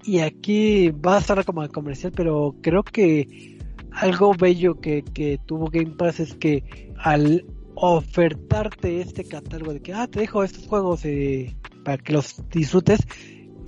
y 0.03 0.19
aquí 0.19 0.89
va 0.89 1.17
a 1.17 1.19
estar 1.19 1.43
como 1.45 1.67
comercial, 1.69 2.11
pero 2.15 2.55
creo 2.61 2.83
que 2.83 3.57
algo 3.91 4.33
bello 4.33 4.79
que, 4.79 5.03
que 5.03 5.39
tuvo 5.45 5.69
Game 5.69 5.95
Pass 5.97 6.19
es 6.19 6.33
que 6.35 6.91
al 6.97 7.45
ofertarte 7.75 9.01
este 9.01 9.23
catálogo 9.23 9.73
de 9.73 9.81
que, 9.81 9.93
ah, 9.93 10.07
te 10.07 10.21
dejo 10.21 10.43
estos 10.43 10.67
juegos 10.67 11.05
eh, 11.05 11.55
para 11.83 11.97
que 11.97 12.13
los 12.13 12.41
disfrutes, 12.49 12.99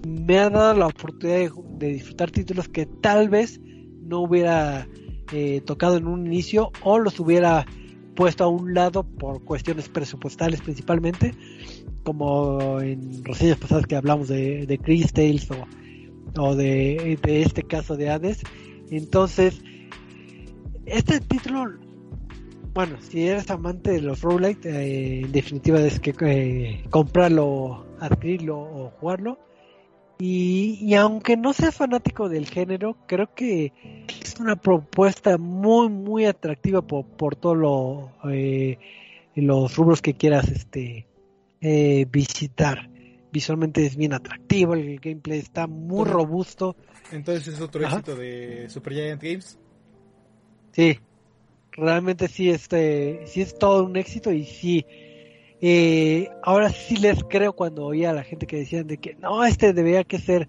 me 0.08 0.38
ha 0.40 0.50
dado 0.50 0.76
la 0.76 0.88
oportunidad 0.88 1.52
de, 1.78 1.88
disfrutar 1.88 2.32
títulos 2.32 2.70
que 2.70 2.86
tal 2.86 3.30
vez 3.30 3.60
no 4.04 4.22
hubiera 4.22 4.88
eh, 5.32 5.62
tocado 5.66 5.98
en 5.98 6.08
un 6.08 6.28
inicio 6.28 6.72
o 6.84 7.00
los 7.00 7.20
hubiera 7.20 7.66
puesto 8.16 8.44
a 8.44 8.48
un 8.48 8.74
lado 8.74 9.04
por 9.04 9.44
cuestiones 9.44 9.90
presupuestales 9.90 10.62
principalmente, 10.62 11.34
como 12.04 12.80
en 12.80 13.24
reseñas 13.24 13.58
pasadas 13.58 13.88
que 13.88 13.96
hablamos 13.96 14.28
de, 14.28 14.66
de 14.68 14.78
Chris 14.78 15.12
Tales 15.12 15.50
o, 15.52 15.56
o 16.38 16.56
de, 16.56 17.20
este 17.24 17.64
caso 17.64 17.96
de 17.96 18.10
Hades. 18.10 18.42
Entonces, 18.90 19.62
este 20.86 21.20
título 21.20 21.86
bueno, 22.76 22.98
si 23.00 23.26
eres 23.26 23.50
amante 23.52 23.92
de 23.92 24.02
los 24.02 24.22
roguelite, 24.22 24.70
eh, 24.70 25.22
en 25.22 25.32
definitiva 25.32 25.80
es 25.80 26.02
que 26.02 26.14
eh, 26.20 26.84
comprarlo, 26.90 27.86
adquirirlo 28.02 28.60
o 28.60 28.90
jugarlo. 29.00 29.40
Y, 30.20 30.94
aunque 30.96 31.38
no 31.38 31.54
seas 31.54 31.76
fanático 31.76 32.28
del 32.28 32.48
género, 32.48 32.98
creo 33.08 33.34
que 33.34 33.72
es 34.22 34.38
una 34.42 34.58
propuesta 34.58 35.38
muy, 35.38 35.88
muy 35.88 36.26
atractiva 36.26 36.82
por, 36.82 37.06
por 37.06 37.38
todos 37.38 37.58
lo, 37.58 38.12
eh, 38.30 38.78
los 39.36 39.74
rubros 39.78 40.02
que 40.02 40.14
quieras 40.14 40.50
este 40.50 41.08
visitar. 42.12 42.90
Visualmente 43.36 43.86
es 43.86 43.98
bien 43.98 44.14
atractivo, 44.14 44.76
el 44.76 44.98
gameplay 44.98 45.40
está 45.40 45.68
muy 45.68 46.06
robusto. 46.06 46.78
Entonces 47.12 47.56
es 47.56 47.60
otro 47.60 47.84
éxito 47.84 48.16
de 48.16 48.70
Super 48.70 48.94
Giant 48.94 49.22
Games. 49.22 49.60
Sí, 50.72 51.02
realmente 51.74 52.30
sí, 52.30 52.50
este, 52.50 53.28
sí 53.28 53.42
es 53.42 53.60
todo 53.60 53.84
un 53.84 53.98
éxito 53.98 54.32
y 54.32 54.46
sí, 54.46 54.86
eh, 55.60 56.30
ahora 56.44 56.70
sí 56.70 56.96
les 56.96 57.26
creo 57.26 57.52
cuando 57.52 57.84
oía 57.84 58.12
a 58.12 58.14
la 58.14 58.24
gente 58.24 58.48
que 58.48 58.56
decían 58.56 58.88
de 58.88 59.00
que 59.00 59.16
no, 59.16 59.44
este 59.44 59.74
debería 59.74 60.06
que 60.06 60.18
ser 60.18 60.48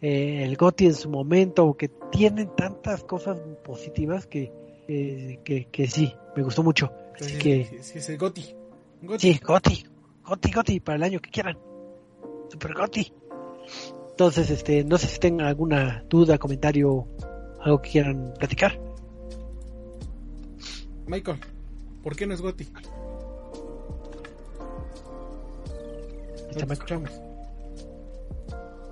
eh, 0.00 0.44
el 0.44 0.56
GOTI 0.56 0.86
en 0.86 0.94
su 0.94 1.10
momento, 1.10 1.66
o 1.66 1.76
que 1.76 1.88
tienen 2.12 2.54
tantas 2.54 3.02
cosas 3.02 3.36
positivas 3.64 4.28
que, 4.28 4.52
que, 4.86 5.66
que, 5.72 5.86
sí, 5.88 6.14
me 6.36 6.44
gustó 6.44 6.62
mucho. 6.62 6.92
Así 7.20 7.36
que, 7.36 7.80
sí, 7.80 7.98
es 7.98 8.08
el 8.10 8.18
GOTI. 8.18 8.42
Sí, 9.18 9.40
GOTI, 9.44 9.86
GOTI, 10.22 10.52
GOTI, 10.52 10.78
para 10.78 10.94
el 10.98 11.02
año 11.02 11.18
que 11.18 11.30
quieran. 11.30 11.71
Super 12.52 12.74
GOTI. 12.74 13.10
Entonces, 14.10 14.50
este, 14.50 14.84
no 14.84 14.98
sé 14.98 15.06
si 15.06 15.18
tengan 15.18 15.46
alguna 15.46 16.04
duda, 16.10 16.36
comentario, 16.36 17.08
algo 17.60 17.80
que 17.80 17.92
quieran 17.92 18.34
platicar. 18.38 18.78
Michael, 21.06 21.40
¿por 22.02 22.14
qué 22.14 22.26
no 22.26 22.34
es 22.34 22.42
Goti? 22.42 22.68
No 26.54 26.66
te 26.66 26.72
escuchamos. 26.74 27.10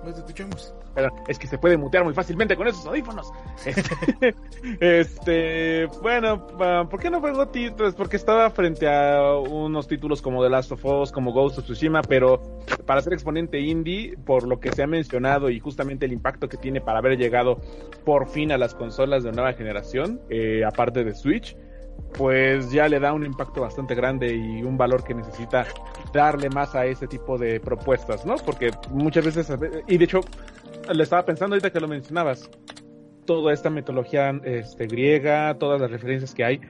No 0.03 0.11
te 0.11 0.19
escuchamos. 0.19 0.73
Pero 0.93 1.09
es 1.27 1.39
que 1.39 1.47
se 1.47 1.57
puede 1.57 1.77
mutear 1.77 2.03
muy 2.03 2.13
fácilmente 2.13 2.55
con 2.55 2.67
esos 2.67 2.85
audífonos. 2.85 3.31
Este, 3.65 4.35
este, 4.79 5.85
bueno, 6.01 6.47
¿por 6.89 6.99
qué 6.99 7.09
no 7.09 7.21
fue 7.21 7.31
Goti? 7.31 7.71
Pues 7.71 7.93
porque 7.95 8.17
estaba 8.17 8.49
frente 8.49 8.87
a 8.87 9.35
unos 9.35 9.87
títulos 9.87 10.21
como 10.21 10.43
The 10.43 10.49
Last 10.49 10.71
of 10.71 10.85
Us, 10.85 11.11
como 11.11 11.31
Ghost 11.31 11.59
of 11.59 11.65
Tsushima, 11.65 12.01
pero 12.01 12.41
para 12.85 13.01
ser 13.01 13.13
exponente 13.13 13.59
indie, 13.59 14.17
por 14.25 14.47
lo 14.47 14.59
que 14.59 14.71
se 14.71 14.83
ha 14.83 14.87
mencionado 14.87 15.49
y 15.49 15.59
justamente 15.59 16.05
el 16.05 16.13
impacto 16.13 16.49
que 16.49 16.57
tiene 16.57 16.81
para 16.81 16.99
haber 16.99 17.17
llegado 17.17 17.59
por 18.03 18.27
fin 18.27 18.51
a 18.51 18.57
las 18.57 18.75
consolas 18.75 19.23
de 19.23 19.31
nueva 19.31 19.53
generación, 19.53 20.21
eh, 20.29 20.63
aparte 20.65 21.03
de 21.03 21.15
Switch, 21.15 21.55
pues 22.17 22.71
ya 22.71 22.87
le 22.87 22.99
da 22.99 23.13
un 23.13 23.25
impacto 23.25 23.61
bastante 23.61 23.95
grande 23.95 24.33
y 24.33 24.63
un 24.63 24.77
valor 24.77 25.03
que 25.03 25.13
necesita 25.13 25.65
darle 26.13 26.49
más 26.49 26.75
a 26.75 26.85
ese 26.85 27.07
tipo 27.07 27.37
de 27.37 27.59
propuestas, 27.59 28.25
¿no? 28.25 28.35
Porque 28.37 28.71
muchas 28.89 29.25
veces, 29.25 29.51
y 29.87 29.97
de 29.97 30.05
hecho, 30.05 30.21
le 30.93 31.03
estaba 31.03 31.25
pensando 31.25 31.55
ahorita 31.55 31.71
que 31.71 31.79
lo 31.79 31.87
mencionabas, 31.87 32.49
toda 33.25 33.53
esta 33.53 33.69
mitología 33.69 34.39
este, 34.43 34.87
griega, 34.87 35.55
todas 35.57 35.79
las 35.79 35.91
referencias 35.91 36.33
que 36.33 36.43
hay, 36.43 36.61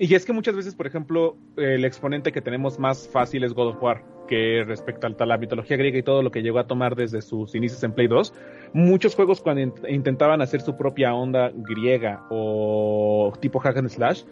y 0.00 0.14
es 0.14 0.24
que 0.24 0.32
muchas 0.32 0.54
veces, 0.54 0.76
por 0.76 0.86
ejemplo, 0.86 1.36
el 1.56 1.84
exponente 1.84 2.30
que 2.30 2.40
tenemos 2.40 2.78
más 2.78 3.08
fácil 3.08 3.42
es 3.42 3.52
God 3.52 3.70
of 3.70 3.82
War, 3.82 4.04
que 4.28 4.62
respecto 4.64 5.08
a 5.08 5.26
la 5.26 5.38
mitología 5.38 5.76
griega 5.76 5.98
y 5.98 6.04
todo 6.04 6.22
lo 6.22 6.30
que 6.30 6.40
llegó 6.40 6.60
a 6.60 6.68
tomar 6.68 6.94
desde 6.94 7.20
sus 7.20 7.52
inicios 7.56 7.82
en 7.82 7.92
Play 7.92 8.06
2, 8.06 8.32
muchos 8.74 9.16
juegos 9.16 9.40
cuando 9.40 9.74
intentaban 9.88 10.40
hacer 10.40 10.60
su 10.60 10.76
propia 10.76 11.14
onda 11.14 11.50
griega 11.52 12.24
o 12.30 13.32
tipo 13.40 13.58
hack 13.58 13.78
and 13.78 13.88
slash, 13.88 14.22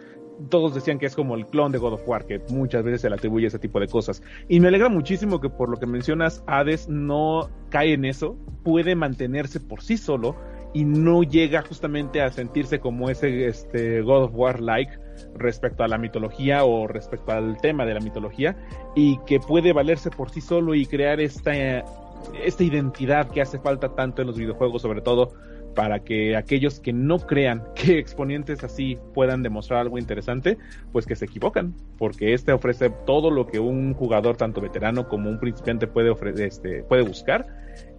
todos 0.51 0.75
decían 0.75 0.99
que 0.99 1.07
es 1.07 1.15
como 1.15 1.35
el 1.35 1.47
clon 1.47 1.73
de 1.73 1.79
God 1.79 1.95
of 1.95 2.09
War, 2.09 2.27
que 2.27 2.41
muchas 2.51 2.85
veces 2.85 3.01
se 3.01 3.09
le 3.09 3.17
atribuye 3.17 3.47
ese 3.47 3.59
tipo 3.59 3.81
de 3.81 3.89
cosas. 3.89 4.23
Y 4.49 4.61
me 4.61 4.69
alegra 4.69 4.89
muchísimo 4.89 5.41
que 5.41 5.49
por 5.49 5.69
lo 5.69 5.77
que 5.79 5.87
mencionas, 5.87 6.43
Hades 6.47 6.89
no 6.89 7.51
cae 7.71 7.95
en 7.95 8.05
eso, 8.05 8.37
puede 8.63 8.95
mantenerse 8.95 9.61
por 9.61 9.83
sí 9.83 9.97
solo 9.97 10.37
y 10.73 10.85
no 10.85 11.23
llega 11.23 11.63
justamente 11.63 12.21
a 12.21 12.31
sentirse 12.31 12.81
como 12.81 13.09
ese 13.09 13.47
este, 13.47 14.03
God 14.03 14.25
of 14.25 14.31
War 14.35 14.61
like 14.61 14.93
respecto 15.35 15.83
a 15.85 15.89
la 15.89 15.97
mitología 15.97 16.65
o 16.65 16.87
respecto 16.87 17.33
al 17.33 17.57
tema 17.61 17.87
de 17.87 17.95
la 17.95 18.01
mitología 18.01 18.57
y 18.95 19.19
que 19.27 19.41
puede 19.41 19.73
valerse 19.73 20.11
por 20.11 20.31
sí 20.31 20.41
solo 20.41 20.75
y 20.75 20.85
crear 20.85 21.21
esta, 21.21 21.53
esta 22.45 22.63
identidad 22.63 23.31
que 23.31 23.41
hace 23.41 23.59
falta 23.59 23.95
tanto 23.95 24.21
en 24.21 24.29
los 24.29 24.37
videojuegos, 24.37 24.83
sobre 24.83 25.01
todo 25.01 25.33
para 25.77 26.01
que 26.01 26.35
aquellos 26.35 26.81
que 26.81 26.93
no 26.93 27.19
crean 27.19 27.63
que 27.77 28.01
exponentes 28.01 28.65
así 28.65 28.99
puedan 29.15 29.45
demostrar 29.45 29.81
algo 29.81 29.99
interesante, 29.99 30.59
pues 30.91 31.07
que 31.07 31.15
se 31.15 31.27
equivocan, 31.27 31.75
porque 31.99 32.35
este 32.35 32.53
ofrece 32.53 32.91
todo 32.91 33.31
lo 33.31 33.47
que 33.47 33.61
un 33.61 33.95
jugador 33.95 34.37
tanto 34.37 34.61
veterano 34.61 35.07
como 35.07 35.31
un 35.31 35.39
principiante 35.39 35.87
puede 35.87 36.11
ofrecer, 36.11 36.47
este, 36.47 36.83
puede 36.83 37.03
buscar 37.03 37.47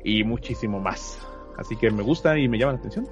y 0.03 0.25
muchísimo 0.25 0.80
más. 0.80 1.19
Así 1.57 1.78
que 1.78 1.89
me 1.91 2.03
gusta 2.03 2.38
y 2.38 2.49
me 2.49 2.57
llama 2.57 2.73
la 2.73 2.80
atención. 2.80 3.07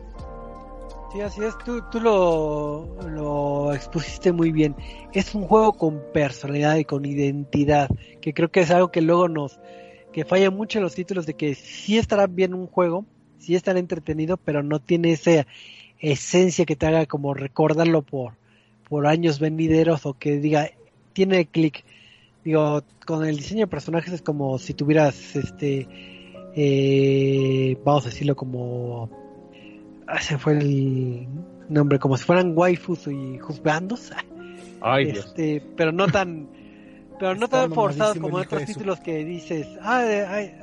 Sí, 1.13 1.21
así 1.21 1.43
es, 1.43 1.57
tú, 1.59 1.81
tú 1.91 2.01
lo, 2.01 2.97
lo 3.09 3.73
expusiste 3.73 4.33
muy 4.33 4.51
bien. 4.51 4.75
Es 5.13 5.33
un 5.33 5.43
juego 5.43 5.73
con 5.73 6.01
personalidad 6.13 6.75
y 6.75 6.83
con 6.83 7.05
identidad, 7.05 7.89
que 8.19 8.33
creo 8.33 8.49
que 8.49 8.61
es 8.61 8.71
algo 8.71 8.91
que 8.91 9.01
luego 9.01 9.29
nos, 9.29 9.59
que 10.11 10.25
falla 10.25 10.51
mucho 10.51 10.79
en 10.79 10.83
los 10.83 10.95
títulos 10.95 11.25
de 11.25 11.35
que 11.35 11.55
sí 11.55 11.97
estará 11.97 12.27
bien 12.27 12.53
un 12.53 12.67
juego, 12.67 13.05
sí 13.39 13.55
estar 13.55 13.77
entretenido, 13.77 14.37
pero 14.37 14.63
no 14.63 14.79
tiene 14.79 15.11
esa 15.11 15.45
esencia 15.99 16.65
que 16.65 16.75
te 16.75 16.85
haga 16.87 17.05
como 17.05 17.33
recordarlo 17.33 18.01
por, 18.01 18.33
por 18.87 19.07
años 19.07 19.39
venideros 19.39 20.05
o 20.05 20.13
que 20.13 20.37
diga, 20.39 20.69
tiene 21.13 21.45
clic. 21.45 21.83
Digo, 22.43 22.83
con 23.05 23.25
el 23.25 23.37
diseño 23.37 23.61
de 23.61 23.67
personajes 23.67 24.13
es 24.13 24.21
como 24.21 24.57
si 24.59 24.73
tuvieras, 24.73 25.35
este, 25.35 25.87
eh, 26.55 27.77
vamos 27.83 28.05
a 28.05 28.09
decirlo 28.09 28.35
como, 28.35 29.09
ah, 30.07 30.21
se 30.21 30.37
fue 30.37 30.53
el 30.53 31.27
nombre, 31.69 31.97
como 31.97 32.17
si 32.17 32.23
fueran 32.23 32.53
waifus 32.55 33.07
y 33.07 33.39
juzgandos. 33.39 34.11
Ay, 34.81 35.09
este, 35.09 35.63
pero 35.75 35.91
no 35.91 36.07
tan, 36.07 36.47
pero 37.19 37.33
no 37.33 37.47
tan 37.47 37.71
forzados 37.73 38.19
como 38.19 38.37
otros 38.37 38.65
títulos 38.65 38.99
que 38.99 39.25
dices, 39.25 39.67
ah, 39.81 40.05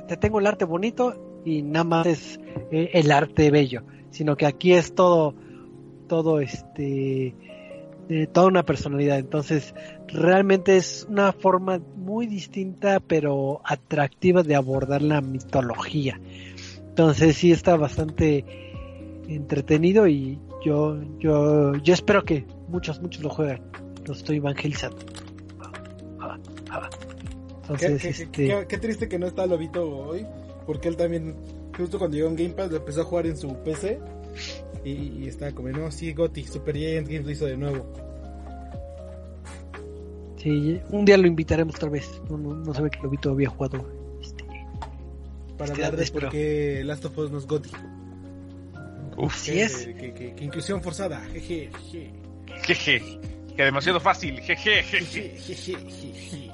te 0.07 0.15
tengo 0.15 0.39
el 0.39 0.47
arte 0.47 0.63
bonito 0.63 1.32
y 1.45 1.61
nada 1.61 1.83
más 1.83 2.07
es 2.07 2.39
eh, 2.71 2.91
el 2.93 3.11
arte 3.11 3.51
bello, 3.51 3.83
sino 4.11 4.35
que 4.35 4.45
aquí 4.45 4.73
es 4.73 4.95
todo, 4.95 5.35
todo 6.07 6.39
este, 6.39 7.35
toda 8.31 8.47
una 8.47 8.63
personalidad. 8.63 9.19
Entonces, 9.19 9.73
realmente 10.07 10.77
es 10.77 11.05
una 11.09 11.33
forma 11.33 11.79
muy 11.95 12.27
distinta, 12.27 12.99
pero 12.99 13.61
atractiva 13.63 14.43
de 14.43 14.55
abordar 14.55 15.01
la 15.01 15.21
mitología. 15.21 16.19
Entonces, 16.89 17.37
sí 17.37 17.51
está 17.51 17.75
bastante 17.75 18.45
entretenido 19.27 20.07
y 20.07 20.39
yo, 20.63 20.99
yo, 21.19 21.73
yo 21.75 21.93
espero 21.93 22.23
que 22.23 22.45
muchos, 22.67 23.01
muchos 23.01 23.23
lo 23.23 23.29
jueguen. 23.29 23.61
Lo 24.05 24.13
estoy 24.13 24.37
evangelizando. 24.37 24.97
Entonces, 27.61 28.19
este... 28.19 28.67
qué 28.67 28.77
triste 28.77 29.07
que 29.07 29.17
no 29.17 29.25
está 29.25 29.45
Lobito 29.45 29.89
hoy 29.89 30.25
porque 30.65 30.87
él 30.87 30.95
también, 30.97 31.35
justo 31.77 31.97
cuando 31.99 32.15
llegó 32.17 32.29
en 32.29 32.35
Game 32.35 32.49
Pass, 32.51 32.71
lo 32.71 32.77
empezó 32.77 33.01
a 33.01 33.05
jugar 33.05 33.27
en 33.27 33.37
su 33.37 33.53
PC. 33.63 33.99
Y, 34.85 35.27
estaba 35.27 35.51
como, 35.53 35.69
no, 35.69 35.89
sí, 35.91 36.11
Gotti, 36.13 36.43
Super 36.43 36.75
Giant 36.75 37.07
Games 37.07 37.25
lo 37.25 37.31
hizo 37.31 37.45
de 37.45 37.55
nuevo. 37.57 37.85
Sí, 40.37 40.81
un 40.89 41.05
día 41.05 41.17
lo 41.17 41.27
invitaremos 41.27 41.75
tal 41.75 41.89
vez. 41.89 42.21
No, 42.29 42.37
no, 42.37 42.73
sabe 42.73 42.89
que 42.89 42.99
Lobito 43.01 43.31
había 43.31 43.49
jugado. 43.49 43.87
Este, 44.21 44.43
Para 45.57 45.71
este 45.71 45.85
hablar 45.85 45.95
de 45.95 46.11
por 46.11 46.29
qué 46.29 46.81
Last 46.83 47.05
of 47.05 47.17
Us 47.17 47.31
no 47.31 47.37
es 47.37 47.47
Gotti. 47.47 47.69
Uf. 49.15 49.35
Sí 49.35 49.59
es. 49.61 49.85
Que, 49.85 49.93
que- 49.95 50.13
que- 50.13 50.35
que 50.35 50.43
inclusión 50.43 50.81
forzada. 50.81 51.21
Jeje, 51.31 51.69
jeje. 51.91 52.11
Jeje. 52.63 53.19
Que 53.55 53.63
demasiado 53.63 53.99
fácil. 54.01 54.39
Jeje, 54.41 54.83
jeje. 54.83 55.37
Jeje, 55.37 55.37
jeje, 55.37 55.89
jeje. 55.89 56.51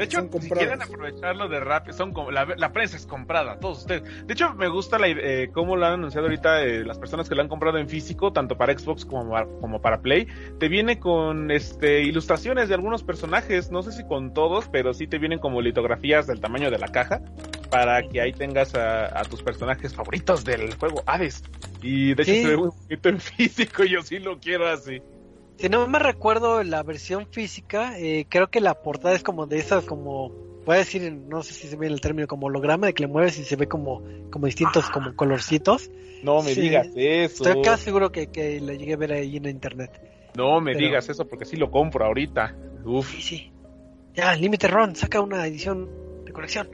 De 0.00 0.06
hecho, 0.06 0.28
si 0.40 0.48
quieren 0.50 0.80
aprovecharlo 0.82 1.48
de 1.48 1.60
rap, 1.60 1.90
son 1.92 2.12
como, 2.12 2.30
la, 2.30 2.46
la 2.56 2.72
prensa 2.72 2.96
es 2.96 3.04
comprada, 3.06 3.58
todos 3.58 3.80
ustedes. 3.80 4.26
De 4.26 4.32
hecho, 4.32 4.54
me 4.54 4.68
gusta 4.68 4.98
la, 4.98 5.08
eh, 5.08 5.50
cómo 5.52 5.76
lo 5.76 5.84
han 5.84 5.92
anunciado 5.94 6.26
ahorita 6.26 6.62
eh, 6.64 6.84
las 6.84 6.98
personas 6.98 7.28
que 7.28 7.34
lo 7.34 7.42
han 7.42 7.48
comprado 7.48 7.76
en 7.78 7.88
físico, 7.88 8.32
tanto 8.32 8.56
para 8.56 8.76
Xbox 8.78 9.04
como, 9.04 9.30
para- 9.30 9.46
como 9.60 9.80
para 9.82 10.00
Play. 10.00 10.26
Te 10.58 10.68
viene 10.68 10.98
con 10.98 11.50
este 11.50 12.00
ilustraciones 12.02 12.68
de 12.68 12.74
algunos 12.76 13.02
personajes, 13.02 13.70
no 13.70 13.82
sé 13.82 13.92
si 13.92 14.04
con 14.06 14.32
todos, 14.32 14.68
pero 14.68 14.94
sí 14.94 15.06
te 15.06 15.18
vienen 15.18 15.38
como 15.38 15.60
litografías 15.60 16.26
del 16.26 16.40
tamaño 16.40 16.70
de 16.70 16.78
la 16.78 16.88
caja, 16.88 17.20
para 17.70 18.02
que 18.02 18.20
ahí 18.20 18.32
tengas 18.32 18.74
a, 18.74 19.20
a 19.20 19.22
tus 19.24 19.42
personajes 19.42 19.94
favoritos 19.94 20.44
del 20.44 20.74
juego, 20.76 21.02
Hades. 21.06 21.42
Y 21.82 22.14
de 22.14 22.22
hecho 22.22 22.32
Sí. 22.32 22.42
se 22.42 22.48
ve 22.48 22.56
muy 22.56 22.68
bonito 22.70 23.08
en 23.10 23.20
físico, 23.20 23.84
yo 23.84 24.02
sí 24.02 24.18
lo 24.18 24.38
quiero 24.38 24.66
así. 24.66 25.02
Si 25.60 25.68
no 25.68 25.86
me 25.86 25.98
recuerdo 25.98 26.62
la 26.62 26.82
versión 26.82 27.26
física, 27.30 27.98
eh, 27.98 28.26
creo 28.28 28.48
que 28.48 28.60
la 28.60 28.82
portada 28.82 29.14
es 29.14 29.22
como 29.22 29.46
de 29.46 29.58
esas, 29.58 29.84
como, 29.84 30.30
voy 30.64 30.76
a 30.76 30.78
decir, 30.78 31.12
no 31.12 31.42
sé 31.42 31.52
si 31.52 31.68
se 31.68 31.76
ve 31.76 31.86
el 31.86 32.00
término, 32.00 32.26
como 32.26 32.46
holograma, 32.46 32.86
de 32.86 32.94
que 32.94 33.02
le 33.02 33.08
mueves 33.08 33.38
y 33.38 33.44
se 33.44 33.56
ve 33.56 33.66
como, 33.68 34.02
como 34.30 34.46
distintos, 34.46 34.88
como 34.90 35.14
colorcitos. 35.14 35.90
No 36.22 36.42
me 36.42 36.54
Sí. 36.54 36.62
digas 36.62 36.88
eso. 36.94 37.44
Estoy 37.46 37.62
casi 37.62 37.84
seguro 37.84 38.10
que, 38.10 38.28
que 38.28 38.58
la 38.60 38.72
llegué 38.72 38.94
a 38.94 38.96
ver 38.96 39.12
ahí 39.12 39.36
en 39.36 39.46
internet. 39.46 39.90
No 40.34 40.60
me 40.62 40.72
Pero- 40.72 40.86
digas 40.86 41.08
eso 41.10 41.26
porque 41.28 41.44
sí 41.44 41.56
lo 41.56 41.70
compro 41.70 42.06
ahorita. 42.06 42.56
Uf. 42.84 43.10
Sí, 43.10 43.20
sí. 43.22 43.52
Ya, 44.14 44.34
Límite 44.34 44.66
Ron, 44.66 44.96
saca 44.96 45.20
una 45.20 45.46
edición 45.46 45.88
de 46.24 46.32
colección. 46.32 46.68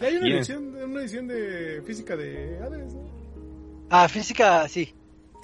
Hay 0.00 0.14
una 0.16 0.24
Bien. 0.24 0.36
edición, 0.38 0.74
una 0.74 1.00
edición 1.00 1.28
de 1.28 1.82
física 1.86 2.16
de 2.16 2.58
Hades, 2.58 2.94
¿no? 2.94 3.04
Ah, 3.90 4.08
física, 4.08 4.66
sí. 4.68 4.92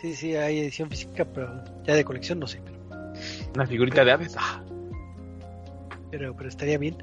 Sí, 0.01 0.14
sí, 0.14 0.34
hay 0.34 0.59
edición 0.61 0.88
física, 0.91 1.24
pero 1.24 1.62
ya 1.86 1.95
de 1.95 2.05
colección 2.05 2.41
no 2.41 2.47
sé. 2.47 2.61
Una 3.55 3.66
figurita 3.66 4.05
de 4.05 4.12
Hades. 4.12 4.36
Ah, 4.38 4.62
pero, 6.11 6.34
pero 6.36 6.48
estaría 6.48 6.78
bien. 6.78 6.96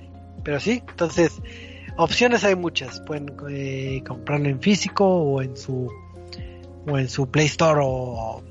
Pero 0.44 0.60
sí, 0.60 0.84
entonces, 0.88 1.42
opciones 1.98 2.44
hay 2.44 2.56
muchas. 2.56 3.02
Pueden 3.02 3.34
eh, 3.50 4.04
comprarlo 4.08 4.50
en 4.50 4.62
físico 4.62 5.06
o 5.06 5.42
en 5.42 5.56
su 5.56 5.92
o 6.90 6.98
en 6.98 7.10
su 7.10 7.30
Play 7.30 7.48
Store 7.48 7.82
o, 7.84 8.42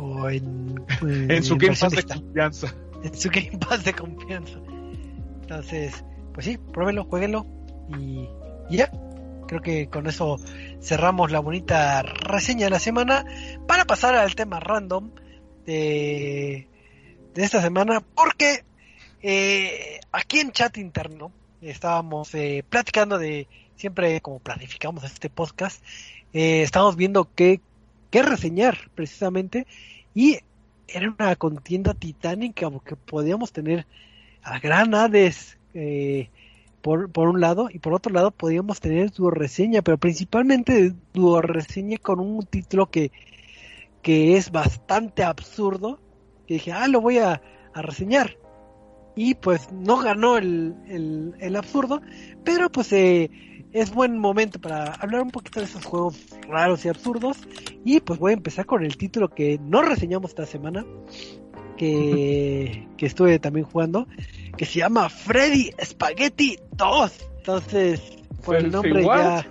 o 0.00 0.30
en, 0.30 0.82
en 1.02 1.42
su 1.44 1.56
Game 1.56 1.76
Pass 1.76 1.92
de 1.92 2.02
confianza. 2.04 2.74
en 3.02 3.14
su 3.14 3.28
Game 3.28 3.58
Pass 3.58 3.84
de 3.84 3.92
confianza. 3.92 4.58
Entonces, 5.42 6.04
pues 6.32 6.46
sí, 6.46 6.58
pruébenlo, 6.58 7.04
jueguenlo 7.04 7.46
y, 7.98 8.28
y 8.70 8.76
ya. 8.76 8.90
Creo 9.48 9.60
que 9.60 9.88
con 9.88 10.06
eso 10.06 10.38
cerramos 10.80 11.30
la 11.30 11.40
bonita 11.40 12.00
reseña 12.00 12.64
de 12.64 12.70
la 12.70 12.78
semana 12.78 13.26
para 13.66 13.84
pasar 13.84 14.14
al 14.14 14.34
tema 14.34 14.60
random 14.60 15.10
de, 15.66 16.68
de 17.34 17.44
esta 17.44 17.62
semana 17.62 18.00
porque 18.00 18.64
eh, 19.22 20.00
aquí 20.10 20.40
en 20.40 20.52
chat 20.52 20.76
interno 20.76 21.32
estábamos 21.60 22.34
eh, 22.34 22.64
platicando 22.68 23.18
de 23.18 23.46
siempre 23.76 24.20
como 24.20 24.38
planificamos 24.38 25.04
este 25.04 25.30
podcast 25.30 25.82
eh, 26.32 26.62
estábamos 26.62 26.96
viendo 26.96 27.28
qué, 27.34 27.60
qué 28.10 28.22
reseñar 28.22 28.90
precisamente 28.94 29.66
y 30.14 30.38
era 30.88 31.08
una 31.08 31.36
contienda 31.36 31.94
titánica 31.94 32.70
porque 32.70 32.96
podíamos 32.96 33.52
tener 33.52 33.86
a 34.42 34.58
gran 34.58 34.92
eh, 35.74 36.28
por, 36.82 37.10
por 37.10 37.28
un 37.28 37.40
lado 37.40 37.68
y 37.72 37.78
por 37.78 37.94
otro 37.94 38.12
lado 38.12 38.30
podíamos 38.30 38.80
tener 38.80 39.10
tu 39.10 39.30
reseña 39.30 39.80
pero 39.80 39.96
principalmente 39.96 40.92
tu 41.12 41.40
reseña 41.40 41.96
con 41.96 42.20
un 42.20 42.44
título 42.44 42.90
que 42.90 43.10
que 44.02 44.36
es 44.36 44.50
bastante 44.50 45.22
absurdo 45.22 46.00
que 46.52 46.58
dije 46.58 46.72
ah 46.72 46.88
lo 46.88 47.00
voy 47.00 47.18
a, 47.18 47.40
a 47.74 47.82
reseñar 47.82 48.36
y 49.14 49.34
pues 49.34 49.70
no 49.72 49.98
ganó 49.98 50.38
el, 50.38 50.74
el, 50.88 51.34
el 51.38 51.56
absurdo 51.56 52.00
pero 52.44 52.70
pues 52.70 52.92
eh, 52.92 53.30
es 53.72 53.92
buen 53.92 54.18
momento 54.18 54.60
para 54.60 54.92
hablar 54.94 55.22
un 55.22 55.30
poquito 55.30 55.60
de 55.60 55.66
esos 55.66 55.84
juegos 55.84 56.18
raros 56.48 56.84
y 56.84 56.88
absurdos. 56.88 57.38
Y 57.84 58.00
pues 58.00 58.18
voy 58.18 58.32
a 58.32 58.34
empezar 58.34 58.66
con 58.66 58.84
el 58.84 58.96
título 58.96 59.28
que 59.28 59.58
no 59.62 59.82
reseñamos 59.82 60.32
esta 60.32 60.46
semana 60.46 60.84
que, 61.76 62.86
que 62.96 63.06
estuve 63.06 63.38
también 63.38 63.66
jugando 63.66 64.06
que 64.56 64.66
se 64.66 64.80
llama 64.80 65.08
Freddy 65.08 65.70
Spaghetti 65.82 66.58
2 66.72 67.30
entonces 67.38 68.02
por 68.44 68.56
el 68.56 68.70
nombre 68.70 69.02
ya 69.02 69.46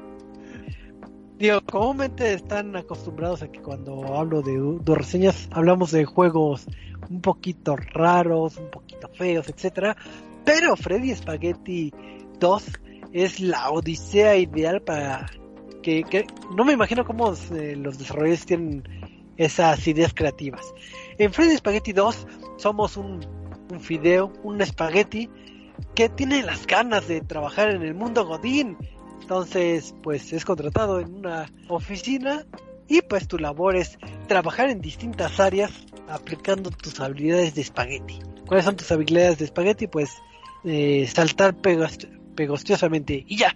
digo 1.41 1.59
comúnmente 1.61 2.33
están 2.35 2.75
acostumbrados 2.75 3.41
a 3.41 3.51
que 3.51 3.59
cuando 3.59 4.15
hablo 4.15 4.43
de, 4.43 4.79
reseñas 4.95 5.49
hablamos 5.51 5.89
de 5.91 6.05
juegos 6.05 6.67
un 7.09 7.19
poquito 7.19 7.75
raros 7.75 8.57
un 8.57 8.69
poquito 8.69 9.09
feos 9.09 9.49
etcétera 9.49 9.97
pero 10.45 10.75
Freddy 10.75 11.15
Spaghetti 11.15 11.91
2 12.39 12.63
es 13.13 13.39
la 13.39 13.71
odisea 13.71 14.37
ideal 14.37 14.81
para 14.81 15.25
que, 15.81 16.03
que 16.03 16.27
no 16.55 16.63
me 16.63 16.73
imagino 16.73 17.05
cómo 17.05 17.33
eh, 17.55 17.75
los 17.75 17.97
desarrolladores 17.97 18.45
tienen 18.45 18.83
esas 19.37 19.87
ideas 19.87 20.13
creativas. 20.13 20.73
En 21.17 21.33
Freddy 21.33 21.57
Spaghetti 21.57 21.93
2 21.93 22.27
somos 22.57 22.97
un, 22.97 23.25
un 23.71 23.79
fideo, 23.79 24.31
un 24.43 24.61
espagueti 24.61 25.29
que 25.95 26.09
tiene 26.09 26.43
las 26.43 26.67
ganas 26.67 27.07
de 27.07 27.21
trabajar 27.21 27.71
en 27.71 27.81
el 27.81 27.95
mundo 27.95 28.25
godín. 28.25 28.77
Entonces, 29.21 29.95
pues 30.03 30.33
es 30.33 30.43
contratado 30.45 30.99
en 30.99 31.13
una 31.15 31.49
oficina 31.69 32.45
y 32.87 33.01
pues 33.01 33.27
tu 33.27 33.37
labor 33.37 33.75
es 33.75 33.97
trabajar 34.27 34.69
en 34.69 34.81
distintas 34.81 35.39
áreas 35.39 35.71
aplicando 36.09 36.69
tus 36.71 36.99
habilidades 36.99 37.55
de 37.55 37.61
espagueti. 37.61 38.19
¿Cuáles 38.45 38.65
son 38.65 38.75
tus 38.75 38.91
habilidades 38.91 39.37
de 39.39 39.45
espagueti? 39.45 39.87
Pues 39.87 40.09
eh, 40.65 41.07
saltar 41.13 41.55
pegos- 41.55 42.07
pegostiosamente 42.35 43.23
y 43.27 43.37
ya. 43.37 43.55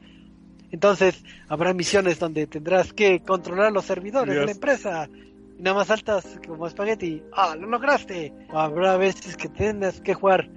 Entonces 0.71 1.23
habrá 1.47 1.73
misiones 1.73 2.19
donde 2.19 2.47
tendrás 2.47 2.93
que 2.93 3.19
controlar 3.21 3.71
los 3.71 3.85
servidores 3.85 4.33
de 4.33 4.45
la 4.45 4.51
empresa. 4.51 5.09
Y 5.57 5.61
nada 5.61 5.75
más 5.77 5.87
saltas 5.87 6.39
como 6.47 6.67
espagueti. 6.67 7.21
¡Ah, 7.33 7.55
lo 7.59 7.67
lograste! 7.67 8.33
O 8.53 8.59
habrá 8.59 8.95
veces 8.97 9.35
que 9.37 9.49
tendrás 9.49 9.99
que 10.01 10.13
jugar 10.13 10.49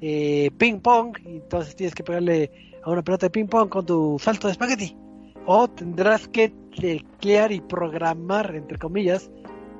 eh, 0.00 0.50
ping 0.58 0.80
pong 0.80 1.16
y 1.24 1.36
entonces 1.36 1.74
tienes 1.76 1.94
que 1.94 2.02
pegarle 2.04 2.73
a 2.84 2.90
una 2.90 3.02
pelota 3.02 3.26
de 3.26 3.30
ping 3.30 3.46
pong 3.46 3.68
con 3.68 3.86
tu 3.86 4.18
salto 4.20 4.48
de 4.48 4.52
espagueti. 4.52 4.96
O 5.46 5.68
tendrás 5.68 6.28
que 6.28 6.52
teclear 6.78 7.52
y 7.52 7.60
programar, 7.60 8.54
entre 8.54 8.78
comillas, 8.78 9.30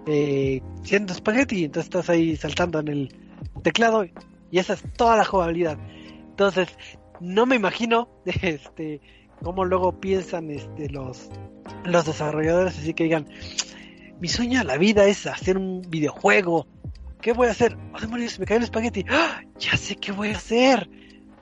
eh, 0.06 0.60
siendo 0.82 1.12
espagueti. 1.12 1.64
Entonces 1.64 1.86
estás 1.86 2.10
ahí 2.10 2.36
saltando 2.36 2.80
en 2.80 2.88
el 2.88 3.16
teclado 3.62 4.04
y 4.50 4.58
esa 4.58 4.74
es 4.74 4.82
toda 4.96 5.16
la 5.16 5.24
jugabilidad. 5.24 5.78
Entonces, 6.30 6.68
no 7.20 7.46
me 7.46 7.56
imagino 7.56 8.08
este 8.24 9.00
cómo 9.42 9.64
luego 9.64 10.00
piensan 10.00 10.50
este 10.50 10.88
los 10.88 11.28
los 11.84 12.06
desarrolladores 12.06 12.78
así 12.78 12.94
que 12.94 13.04
digan 13.04 13.26
mi 14.20 14.28
sueño 14.28 14.60
en 14.60 14.66
la 14.66 14.78
vida 14.78 15.06
es 15.06 15.26
hacer 15.26 15.58
un 15.58 15.82
videojuego 15.82 16.66
¿qué 17.20 17.32
voy 17.32 17.48
a 17.48 17.50
hacer? 17.50 17.76
¡Ay, 17.92 18.02
demonios, 18.02 18.38
me 18.38 18.46
cayó 18.46 18.58
el 18.58 18.64
espagueti! 18.64 19.04
¡Ah! 19.08 19.42
ya 19.58 19.76
sé 19.76 19.96
qué 19.96 20.12
voy 20.12 20.28
a 20.28 20.36
hacer 20.36 20.88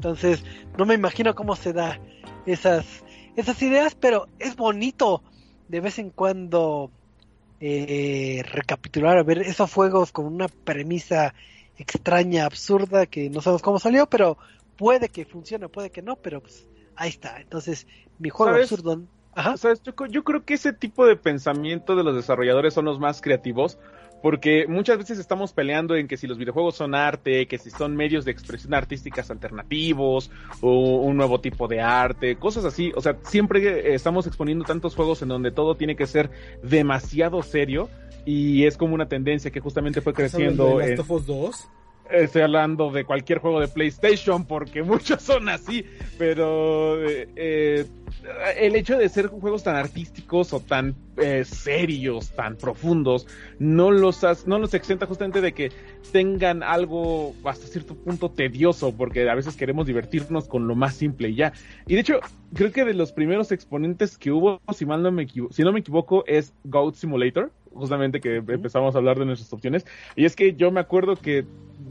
entonces 0.02 0.44
no 0.76 0.84
me 0.84 0.94
imagino 0.94 1.34
cómo 1.34 1.56
se 1.56 1.72
da 1.72 2.00
esas 2.46 2.84
esas 3.36 3.62
ideas 3.62 3.94
pero 3.94 4.26
es 4.38 4.56
bonito 4.56 5.22
de 5.68 5.80
vez 5.80 5.98
en 5.98 6.10
cuando 6.10 6.90
eh, 7.60 8.42
recapitular 8.50 9.16
a 9.16 9.22
ver 9.22 9.38
esos 9.38 9.72
juegos 9.72 10.10
con 10.10 10.26
una 10.26 10.48
premisa 10.48 11.34
extraña 11.78 12.44
absurda 12.44 13.06
que 13.06 13.30
no 13.30 13.40
sabemos 13.40 13.62
cómo 13.62 13.78
salió 13.78 14.06
pero 14.06 14.36
puede 14.76 15.08
que 15.08 15.24
funcione, 15.24 15.68
puede 15.68 15.90
que 15.90 16.02
no, 16.02 16.16
pero 16.16 16.40
pues 16.40 16.66
ahí 16.96 17.10
está. 17.10 17.40
Entonces, 17.40 17.86
mi 18.18 18.30
juego 18.30 18.52
¿Sabes? 18.52 18.72
absurdo. 18.72 19.02
Ajá. 19.32 19.56
¿Sabes? 19.56 19.80
Yo, 19.82 19.92
yo 20.06 20.24
creo 20.24 20.44
que 20.44 20.54
ese 20.54 20.72
tipo 20.72 21.06
de 21.06 21.16
pensamiento 21.16 21.96
de 21.96 22.02
los 22.02 22.16
desarrolladores 22.16 22.74
son 22.74 22.84
los 22.84 22.98
más 22.98 23.20
creativos, 23.20 23.78
porque 24.22 24.66
muchas 24.68 24.98
veces 24.98 25.18
estamos 25.18 25.52
peleando 25.52 25.96
en 25.96 26.06
que 26.08 26.16
si 26.16 26.26
los 26.26 26.38
videojuegos 26.38 26.76
son 26.76 26.94
arte, 26.94 27.46
que 27.46 27.58
si 27.58 27.70
son 27.70 27.96
medios 27.96 28.24
de 28.24 28.30
expresión 28.30 28.72
artísticas 28.74 29.30
alternativos, 29.30 30.30
o 30.60 31.00
un 31.02 31.16
nuevo 31.16 31.40
tipo 31.40 31.66
de 31.68 31.80
arte, 31.80 32.36
cosas 32.36 32.64
así. 32.64 32.92
O 32.94 33.00
sea, 33.00 33.16
siempre 33.22 33.62
eh, 33.90 33.94
estamos 33.94 34.26
exponiendo 34.26 34.64
tantos 34.64 34.94
juegos 34.94 35.20
en 35.22 35.28
donde 35.28 35.50
todo 35.50 35.74
tiene 35.76 35.96
que 35.96 36.06
ser 36.06 36.30
demasiado 36.62 37.42
serio, 37.42 37.88
y 38.24 38.64
es 38.66 38.76
como 38.76 38.94
una 38.94 39.08
tendencia 39.08 39.50
que 39.50 39.58
justamente 39.60 40.00
fue 40.00 40.12
¿Estás 40.12 40.34
hablando 40.34 40.64
creciendo. 40.64 40.78
de 40.78 40.84
en- 40.84 40.90
Last 40.98 41.10
of 41.10 41.10
Us 41.10 41.26
2? 41.26 41.68
Estoy 42.12 42.42
hablando 42.42 42.90
de 42.90 43.04
cualquier 43.04 43.38
juego 43.38 43.60
de 43.60 43.68
PlayStation 43.68 44.44
porque 44.44 44.82
muchos 44.82 45.22
son 45.22 45.48
así, 45.48 45.84
pero 46.18 47.02
eh, 47.02 47.28
eh, 47.36 47.86
el 48.58 48.76
hecho 48.76 48.98
de 48.98 49.08
ser 49.08 49.28
juegos 49.28 49.62
tan 49.62 49.76
artísticos 49.76 50.52
o 50.52 50.60
tan 50.60 50.94
eh, 51.16 51.44
serios, 51.44 52.32
tan 52.32 52.56
profundos, 52.56 53.26
no 53.58 53.90
los, 53.90 54.20
no 54.46 54.58
los 54.58 54.74
exenta 54.74 55.06
justamente 55.06 55.40
de 55.40 55.52
que 55.52 55.72
tengan 56.12 56.62
algo 56.62 57.34
hasta 57.44 57.66
cierto 57.66 57.94
punto 57.94 58.30
tedioso, 58.30 58.94
porque 58.94 59.28
a 59.28 59.34
veces 59.34 59.56
queremos 59.56 59.86
divertirnos 59.86 60.48
con 60.48 60.68
lo 60.68 60.74
más 60.74 60.94
simple 60.94 61.30
y 61.30 61.36
ya. 61.36 61.52
Y 61.86 61.94
de 61.94 62.00
hecho, 62.00 62.20
creo 62.54 62.72
que 62.72 62.84
de 62.84 62.94
los 62.94 63.12
primeros 63.12 63.52
exponentes 63.52 64.18
que 64.18 64.30
hubo, 64.30 64.60
si 64.74 64.84
mal 64.86 65.02
no 65.02 65.10
me 65.10 65.26
si 65.26 65.62
no 65.62 65.72
me 65.72 65.80
equivoco, 65.80 66.24
es 66.26 66.52
Goat 66.64 66.94
Simulator, 66.94 67.50
justamente 67.74 68.20
que 68.20 68.36
empezamos 68.36 68.94
a 68.94 68.98
hablar 68.98 69.18
de 69.18 69.26
nuestras 69.26 69.52
opciones. 69.52 69.86
Y 70.16 70.24
es 70.24 70.36
que 70.36 70.54
yo 70.54 70.70
me 70.70 70.80
acuerdo 70.80 71.16
que 71.16 71.44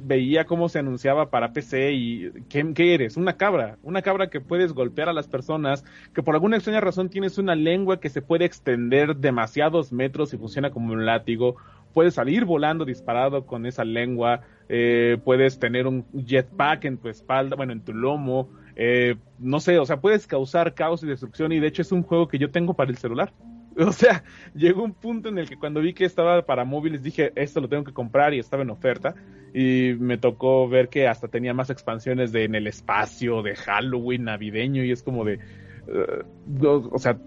veía 0.03 0.45
cómo 0.45 0.69
se 0.69 0.79
anunciaba 0.79 1.29
para 1.29 1.53
PC 1.53 1.91
y 1.93 2.31
¿qué, 2.49 2.93
eres? 2.93 3.17
Una 3.17 3.37
cabra, 3.37 3.77
una 3.83 4.01
cabra 4.01 4.29
que 4.29 4.41
puedes 4.41 4.73
golpear 4.73 5.09
a 5.09 5.13
las 5.13 5.27
personas, 5.27 5.83
que 6.13 6.23
por 6.23 6.35
alguna 6.35 6.57
extraña 6.57 6.81
razón 6.81 7.09
tienes 7.09 7.37
una 7.37 7.55
lengua 7.55 7.99
que 7.99 8.09
se 8.09 8.21
puede 8.21 8.45
extender 8.45 9.15
demasiados 9.17 9.91
metros 9.91 10.33
y 10.33 10.37
funciona 10.37 10.71
como 10.71 10.93
un 10.93 11.05
látigo, 11.05 11.55
puedes 11.93 12.15
salir 12.15 12.45
volando 12.45 12.85
disparado 12.85 13.45
con 13.45 13.65
esa 13.65 13.83
lengua, 13.83 14.41
eh, 14.69 15.17
puedes 15.23 15.59
tener 15.59 15.87
un 15.87 16.05
jetpack 16.13 16.85
en 16.85 16.97
tu 16.97 17.09
espalda, 17.09 17.55
bueno, 17.55 17.73
en 17.73 17.81
tu 17.81 17.93
lomo, 17.93 18.49
eh, 18.75 19.15
no 19.39 19.59
sé, 19.59 19.77
o 19.79 19.85
sea, 19.85 19.99
puedes 19.99 20.27
causar 20.27 20.73
caos 20.73 21.03
y 21.03 21.07
destrucción 21.07 21.51
y 21.51 21.59
de 21.59 21.67
hecho 21.67 21.81
es 21.81 21.91
un 21.91 22.03
juego 22.03 22.27
que 22.27 22.37
yo 22.37 22.51
tengo 22.51 22.73
para 22.73 22.89
el 22.91 22.97
celular. 22.97 23.33
O 23.77 23.91
sea, 23.91 24.23
llegó 24.53 24.83
un 24.83 24.93
punto 24.93 25.29
en 25.29 25.37
el 25.37 25.49
que 25.49 25.57
cuando 25.57 25.81
vi 25.81 25.93
que 25.93 26.05
estaba 26.05 26.45
para 26.45 26.65
móviles 26.65 27.03
dije, 27.03 27.31
esto 27.35 27.61
lo 27.61 27.69
tengo 27.69 27.83
que 27.83 27.93
comprar 27.93 28.33
y 28.33 28.39
estaba 28.39 28.63
en 28.63 28.69
oferta. 28.69 29.15
Y 29.53 29.95
me 29.99 30.17
tocó 30.17 30.69
ver 30.69 30.89
que 30.89 31.07
hasta 31.07 31.27
tenía 31.27 31.53
más 31.53 31.69
expansiones 31.69 32.31
de 32.31 32.45
en 32.45 32.55
el 32.55 32.67
espacio, 32.67 33.41
de 33.41 33.55
Halloween, 33.55 34.25
navideño, 34.25 34.83
y 34.83 34.91
es 34.91 35.03
como 35.03 35.25
de, 35.25 35.39
uh, 35.87 36.89
o 36.91 36.99
sea, 36.99 37.17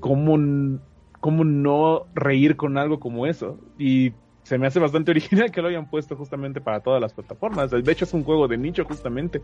¿cómo, 0.00 0.80
¿cómo 1.20 1.44
no 1.44 2.06
reír 2.14 2.56
con 2.56 2.76
algo 2.76 2.98
como 2.98 3.26
eso? 3.26 3.60
Y 3.78 4.12
se 4.42 4.58
me 4.58 4.66
hace 4.66 4.80
bastante 4.80 5.10
original 5.12 5.52
que 5.52 5.62
lo 5.62 5.68
hayan 5.68 5.88
puesto 5.88 6.16
justamente 6.16 6.60
para 6.60 6.80
todas 6.80 7.00
las 7.00 7.12
plataformas. 7.12 7.70
De 7.70 7.92
hecho, 7.92 8.04
es 8.04 8.14
un 8.14 8.24
juego 8.24 8.48
de 8.48 8.58
nicho 8.58 8.84
justamente 8.84 9.40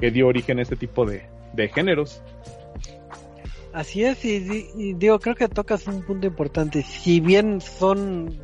que 0.00 0.10
dio 0.10 0.26
origen 0.26 0.58
a 0.58 0.62
este 0.62 0.76
tipo 0.76 1.06
de, 1.06 1.28
de 1.54 1.68
géneros. 1.68 2.22
Así 3.72 4.04
es, 4.04 4.22
y, 4.24 4.92
digo, 4.94 5.18
creo 5.18 5.34
que 5.34 5.48
tocas 5.48 5.86
un 5.86 6.02
punto 6.02 6.26
importante. 6.26 6.82
Si 6.82 7.20
bien 7.20 7.60
son 7.60 8.38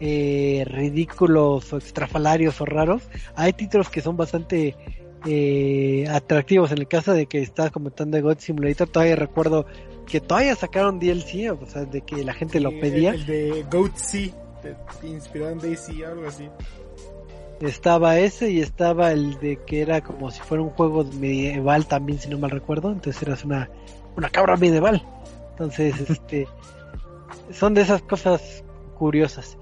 eh, 0.00 0.64
ridículos 0.66 1.72
o 1.72 1.76
extrafalarios 1.76 2.60
o 2.60 2.64
raros, 2.64 3.02
hay 3.34 3.52
títulos 3.52 3.90
que 3.90 4.00
son 4.00 4.16
bastante 4.16 4.74
eh, 5.26 6.06
atractivos. 6.08 6.72
En 6.72 6.78
el 6.78 6.88
caso 6.88 7.12
de 7.12 7.26
que 7.26 7.42
estás 7.42 7.70
comentando 7.70 8.16
de 8.16 8.22
God 8.22 8.38
Simulator, 8.38 8.88
todavía 8.88 9.16
recuerdo 9.16 9.66
que 10.06 10.20
todavía 10.20 10.56
sacaron 10.56 10.98
DLC, 10.98 11.52
o 11.52 11.66
sea, 11.66 11.84
de 11.84 12.00
que 12.00 12.24
la 12.24 12.32
gente 12.32 12.58
lo 12.58 12.70
pedía. 12.80 13.10
El, 13.10 13.26
de 13.26 13.66
Goat 13.70 13.96
Sea, 13.96 14.32
inspirado 15.02 15.52
en 15.52 15.58
Daisy, 15.58 16.02
algo 16.02 16.26
así. 16.26 16.48
Estaba 17.60 18.18
ese 18.18 18.50
y 18.50 18.60
estaba 18.60 19.12
el 19.12 19.38
de 19.38 19.58
que 19.66 19.82
era 19.82 20.00
como 20.00 20.30
si 20.30 20.40
fuera 20.40 20.62
un 20.62 20.70
juego 20.70 21.04
medieval 21.04 21.86
también, 21.86 22.18
si 22.18 22.30
no 22.30 22.38
mal 22.38 22.50
recuerdo. 22.50 22.90
Entonces 22.90 23.22
eras 23.22 23.44
una 23.44 23.68
una 24.20 24.28
cabra 24.28 24.56
medieval. 24.56 25.02
Entonces, 25.52 25.98
este, 26.08 26.46
son 27.50 27.74
de 27.74 27.82
esas 27.82 28.02
cosas 28.02 28.62
curiosas. 28.96 29.58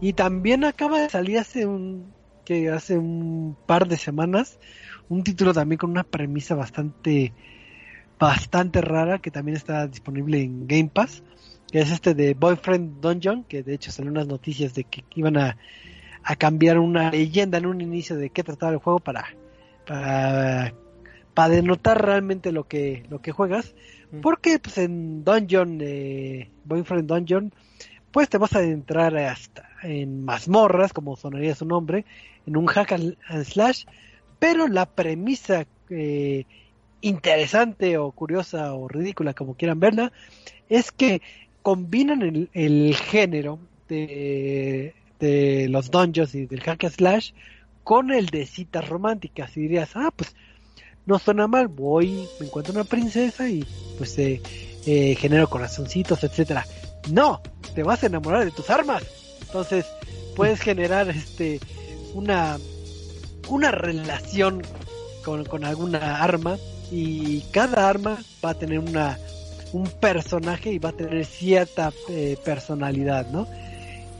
Y 0.00 0.14
también 0.14 0.64
acaba 0.64 1.00
de 1.00 1.08
salir 1.08 1.38
hace 1.38 1.66
un, 1.66 2.12
que 2.44 2.70
hace 2.70 2.98
un 2.98 3.56
par 3.66 3.86
de 3.86 3.96
semanas, 3.96 4.58
un 5.08 5.22
título 5.22 5.52
también 5.52 5.78
con 5.78 5.90
una 5.90 6.04
premisa 6.04 6.54
bastante, 6.54 7.32
bastante 8.18 8.80
rara, 8.80 9.18
que 9.18 9.30
también 9.30 9.56
está 9.56 9.86
disponible 9.86 10.42
en 10.42 10.66
Game 10.66 10.90
Pass, 10.92 11.22
que 11.70 11.80
es 11.80 11.90
este 11.90 12.14
de 12.14 12.34
Boyfriend 12.34 13.00
Dungeon, 13.00 13.44
que 13.44 13.62
de 13.62 13.74
hecho 13.74 13.92
salió 13.92 14.10
unas 14.10 14.26
noticias 14.26 14.74
de 14.74 14.84
que 14.84 15.04
iban 15.14 15.36
a, 15.36 15.56
a 16.24 16.36
cambiar 16.36 16.78
una 16.78 17.10
leyenda 17.10 17.58
en 17.58 17.66
un 17.66 17.80
inicio 17.80 18.16
de 18.16 18.30
qué 18.30 18.42
trataba 18.42 18.72
el 18.72 18.78
juego 18.78 18.98
para, 18.98 19.26
para 19.86 20.72
para 21.34 21.54
denotar 21.54 22.04
realmente 22.04 22.52
lo 22.52 22.66
que 22.68 23.04
lo 23.08 23.20
que 23.20 23.32
juegas. 23.32 23.74
Porque 24.22 24.58
pues 24.58 24.78
en 24.78 25.24
Dungeon 25.24 25.78
eh, 25.80 26.50
Boyfriend 26.64 27.08
Dungeon 27.08 27.52
pues 28.10 28.28
te 28.28 28.38
vas 28.38 28.54
a 28.54 28.58
adentrar 28.58 29.16
hasta 29.16 29.68
en 29.82 30.24
mazmorras 30.24 30.92
como 30.92 31.16
sonaría 31.16 31.54
su 31.54 31.64
nombre 31.64 32.04
en 32.46 32.56
un 32.56 32.66
hack 32.66 32.92
and 32.92 33.16
slash 33.44 33.84
pero 34.38 34.66
la 34.66 34.86
premisa 34.86 35.66
eh, 35.90 36.44
interesante 37.00 37.98
o 37.98 38.10
curiosa 38.10 38.74
o 38.74 38.88
ridícula 38.88 39.34
como 39.34 39.54
quieran 39.54 39.80
verla 39.80 40.12
es 40.68 40.90
que 40.92 41.22
combinan 41.62 42.48
el, 42.52 42.96
género 42.96 43.58
de, 43.88 44.94
de 45.18 45.68
los 45.68 45.90
dungeons 45.90 46.34
y 46.34 46.46
del 46.46 46.60
hack 46.60 46.84
and 46.84 46.94
slash 46.94 47.32
con 47.84 48.10
el 48.10 48.26
de 48.26 48.46
citas 48.46 48.88
románticas 48.88 49.56
y 49.56 49.62
dirías 49.62 49.92
ah 49.94 50.10
pues 50.14 50.34
no 51.10 51.18
suena 51.18 51.48
mal, 51.48 51.66
voy, 51.66 52.28
me 52.38 52.46
encuentro 52.46 52.72
una 52.72 52.84
princesa 52.84 53.48
y 53.48 53.66
pues 53.98 54.16
eh, 54.16 54.40
eh, 54.86 55.16
genero 55.16 55.50
corazoncitos, 55.50 56.22
etcétera. 56.22 56.64
No, 57.10 57.42
te 57.74 57.82
vas 57.82 58.04
a 58.04 58.06
enamorar 58.06 58.44
de 58.44 58.52
tus 58.52 58.70
armas. 58.70 59.02
Entonces 59.40 59.86
puedes 60.36 60.60
generar 60.68 61.08
este 61.10 61.58
una 62.14 62.58
una 63.48 63.72
relación 63.72 64.62
con, 65.24 65.44
con 65.46 65.64
alguna 65.64 66.22
arma 66.22 66.56
y 66.92 67.40
cada 67.50 67.88
arma 67.88 68.22
va 68.44 68.50
a 68.50 68.54
tener 68.54 68.78
una 68.78 69.18
un 69.72 69.88
personaje 69.88 70.72
y 70.72 70.78
va 70.78 70.90
a 70.90 70.92
tener 70.92 71.24
cierta 71.24 71.92
eh, 72.08 72.36
personalidad, 72.44 73.28
¿no? 73.30 73.48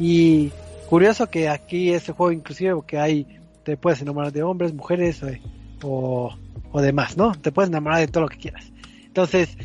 Y 0.00 0.50
curioso 0.88 1.28
que 1.28 1.48
aquí 1.48 1.92
ese 1.92 2.10
juego 2.10 2.32
inclusive 2.32 2.74
que 2.84 2.98
hay 2.98 3.26
te 3.62 3.76
puedes 3.76 4.02
enamorar 4.02 4.32
de 4.32 4.42
hombres, 4.42 4.74
mujeres 4.74 5.22
eh, 5.22 5.40
o 5.82 6.32
o 6.72 6.80
demás, 6.80 7.16
¿no? 7.16 7.32
Te 7.32 7.52
puedes 7.52 7.70
enamorar 7.70 8.00
de 8.00 8.08
todo 8.08 8.24
lo 8.24 8.28
que 8.28 8.38
quieras. 8.38 8.72
Entonces, 9.06 9.56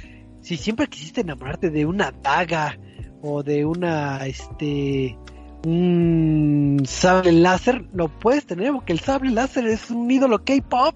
si 0.41 0.57
siempre 0.57 0.87
quisiste 0.87 1.21
enamorarte 1.21 1.69
de 1.69 1.85
una 1.85 2.11
daga 2.11 2.77
o 3.21 3.43
de 3.43 3.65
una, 3.65 4.25
este, 4.25 5.17
un 5.65 6.81
sable 6.85 7.31
láser, 7.31 7.85
lo 7.93 8.07
puedes 8.07 8.45
tener 8.45 8.71
porque 8.71 8.93
el 8.93 8.99
sable 8.99 9.31
láser 9.31 9.67
es 9.67 9.89
un 9.91 10.09
ídolo 10.09 10.43
K-pop. 10.43 10.95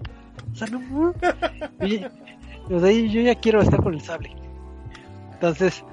O 0.52 0.56
sea, 0.56 0.66
no. 0.68 1.14
yo 2.68 3.20
ya 3.20 3.34
quiero 3.36 3.60
estar 3.62 3.82
con 3.82 3.94
el 3.94 4.00
sable. 4.00 4.34
Entonces, 5.34 5.84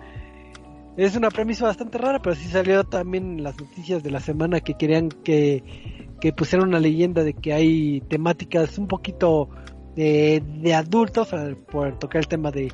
es 0.97 1.15
una 1.15 1.29
premisa 1.29 1.65
bastante 1.65 1.97
rara, 1.99 2.19
pero 2.21 2.35
sí 2.35 2.47
salió 2.47 2.83
también 2.83 3.37
en 3.37 3.43
las 3.43 3.59
noticias 3.59 4.01
de 4.01 4.09
la 4.09 4.19
semana 4.19 4.61
que 4.61 4.73
querían 4.73 5.09
que, 5.09 6.06
que 6.19 6.33
pusieran 6.33 6.69
una 6.69 6.79
leyenda 6.79 7.23
de 7.23 7.33
que 7.33 7.53
hay 7.53 8.01
temáticas 8.01 8.77
un 8.77 8.87
poquito 8.87 9.49
de, 9.95 10.73
adultos 10.75 11.29
por 11.71 11.97
tocar 11.99 12.19
el 12.19 12.27
tema 12.27 12.51
de, 12.51 12.71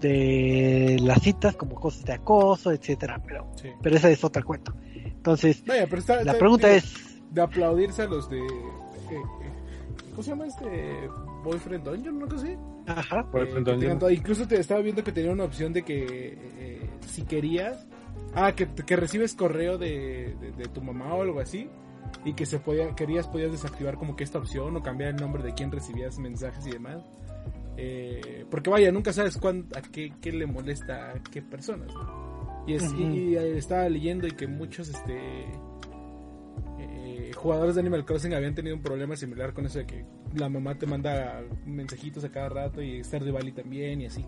de 0.00 0.98
las 1.02 1.22
citas 1.22 1.56
como 1.56 1.74
cosas 1.74 2.04
de 2.04 2.14
acoso, 2.14 2.72
etcétera, 2.72 3.20
pero 3.26 3.50
pero 3.82 3.96
esa 3.96 4.10
es 4.10 4.22
otra 4.24 4.42
cuento. 4.42 4.74
Entonces, 4.94 5.62
la 5.66 6.34
pregunta 6.34 6.74
es 6.74 7.22
de 7.30 7.40
aplaudirse 7.40 8.02
a 8.02 8.06
los 8.06 8.30
de 8.30 8.38
eh, 8.38 8.46
eh, 9.10 9.22
¿cómo 10.10 10.22
se 10.22 10.30
llama 10.30 10.46
este 10.46 11.08
Boyfriend 11.42 11.84
Dungeon, 11.84 12.18
no 12.18 12.38
sé? 12.38 12.58
Ajá. 12.86 13.26
Eh, 13.34 14.14
incluso 14.14 14.46
te 14.46 14.60
estaba 14.60 14.80
viendo 14.80 15.02
que 15.02 15.12
tenía 15.12 15.32
una 15.32 15.44
opción 15.44 15.72
de 15.72 15.82
que 15.82 16.88
si 17.06 17.22
querías 17.22 17.86
ah 18.34 18.52
que, 18.52 18.66
que 18.66 18.96
recibes 18.96 19.34
correo 19.34 19.78
de, 19.78 20.36
de 20.56 20.64
tu 20.66 20.80
mamá 20.82 21.14
o 21.14 21.22
algo 21.22 21.40
así 21.40 21.68
y 22.24 22.34
que 22.34 22.46
se 22.46 22.58
podía, 22.58 22.94
querías, 22.94 23.28
podías 23.28 23.52
desactivar 23.52 23.96
como 23.96 24.16
que 24.16 24.24
esta 24.24 24.38
opción 24.38 24.76
o 24.76 24.82
cambiar 24.82 25.10
el 25.10 25.16
nombre 25.16 25.42
de 25.42 25.54
quien 25.54 25.70
recibías 25.70 26.18
mensajes 26.18 26.66
y 26.66 26.70
demás. 26.70 27.02
Eh, 27.76 28.46
porque 28.50 28.70
vaya, 28.70 28.92
nunca 28.92 29.12
sabes 29.12 29.36
cuándo, 29.36 29.76
a 29.76 29.82
qué, 29.82 30.12
qué, 30.20 30.32
le 30.32 30.46
molesta 30.46 31.10
a 31.10 31.22
qué 31.22 31.42
personas. 31.42 31.92
Y, 32.66 32.74
es, 32.74 32.92
y, 32.94 33.36
estaba 33.36 33.88
leyendo 33.88 34.26
y 34.26 34.30
que 34.30 34.46
muchos 34.46 34.88
este 34.88 35.18
eh, 36.78 37.32
jugadores 37.36 37.74
de 37.74 37.82
Animal 37.82 38.06
Crossing 38.06 38.32
habían 38.32 38.54
tenido 38.54 38.76
un 38.76 38.82
problema 38.82 39.16
similar 39.16 39.52
con 39.52 39.66
eso 39.66 39.80
de 39.80 39.86
que 39.86 40.06
la 40.34 40.48
mamá 40.48 40.78
te 40.78 40.86
manda 40.86 41.42
mensajitos 41.66 42.24
a 42.24 42.30
cada 42.30 42.48
rato 42.48 42.80
y 42.80 43.02
de 43.02 43.30
Valley 43.30 43.52
también 43.52 44.00
y 44.00 44.06
así. 44.06 44.24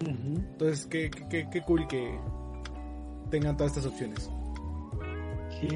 Entonces, 0.00 0.86
qué, 0.86 1.10
qué, 1.30 1.48
qué 1.50 1.62
cool 1.62 1.86
que 1.86 2.18
tengan 3.30 3.56
todas 3.56 3.76
estas 3.76 3.90
opciones. 3.90 4.28
Sí 5.60 5.68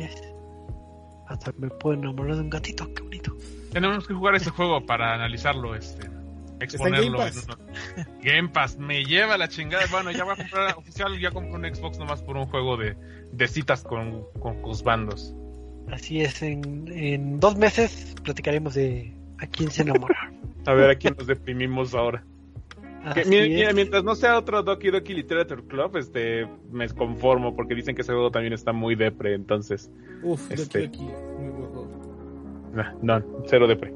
hasta 1.29 1.53
me 1.59 1.69
puedo 1.69 1.99
enamorar 1.99 2.37
de 2.37 2.43
un 2.43 2.51
gatito, 2.51 2.93
qué 2.95 3.03
bonito. 3.03 3.37
Tenemos 3.73 4.07
que 4.07 4.15
jugar 4.15 4.35
este 4.35 4.51
juego 4.51 4.85
para 4.87 5.15
analizarlo, 5.15 5.75
este, 5.75 6.09
exponerlo. 6.61 7.27
En 7.27 7.35
Game, 8.23 8.49
Pass. 8.49 8.79
me 8.79 9.05
lleva 9.05 9.37
la 9.37 9.49
chingada. 9.49 9.85
Bueno, 9.91 10.11
ya 10.11 10.25
voy 10.25 10.35
a 10.35 10.37
comprar 10.37 10.75
oficial, 10.77 11.19
ya 11.21 11.31
compré 11.31 11.53
un 11.55 11.75
Xbox 11.75 11.99
nomás 11.99 12.23
por 12.23 12.37
un 12.37 12.47
juego 12.47 12.77
de, 12.77 12.97
de 13.33 13.49
citas 13.49 13.83
con, 13.83 14.25
con 14.41 14.63
bandos. 14.85 15.35
Así 15.91 16.21
es, 16.21 16.43
en, 16.43 16.89
en 16.89 17.39
dos 17.39 17.57
meses 17.57 18.15
platicaremos 18.25 18.75
de 18.75 19.13
a 19.39 19.47
quién 19.47 19.71
se 19.71 19.83
enamora. 19.83 20.33
a 20.67 20.73
ver 20.73 20.91
a 20.91 20.97
quién 20.97 21.15
nos 21.17 21.27
deprimimos 21.27 21.95
ahora 21.95 22.25
mientras 23.75 24.05
no 24.05 24.15
sea 24.15 24.39
otro 24.39 24.63
Doki 24.63 24.91
Doki 24.91 25.15
Literature 25.15 25.63
Club, 25.65 25.97
este, 25.97 26.49
me 26.71 26.89
conformo 26.89 27.55
porque 27.55 27.75
dicen 27.75 27.95
que 27.95 28.03
ese 28.03 28.13
juego 28.13 28.31
también 28.31 28.53
está 28.53 28.73
muy 28.73 28.95
depre, 28.95 29.35
entonces. 29.35 29.91
Uf, 30.23 30.51
este, 30.51 30.89
Doki 30.89 31.07
No, 33.03 33.23
cero 33.47 33.67
depre. 33.67 33.93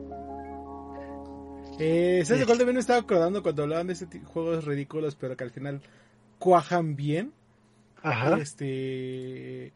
Eh, 1.78 2.22
¿Sabes 2.26 2.40
de 2.40 2.46
cuál 2.46 2.58
también 2.58 2.74
me 2.74 2.80
estaba 2.80 2.98
acordando 2.98 3.42
cuando 3.42 3.62
hablaban 3.62 3.86
de 3.86 3.94
ese 3.94 4.06
juegos 4.20 4.66
ridículos, 4.66 5.16
pero 5.16 5.36
que 5.36 5.44
al 5.44 5.50
final 5.50 5.80
cuajan 6.38 6.94
bien? 6.94 7.32
Ajá. 8.02 8.36
Este. 8.38 9.72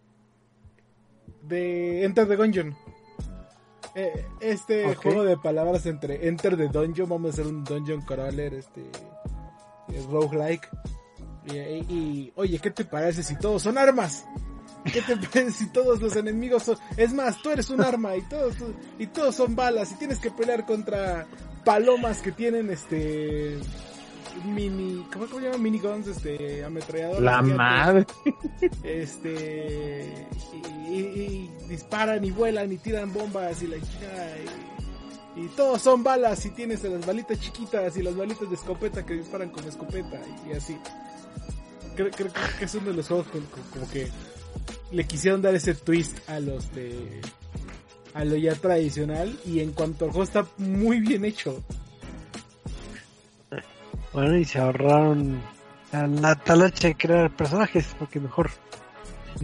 De 1.43 2.05
Enter 2.05 2.29
the 2.29 2.37
Gungeon. 2.37 2.77
Eh, 3.95 4.27
este 4.41 4.95
juego 4.97 5.25
de 5.25 5.37
palabras 5.37 5.87
entre 5.87 6.27
Enter 6.27 6.57
the 6.57 6.69
Dungeon, 6.69 7.09
vamos 7.09 7.31
a 7.31 7.35
hacer 7.35 7.47
un 7.47 7.65
Dungeon 7.65 8.03
Crawler, 8.03 8.55
este. 8.55 8.83
Roguelike. 10.03 10.69
Y, 11.47 11.57
y, 11.57 12.33
oye, 12.37 12.59
¿qué 12.59 12.71
te 12.71 12.85
parece 12.85 13.23
si 13.23 13.37
todos 13.39 13.63
son 13.63 13.77
armas? 13.79 14.25
¿Qué 14.93 15.03
te 15.03 15.17
parece 15.33 15.51
si 15.51 15.67
todos 15.71 16.01
los 16.01 16.17
enemigos 16.17 16.63
son... 16.65 16.79
Es 16.97 17.13
más, 17.13 17.41
tú 17.43 17.51
eres 17.51 17.71
un 17.71 17.81
arma 17.81 18.17
y 18.17 18.23
todos, 18.23 18.55
y 18.99 19.07
todos 19.07 19.35
son 19.35 19.55
balas 19.55 19.93
y 19.93 19.95
tienes 19.97 20.19
que 20.19 20.31
pelear 20.31 20.65
contra 20.67 21.27
palomas 21.65 22.21
que 22.21 22.33
tienen 22.33 22.71
este 22.71 23.59
mini 24.45 25.07
¿cómo, 25.13 25.27
se 25.27 25.41
llama? 25.41 25.59
miniguns 25.59 26.07
este 26.09 26.65
ametralladores 26.65 27.23
la 27.23 27.41
madre 27.41 28.07
este 28.83 30.27
y, 30.91 31.51
disparan 31.69 32.25
y 32.25 32.31
vuelan 32.31 32.71
y 32.73 32.77
tiran 32.77 33.13
bombas 33.13 33.63
y 33.63 33.69
la 33.69 33.77
y, 33.77 33.83
y, 35.37 35.49
todos 35.49 35.83
son 35.83 36.03
balas 36.03 36.45
y 36.47 36.51
tienes 36.51 36.83
las 36.85 37.05
balitas 37.07 37.41
chiquitas 37.41 37.97
y 37.97 38.03
las 38.03 38.17
balitas 38.17 38.49
de 38.49 38.55
escopeta 38.55 39.05
que 39.05 39.15
disparan 39.15 39.51
con 39.51 39.65
escopeta 39.65 40.21
y, 40.49 40.53
así 40.53 40.77
creo, 41.97 42.11
creo, 42.11 42.33
que 42.59 42.65
es 42.65 42.75
uno 42.75 42.91
de 42.91 42.95
los 42.95 43.09
juegos 43.09 43.27
como 43.73 43.91
que 43.91 44.09
le 44.93 45.07
quisieron 45.07 45.43
dar 45.43 45.55
ese 45.55 45.75
twist 45.75 46.29
a 46.29 46.41
los 46.41 46.73
de 46.75 47.21
a 48.15 48.25
lo 48.25 48.37
ya 48.37 48.55
tradicional 48.55 49.39
y 49.45 49.61
en 49.61 49.73
cuanto 49.73 50.05
al 50.05 50.13
juego 50.13 50.25
está 50.25 50.47
muy 50.59 51.01
bien 51.01 51.25
hecho 51.25 51.63
bueno, 54.15 54.39
y 54.39 54.45
se 54.45 54.61
ahorraron 54.61 55.43
la 55.91 56.37
talacha 56.37 56.87
de 56.87 56.95
crear 56.95 57.35
personajes, 57.35 57.97
porque 57.99 58.21
mejor. 58.21 58.49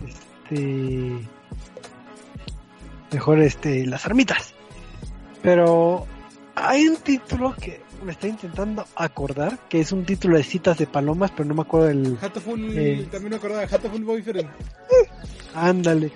Este. 0.06 1.28
Mejor 3.12 3.40
este. 3.40 3.84
Las 3.86 4.06
armitas. 4.06 4.54
Pero. 5.42 6.06
Hay 6.56 6.88
un 6.88 6.96
título 6.96 7.54
que 7.54 7.80
me 8.04 8.12
está 8.12 8.28
intentando 8.28 8.84
acordar, 8.96 9.58
que 9.68 9.80
es 9.80 9.92
un 9.92 10.04
título 10.04 10.36
de 10.36 10.42
citas 10.42 10.76
de 10.76 10.86
palomas, 10.86 11.30
pero 11.30 11.48
no 11.48 11.54
me 11.54 11.62
acuerdo 11.62 11.86
del. 11.86 12.18
Hatoful, 12.20 12.76
eh, 12.76 13.06
también 13.10 13.30
me 13.30 13.36
acordaba, 13.36 13.62
Hatoful 13.62 14.04
Boyfriend. 14.04 14.48
Ándale. 15.54 16.12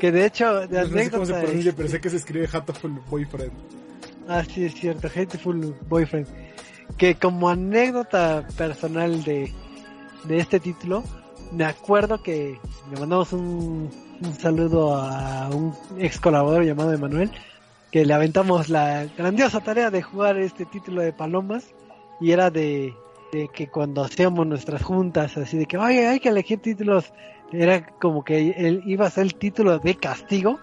Que 0.00 0.12
de 0.12 0.26
hecho, 0.26 0.66
de 0.66 0.82
no, 0.82 0.88
sé 0.88 1.10
cómo 1.10 1.24
se 1.24 1.32
pronuncia, 1.32 1.72
pero 1.74 1.88
sé 1.88 2.00
que 2.00 2.10
se 2.10 2.16
escribe 2.16 2.48
Hatoful 2.52 3.00
Boyfriend. 3.08 3.52
Ah, 4.28 4.42
sí, 4.44 4.64
es 4.64 4.74
cierto, 4.74 5.08
Hateful 5.08 5.74
Boyfriend 5.88 6.26
que 6.96 7.16
como 7.16 7.48
anécdota 7.48 8.46
personal 8.56 9.24
de, 9.24 9.52
de 10.24 10.38
este 10.38 10.60
título, 10.60 11.04
me 11.52 11.64
acuerdo 11.64 12.22
que 12.22 12.58
le 12.90 13.00
mandamos 13.00 13.32
un, 13.32 13.90
un 14.20 14.34
saludo 14.34 14.94
a 14.96 15.48
un 15.48 15.74
ex 15.98 16.20
colaborador 16.20 16.64
llamado 16.64 16.92
Emanuel, 16.92 17.30
que 17.94 18.04
le 18.04 18.12
aventamos 18.12 18.70
la 18.70 19.06
grandiosa 19.16 19.60
tarea 19.60 19.88
de 19.88 20.02
jugar 20.02 20.36
este 20.36 20.64
título 20.64 21.00
de 21.00 21.12
Palomas 21.12 21.76
y 22.20 22.32
era 22.32 22.50
de, 22.50 22.92
que 23.54 23.68
cuando 23.68 24.02
hacíamos 24.02 24.48
nuestras 24.48 24.82
juntas, 24.82 25.36
así 25.36 25.56
de 25.58 25.66
que, 25.66 25.78
oye, 25.78 26.08
hay 26.08 26.18
que 26.18 26.30
elegir 26.30 26.58
títulos, 26.58 27.12
era 27.52 27.86
como 28.00 28.24
que 28.24 28.50
él 28.50 28.82
iba 28.84 29.06
a 29.06 29.10
ser 29.10 29.22
el 29.22 29.36
título 29.36 29.78
de 29.78 29.94
castigo 29.94 30.58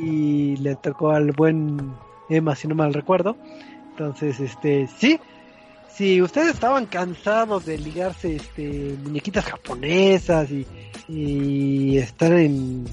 y 0.00 0.56
le 0.56 0.76
tocó 0.76 1.10
al 1.10 1.32
buen 1.32 1.92
Emma, 2.30 2.56
si 2.56 2.68
no 2.68 2.74
mal 2.74 2.94
recuerdo. 2.94 3.36
Entonces, 3.90 4.40
este, 4.40 4.86
sí, 4.86 5.20
si 5.90 6.22
ustedes 6.22 6.54
estaban 6.54 6.86
cansados 6.86 7.66
de 7.66 7.76
ligarse 7.76 8.36
este, 8.36 8.96
muñequitas 9.04 9.44
japonesas 9.44 10.48
y, 11.06 11.98
estar 11.98 12.32
en, 12.32 12.86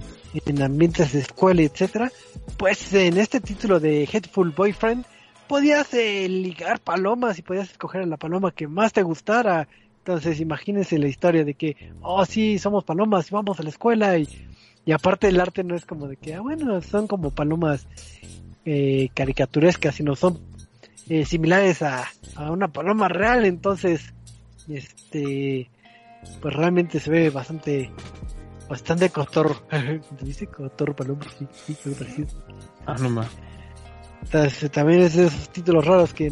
ambientes 0.61 1.13
de 1.13 1.19
escuela, 1.19 1.61
etcétera, 1.61 2.11
pues 2.57 2.93
en 2.93 3.17
este 3.17 3.39
título 3.39 3.79
de 3.79 4.03
Headful 4.11 4.51
Boyfriend 4.51 5.05
podías 5.47 5.93
eh, 5.93 6.27
ligar 6.29 6.79
palomas 6.79 7.37
y 7.39 7.41
podías 7.41 7.69
escoger 7.69 8.01
a 8.01 8.05
la 8.05 8.17
paloma 8.17 8.51
que 8.51 8.67
más 8.67 8.93
te 8.93 9.03
gustara. 9.03 9.67
Entonces 9.99 10.39
imagínense 10.39 10.97
la 10.99 11.07
historia 11.07 11.45
de 11.45 11.53
que, 11.53 11.77
oh 12.01 12.25
sí, 12.25 12.59
somos 12.59 12.83
palomas 12.83 13.29
y 13.29 13.33
vamos 13.33 13.59
a 13.59 13.63
la 13.63 13.69
escuela 13.69 14.17
y, 14.17 14.27
y 14.85 14.91
aparte 14.91 15.27
el 15.27 15.39
arte 15.39 15.63
no 15.63 15.75
es 15.75 15.85
como 15.85 16.07
de 16.07 16.17
que, 16.17 16.33
ah, 16.33 16.41
bueno, 16.41 16.81
son 16.81 17.07
como 17.07 17.31
palomas 17.31 17.87
eh, 18.65 19.09
caricaturescas, 19.13 19.95
sino 19.95 20.15
son 20.15 20.39
eh, 21.09 21.25
similares 21.25 21.81
a, 21.81 22.07
a 22.35 22.51
una 22.51 22.69
paloma 22.69 23.07
real, 23.07 23.45
entonces, 23.45 24.13
este, 24.67 25.69
pues 26.41 26.53
realmente 26.53 26.99
se 26.99 27.09
ve 27.09 27.29
bastante, 27.29 27.91
bastante 28.67 29.09
cotorro. 29.09 29.55
¿Dice 30.21 30.47
cotorro 30.47 30.95
paloma? 30.95 31.25
Sí, 31.37 31.75
sí, 31.81 31.89
parecido. 31.91 32.27
Ah, 32.85 32.95
no 32.99 33.09
más. 33.09 33.29
Entonces, 34.23 34.71
también 34.71 35.01
es 35.01 35.15
de 35.15 35.27
esos 35.27 35.49
títulos 35.49 35.85
raros 35.85 36.13
que, 36.13 36.31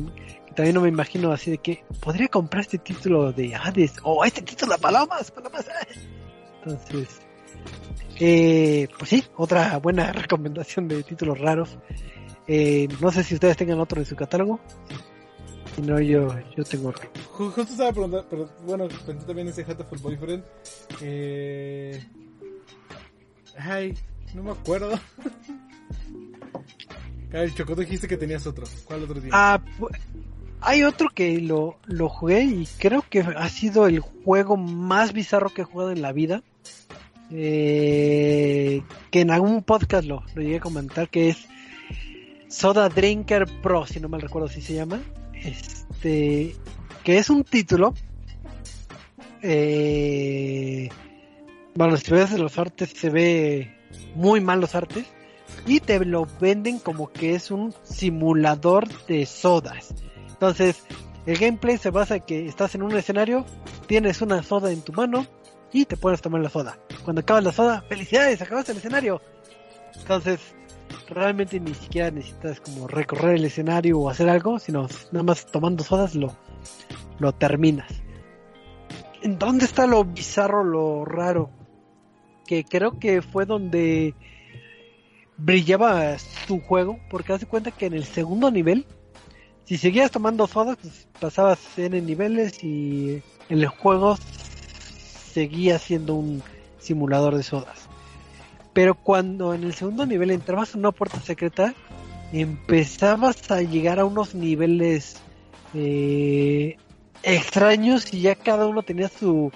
también 0.55 0.75
no 0.75 0.82
me 0.82 0.89
imagino 0.89 1.32
así 1.32 1.51
de 1.51 1.57
que 1.57 1.84
podría 1.99 2.27
comprar 2.27 2.61
este 2.61 2.77
título 2.77 3.32
de 3.32 3.55
Hades 3.55 3.95
o 4.03 4.25
este 4.25 4.41
título 4.41 4.73
de 4.73 4.79
palomas, 4.79 5.32
palomas. 5.32 5.65
Entonces, 6.63 7.21
eh, 8.19 8.88
pues 8.97 9.09
sí, 9.09 9.23
otra 9.38 9.77
buena 9.77 10.11
recomendación 10.13 10.88
de 10.88 11.03
títulos 11.03 11.39
raros. 11.39 11.77
Eh, 12.47 12.88
no 12.99 13.11
sé 13.11 13.23
si 13.23 13.36
ustedes 13.36 13.57
tengan 13.57 13.79
otro 13.79 13.99
en 13.99 14.05
su 14.05 14.15
catálogo. 14.15 14.59
Si 15.76 15.82
no, 15.82 15.99
yo, 15.99 16.34
yo 16.55 16.63
tengo. 16.63 16.93
Justo 17.32 17.61
estaba 17.61 17.91
preguntando, 17.91 18.28
pero 18.30 18.49
bueno, 18.65 18.88
pensé 19.05 19.26
también 19.26 19.47
ese 19.47 19.63
Hateful 19.63 19.99
Boyfriend. 19.99 20.43
Eh... 21.01 22.03
Ay, 23.57 23.97
no 24.34 24.43
me 24.43 24.51
acuerdo. 24.51 24.91
Ay, 27.34 27.51
Choco, 27.53 27.76
dijiste 27.76 28.07
que 28.07 28.17
tenías 28.17 28.45
otro. 28.45 28.65
¿Cuál 28.86 29.03
otro 29.03 29.22
día? 29.22 29.32
Ah, 29.34 29.61
hay 30.59 30.84
otro 30.84 31.09
que 31.09 31.39
lo, 31.39 31.78
lo 31.86 32.09
jugué 32.09 32.43
y 32.43 32.67
creo 32.78 33.03
que 33.09 33.22
ha 33.22 33.49
sido 33.49 33.88
el 33.88 33.99
juego 33.99 34.57
más 34.57 35.13
bizarro 35.13 35.49
que 35.49 35.61
he 35.61 35.65
jugado 35.65 35.91
en 35.91 36.01
la 36.01 36.11
vida. 36.11 36.43
Eh, 37.34 38.84
que 39.09 39.22
en 39.22 39.32
algún 39.32 39.63
podcast 39.63 40.05
lo, 40.05 40.24
lo 40.36 40.41
llegué 40.41 40.57
a 40.57 40.61
comentar, 40.61 41.07
que 41.07 41.30
es 41.30 41.47
Soda 42.49 42.89
Drinker 42.89 43.45
Pro, 43.61 43.88
si 43.88 44.01
no 44.01 44.09
mal 44.09 44.22
recuerdo 44.22 44.49
si 44.49 44.61
se 44.61 44.74
llama. 44.74 44.99
Este, 45.44 46.56
que 47.04 47.18
es 47.18 47.30
un 47.30 47.44
título. 47.44 47.94
Eh, 49.42 50.89
bueno, 51.76 51.98
si 51.98 52.12
ves 52.12 52.32
los 52.38 52.58
artes, 52.58 52.89
se 52.96 53.10
ve 53.10 53.76
muy 54.16 54.42
mal 54.42 54.62
los 54.62 54.76
artes. 54.76 55.06
Y 55.66 55.80
te 55.80 56.04
lo 56.06 56.28
venden 56.39 56.80
como 56.80 57.12
que 57.12 57.36
es 57.36 57.52
un 57.52 57.74
simulador 57.84 58.88
de 59.06 59.26
sodas. 59.26 59.94
Entonces, 60.28 60.84
el 61.26 61.38
gameplay 61.38 61.78
se 61.78 61.92
basa 61.92 62.16
en 62.16 62.22
que 62.24 62.48
estás 62.48 62.74
en 62.74 62.82
un 62.82 62.96
escenario, 62.96 63.46
tienes 63.88 64.22
una 64.22 64.42
soda 64.42 64.72
en 64.72 64.82
tu 64.82 64.92
mano 64.94 65.28
y 65.72 65.86
te 65.86 65.98
puedes 65.98 66.22
tomar 66.22 66.42
la 66.42 66.50
soda. 66.50 66.80
Cuando 67.04 67.22
acabas 67.22 67.44
la 67.44 67.52
soda, 67.52 67.82
felicidades, 67.88 68.42
acabas 68.42 68.68
el 68.70 68.78
escenario. 68.78 69.22
Entonces, 69.96 70.39
realmente 71.10 71.60
ni 71.60 71.74
siquiera 71.74 72.12
necesitas 72.12 72.60
como 72.60 72.88
recorrer 72.88 73.36
el 73.36 73.46
escenario 73.46 74.00
o 74.00 74.10
hacer 74.10 74.30
algo, 74.30 74.60
sino 74.60 74.88
nada 75.12 75.24
más 75.24 75.46
tomando 75.46 75.84
sodas 75.84 76.16
lo, 76.16 76.36
lo 77.20 77.34
terminas. 77.34 77.92
¿En 79.22 79.38
dónde 79.38 79.66
está 79.66 79.86
lo 79.86 80.04
bizarro, 80.04 80.64
lo 80.64 81.06
raro? 81.06 81.50
Que 82.46 82.64
creo 82.64 82.98
que 83.00 83.22
fue 83.22 83.46
donde 83.46 84.16
brillaba 85.38 86.18
su 86.18 86.60
juego, 86.62 87.00
porque 87.10 87.34
hace 87.34 87.46
cuenta 87.46 87.72
que 87.72 87.86
en 87.86 87.94
el 87.94 88.06
segundo 88.06 88.52
nivel, 88.52 88.86
si 89.66 89.78
seguías 89.78 90.12
tomando 90.12 90.48
sodas, 90.48 90.78
pues 90.82 91.08
pasabas 91.20 91.60
en 91.78 92.06
niveles 92.06 92.64
y 92.64 93.22
en 93.50 93.60
el 93.60 93.68
juego 93.68 94.18
seguía 95.34 95.80
siendo 95.80 96.16
un 96.16 96.44
simulador 96.80 97.38
de 97.38 97.44
sodas. 97.44 97.91
Pero 98.74 98.95
cuando 98.95 99.53
en 99.53 99.63
el 99.63 99.74
segundo 99.74 100.05
nivel 100.05 100.32
entrabas 100.32 100.74
en 100.74 100.82
una 100.82 100.91
puerta 100.91 101.19
secreta, 101.19 101.74
empezabas 102.32 103.51
a 103.51 103.61
llegar 103.61 103.99
a 103.99 104.05
unos 104.05 104.34
niveles 104.34 105.17
eh, 105.74 106.78
extraños 107.24 108.13
y 108.13 108.22
ya 108.22 108.36
cada 108.36 108.67
uno 108.67 108.84
tenía 108.84 109.09
su 109.09 109.51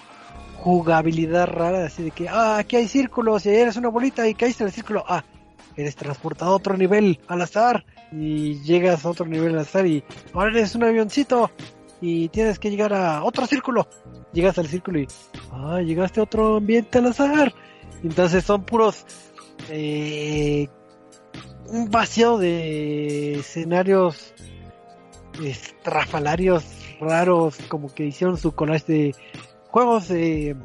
jugabilidad 0.57 1.47
rara, 1.47 1.85
así 1.85 2.03
de 2.03 2.11
que, 2.11 2.27
ah, 2.27 2.57
aquí 2.57 2.75
hay 2.75 2.87
círculos 2.87 3.45
y 3.45 3.49
eres 3.49 3.77
una 3.77 3.89
bolita 3.89 4.27
y 4.27 4.33
caíste 4.33 4.63
en 4.63 4.67
el 4.67 4.73
círculo, 4.73 5.05
ah, 5.07 5.23
eres 5.77 5.95
transportado 5.95 6.51
a 6.51 6.55
otro 6.55 6.77
nivel 6.77 7.19
al 7.27 7.41
azar 7.41 7.85
y 8.11 8.61
llegas 8.61 9.05
a 9.05 9.09
otro 9.09 9.25
nivel 9.25 9.53
al 9.53 9.59
azar 9.59 9.85
y 9.85 10.03
ahora 10.33 10.51
eres 10.51 10.75
un 10.75 10.83
avioncito 10.83 11.51
y 12.01 12.29
tienes 12.29 12.59
que 12.59 12.69
llegar 12.69 12.93
a 12.93 13.23
otro 13.23 13.45
círculo. 13.45 13.87
Llegas 14.33 14.57
al 14.57 14.67
círculo 14.67 14.99
y, 14.99 15.07
ah, 15.51 15.79
llegaste 15.81 16.19
a 16.19 16.23
otro 16.23 16.57
ambiente 16.57 16.97
al 16.97 17.07
azar 17.07 17.53
entonces 18.03 18.43
son 18.43 18.63
puros 18.63 19.05
eh, 19.69 20.67
un 21.67 21.89
vacío 21.89 22.37
de 22.37 23.35
escenarios 23.35 24.33
estrafalarios 25.43 26.63
raros, 26.99 27.57
como 27.67 27.93
que 27.93 28.05
hicieron 28.05 28.37
su 28.37 28.53
collage 28.53 28.85
de 28.91 29.15
juegos 29.69 30.07
de 30.07 30.55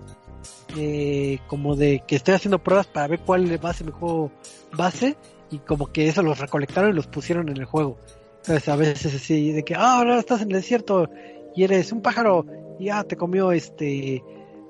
eh, 0.77 1.39
como 1.49 1.75
de 1.75 2.03
que 2.07 2.17
estoy 2.17 2.35
haciendo 2.35 2.61
pruebas 2.61 2.87
para 2.87 3.09
ver 3.09 3.21
cuál 3.21 3.65
va 3.65 3.71
a 3.71 3.75
ser 3.75 3.87
mi 3.87 3.93
juego 3.93 4.31
base 4.73 5.17
y 5.51 5.59
como 5.59 5.91
que 5.91 6.09
eso 6.09 6.23
los 6.23 6.39
recolectaron 6.39 6.91
y 6.91 6.95
los 6.95 7.09
pusieron 7.09 7.49
en 7.49 7.57
el 7.57 7.65
juego. 7.65 7.99
Entonces 8.39 8.69
a 8.69 8.77
veces 8.77 9.15
así 9.15 9.53
de 9.53 9.65
que, 9.65 9.75
ah, 9.75 9.99
ahora 9.99 10.19
estás 10.19 10.43
en 10.43 10.49
el 10.49 10.57
desierto 10.59 11.09
y 11.55 11.65
eres 11.65 11.93
un 11.93 12.03
pájaro 12.03 12.47
y 12.79 12.87
ya 12.87 13.03
te 13.05 13.17
comió 13.17 13.51
este 13.53 14.23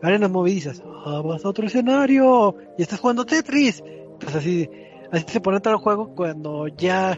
arenas 0.03 0.31
movedizas. 0.31 0.83
Ah, 1.05 1.23
vas 1.25 1.45
a 1.45 1.49
otro 1.49 1.67
escenario 1.67 2.57
y 2.79 2.83
estás 2.83 3.01
jugando 3.01 3.25
Tetris. 3.25 3.83
Entonces 3.85 4.37
así, 4.37 4.71
así 5.11 5.25
se 5.29 5.41
pone 5.41 5.61
todo 5.61 5.75
el 5.75 5.81
juego 5.81 6.15
cuando 6.15 6.69
ya 6.69 7.17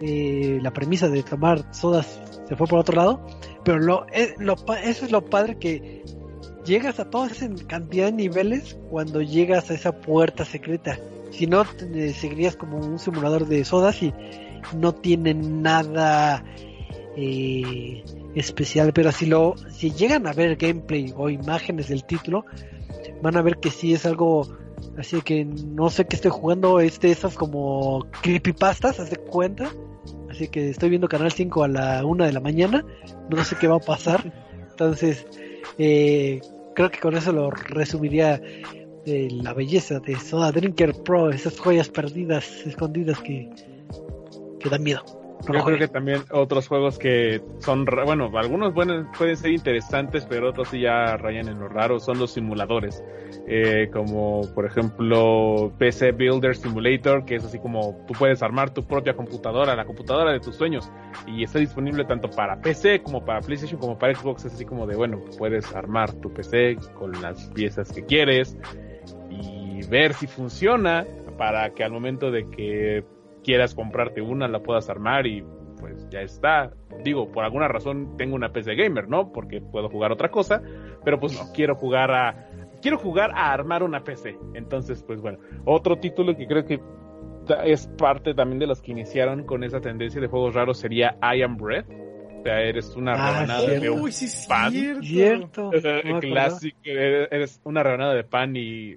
eh, 0.00 0.58
la 0.62 0.72
premisa 0.72 1.08
de 1.08 1.22
tomar 1.22 1.74
sodas 1.74 2.20
se 2.48 2.56
fue 2.56 2.66
por 2.66 2.80
otro 2.80 2.96
lado. 2.96 3.26
Pero 3.64 3.78
lo, 3.78 4.06
eh, 4.12 4.34
eso 4.84 5.04
es 5.04 5.12
lo 5.12 5.24
padre 5.24 5.58
que 5.58 6.04
llegas 6.64 7.00
a 7.00 7.10
toda 7.10 7.28
esa 7.28 7.48
cantidad 7.66 8.06
de 8.06 8.12
niveles 8.12 8.78
cuando 8.90 9.22
llegas 9.22 9.70
a 9.70 9.74
esa 9.74 10.00
puerta 10.00 10.44
secreta. 10.44 10.98
Si 11.30 11.46
no, 11.46 11.64
te 11.64 12.12
seguirías 12.12 12.56
como 12.56 12.78
un 12.78 12.98
simulador 12.98 13.46
de 13.46 13.64
sodas 13.64 14.02
y 14.02 14.12
no 14.76 14.94
tiene 14.94 15.34
nada 15.34 16.44
eh, 17.16 18.04
especial. 18.34 18.92
Pero 18.92 19.12
si 19.12 19.26
lo, 19.26 19.54
si 19.70 19.92
llegan 19.92 20.26
a 20.26 20.32
ver 20.32 20.56
gameplay 20.56 21.12
o 21.16 21.28
imágenes 21.28 21.88
del 21.88 22.04
título, 22.04 22.44
van 23.22 23.36
a 23.36 23.42
ver 23.42 23.58
que 23.58 23.70
sí 23.70 23.94
es 23.94 24.06
algo 24.06 24.48
así 24.98 25.20
que 25.22 25.44
no 25.44 25.90
sé 25.90 26.06
qué 26.06 26.16
estoy 26.16 26.30
jugando. 26.30 26.80
Es 26.80 27.00
de 27.00 27.10
esas 27.10 27.34
como 27.34 28.06
creepypastas, 28.22 29.00
haz 29.00 29.10
de 29.10 29.16
cuenta. 29.16 29.70
Así 30.30 30.48
que 30.48 30.70
estoy 30.70 30.88
viendo 30.88 31.08
Canal 31.08 31.30
5 31.30 31.64
a 31.64 31.68
la 31.68 32.04
1 32.04 32.24
de 32.24 32.32
la 32.32 32.40
mañana. 32.40 32.84
No 33.28 33.44
sé 33.44 33.56
qué 33.60 33.68
va 33.68 33.76
a 33.76 33.80
pasar. 33.80 34.32
Entonces, 34.70 35.26
eh, 35.78 36.40
creo 36.74 36.90
que 36.90 37.00
con 37.00 37.16
eso 37.16 37.32
lo 37.32 37.50
resumiría 37.50 38.40
eh, 39.04 39.28
la 39.30 39.52
belleza 39.52 40.00
de 40.00 40.18
Soda 40.18 40.52
Drinker 40.52 40.94
Pro, 41.02 41.30
esas 41.30 41.58
joyas 41.58 41.88
perdidas, 41.88 42.66
escondidas 42.66 43.20
que, 43.20 43.50
que 44.60 44.68
dan 44.70 44.82
miedo. 44.82 45.21
Yo 45.48 45.64
creo 45.64 45.78
que 45.78 45.88
también 45.88 46.22
otros 46.30 46.68
juegos 46.68 46.98
que 46.98 47.42
son, 47.58 47.84
bueno, 47.84 48.30
algunos 48.36 48.72
pueden, 48.72 49.10
pueden 49.10 49.36
ser 49.36 49.50
interesantes, 49.50 50.24
pero 50.26 50.50
otros 50.50 50.68
sí 50.68 50.80
ya 50.80 51.16
rayan 51.16 51.48
en 51.48 51.58
lo 51.58 51.68
raro, 51.68 51.98
son 51.98 52.18
los 52.18 52.32
simuladores. 52.32 53.02
Eh, 53.48 53.90
como 53.92 54.42
por 54.54 54.66
ejemplo 54.66 55.72
PC 55.78 56.12
Builder 56.12 56.54
Simulator, 56.54 57.24
que 57.24 57.36
es 57.36 57.44
así 57.44 57.58
como 57.58 58.04
tú 58.06 58.14
puedes 58.14 58.42
armar 58.42 58.70
tu 58.70 58.86
propia 58.86 59.14
computadora, 59.14 59.74
la 59.74 59.84
computadora 59.84 60.32
de 60.32 60.38
tus 60.38 60.54
sueños, 60.54 60.90
y 61.26 61.42
está 61.42 61.58
disponible 61.58 62.04
tanto 62.04 62.30
para 62.30 62.60
PC 62.60 63.02
como 63.02 63.24
para 63.24 63.40
PlayStation 63.40 63.80
como 63.80 63.98
para 63.98 64.14
Xbox. 64.14 64.44
Es 64.44 64.54
así 64.54 64.64
como 64.64 64.86
de, 64.86 64.96
bueno, 64.96 65.20
puedes 65.38 65.74
armar 65.74 66.12
tu 66.12 66.32
PC 66.32 66.76
con 66.94 67.20
las 67.20 67.48
piezas 67.48 67.90
que 67.92 68.04
quieres 68.04 68.56
y 69.28 69.84
ver 69.88 70.14
si 70.14 70.26
funciona 70.26 71.04
para 71.36 71.70
que 71.70 71.82
al 71.82 71.90
momento 71.90 72.30
de 72.30 72.48
que 72.48 73.04
quieras 73.42 73.74
comprarte 73.74 74.20
una, 74.20 74.48
la 74.48 74.60
puedas 74.60 74.88
armar 74.88 75.26
y 75.26 75.44
pues 75.78 76.08
ya 76.10 76.20
está. 76.20 76.72
Digo, 77.02 77.30
por 77.30 77.44
alguna 77.44 77.68
razón 77.68 78.16
tengo 78.16 78.36
una 78.36 78.52
PC 78.52 78.74
gamer, 78.74 79.08
¿no? 79.08 79.32
Porque 79.32 79.60
puedo 79.60 79.88
jugar 79.88 80.12
otra 80.12 80.30
cosa, 80.30 80.62
pero 81.04 81.18
pues 81.18 81.34
no 81.34 81.52
quiero 81.52 81.74
jugar 81.74 82.10
a 82.12 82.48
quiero 82.80 82.98
jugar 82.98 83.30
a 83.34 83.52
armar 83.52 83.82
una 83.82 84.04
PC. 84.04 84.36
Entonces, 84.54 85.02
pues 85.02 85.20
bueno, 85.20 85.38
otro 85.64 85.96
título 85.98 86.36
que 86.36 86.46
creo 86.46 86.64
que 86.64 86.80
es 87.64 87.86
parte 87.98 88.34
también 88.34 88.58
de 88.58 88.66
los 88.66 88.82
que 88.82 88.92
iniciaron 88.92 89.44
con 89.44 89.64
esa 89.64 89.80
tendencia 89.80 90.20
de 90.20 90.26
juegos 90.26 90.54
raros 90.54 90.78
sería 90.78 91.16
I 91.22 91.42
Am 91.42 91.56
Bread. 91.56 91.84
O 92.38 92.42
sea, 92.42 92.60
eres 92.60 92.96
una 92.96 93.12
ah, 93.12 93.30
rebanada 93.32 93.68
de 93.68 93.90
un 93.90 94.10
pan. 94.48 94.72
Cierto. 95.02 95.70
Clásico, 96.20 96.78
eres 96.84 97.60
una 97.64 97.82
rebanada 97.82 98.14
de 98.14 98.24
pan 98.24 98.56
y 98.56 98.96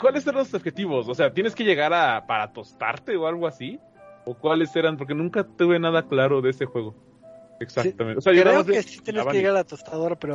¿Cuáles 0.00 0.26
eran 0.26 0.38
los 0.38 0.54
objetivos? 0.54 1.08
O 1.08 1.14
sea, 1.14 1.32
¿tienes 1.32 1.54
que 1.54 1.64
llegar 1.64 1.92
a 1.92 2.26
para 2.26 2.52
tostarte 2.52 3.16
o 3.16 3.26
algo 3.26 3.46
así? 3.46 3.78
¿O 4.24 4.34
cuáles 4.34 4.74
eran? 4.74 4.96
Porque 4.96 5.14
nunca 5.14 5.44
tuve 5.44 5.78
nada 5.78 6.06
claro 6.08 6.40
de 6.40 6.50
ese 6.50 6.66
juego. 6.66 6.94
Exactamente. 7.60 8.18
o 8.18 8.20
sea, 8.20 8.32
creo 8.32 8.64
que 8.64 8.82
sí 8.82 9.00
tienes 9.00 9.24
que 9.26 9.32
llegar 9.32 9.52
a 9.52 9.58
la 9.58 9.64
tostadora, 9.64 10.16
pero 10.16 10.34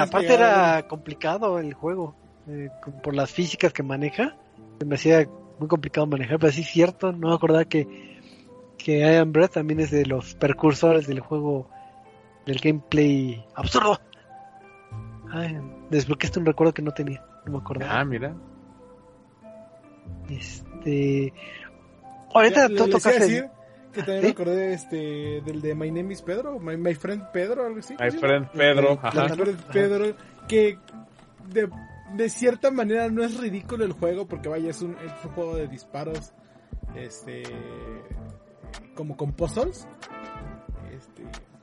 aparte 0.00 0.32
era 0.32 0.86
complicado 0.88 1.58
el 1.58 1.74
juego. 1.74 2.14
Eh, 2.48 2.70
por 3.02 3.14
las 3.14 3.32
físicas 3.32 3.72
que 3.72 3.82
maneja. 3.82 4.36
Me 4.84 4.94
hacía 4.94 5.28
muy 5.58 5.68
complicado 5.68 6.06
manejar, 6.06 6.38
pero 6.38 6.52
sí 6.52 6.60
es 6.60 6.68
cierto. 6.68 7.12
No 7.12 7.28
me 7.28 7.34
acordaba 7.34 7.64
que, 7.64 8.20
que 8.78 8.98
I 8.98 9.16
Am 9.16 9.32
Breath 9.32 9.52
también 9.52 9.80
es 9.80 9.90
de 9.90 10.06
los 10.06 10.34
precursores 10.36 11.06
del 11.06 11.20
juego 11.20 11.68
del 12.46 12.58
gameplay 12.58 13.44
absurdo. 13.54 14.00
Ay, 15.32 15.58
desbloqueaste 15.90 16.38
un 16.38 16.46
recuerdo 16.46 16.72
que 16.72 16.82
no 16.82 16.92
tenía. 16.92 17.24
No 17.44 17.52
me 17.52 17.58
acordaba. 17.58 18.00
Ah, 18.00 18.04
mira. 18.04 18.34
Este. 20.30 21.32
Ahorita 22.34 22.68
tú 22.68 22.88
tocas 22.88 23.18
decir 23.20 23.48
que 23.92 24.02
también 24.02 24.24
me 24.24 24.30
acordé 24.30 24.74
este, 24.74 25.40
del 25.40 25.62
de 25.62 25.74
My 25.74 25.90
Name 25.90 26.12
is 26.12 26.20
Pedro, 26.20 26.58
My, 26.60 26.94
Friend 26.94 27.30
Pedro, 27.32 27.64
algo 27.64 27.78
así. 27.78 27.94
My 27.98 28.10
Friend 28.10 28.48
Pedro, 28.50 29.00
My 29.02 29.28
Friend 29.28 29.62
Pedro, 29.72 30.16
que 30.46 30.78
de, 31.48 31.70
de, 32.14 32.28
cierta 32.28 32.70
manera 32.70 33.08
no 33.08 33.24
es 33.24 33.38
ridículo 33.38 33.84
el 33.84 33.92
juego, 33.92 34.26
porque 34.26 34.50
vaya, 34.50 34.70
es 34.70 34.82
un, 34.82 34.92
es 34.98 35.24
un 35.24 35.30
juego 35.30 35.56
de 35.56 35.66
disparos, 35.68 36.32
este, 36.94 37.44
como 38.94 39.16
con 39.16 39.32
puzzles. 39.32 39.88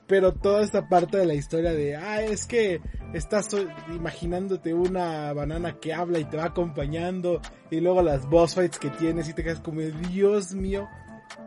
Pero 0.06 0.32
toda 0.32 0.62
esta 0.62 0.88
parte 0.88 1.16
de 1.16 1.26
la 1.26 1.34
historia 1.34 1.72
de, 1.72 1.96
ah, 1.96 2.22
es 2.22 2.46
que 2.46 2.80
estás 3.14 3.48
imaginándote 3.94 4.74
una 4.74 5.32
banana 5.32 5.78
que 5.80 5.94
habla 5.94 6.18
y 6.18 6.24
te 6.24 6.36
va 6.36 6.46
acompañando, 6.46 7.40
y 7.70 7.80
luego 7.80 8.02
las 8.02 8.28
boss 8.28 8.54
fights 8.54 8.78
que 8.78 8.90
tienes 8.90 9.28
y 9.28 9.32
te 9.32 9.42
quedas 9.42 9.60
como, 9.60 9.80
Dios 9.80 10.54
mío, 10.54 10.88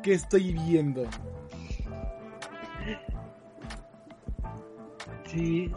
¿qué 0.01 0.14
estoy 0.14 0.53
viendo? 0.53 1.05
Sí, 5.26 5.72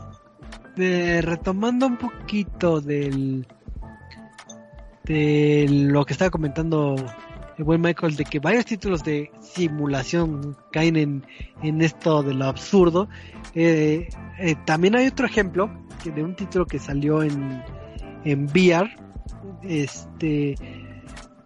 retomando 0.77 1.87
un 1.87 1.99
poquito 1.99 2.81
del 2.81 3.47
de 5.05 5.67
lo 5.69 6.05
que 6.05 6.13
estaba 6.13 6.31
comentando 6.31 6.95
el 7.61 7.65
buen 7.65 7.83
Michael 7.83 8.17
de 8.17 8.25
que 8.25 8.39
varios 8.39 8.65
títulos 8.65 9.05
de 9.05 9.31
simulación 9.41 10.57
caen 10.73 10.97
en, 10.97 11.27
en 11.63 11.83
esto 11.83 12.23
de 12.23 12.33
lo 12.33 12.47
absurdo. 12.47 13.07
Eh, 13.55 14.09
eh, 14.39 14.55
también 14.65 14.97
hay 14.97 15.07
otro 15.09 15.27
ejemplo 15.27 15.71
de 16.03 16.25
un 16.25 16.35
título 16.35 16.65
que 16.65 16.79
salió 16.79 17.23
en, 17.23 17.63
en 18.25 18.47
VR. 18.47 18.89
Este, 19.63 20.55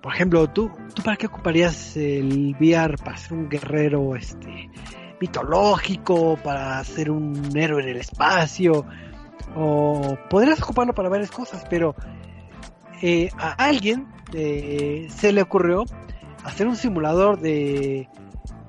por 0.00 0.14
ejemplo, 0.14 0.48
¿tú, 0.48 0.70
¿tú 0.94 1.02
para 1.02 1.16
qué 1.16 1.26
ocuparías 1.26 1.96
el 1.96 2.54
VR? 2.60 2.96
¿Para 2.96 3.16
ser 3.16 3.32
un 3.32 3.48
guerrero 3.48 4.14
este, 4.14 4.70
mitológico? 5.20 6.38
¿Para 6.44 6.84
ser 6.84 7.10
un 7.10 7.56
héroe 7.56 7.82
en 7.82 7.88
el 7.88 7.96
espacio? 7.96 8.86
O 9.56 10.16
podrías 10.30 10.62
ocuparlo 10.62 10.94
para 10.94 11.08
varias 11.08 11.32
cosas, 11.32 11.64
pero 11.68 11.96
eh, 13.02 13.30
a 13.36 13.50
alguien 13.54 14.06
se 14.30 15.32
le 15.32 15.42
ocurrió 15.42 15.84
hacer 16.44 16.66
un 16.66 16.76
simulador 16.76 17.40
de, 17.40 18.08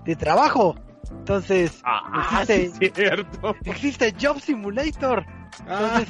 de 0.05 0.15
trabajo. 0.15 0.75
Entonces, 1.11 1.81
ah, 1.83 2.43
existe, 2.47 3.25
existe 3.65 4.15
Job 4.19 4.39
Simulator. 4.39 5.25
Entonces, 5.59 6.07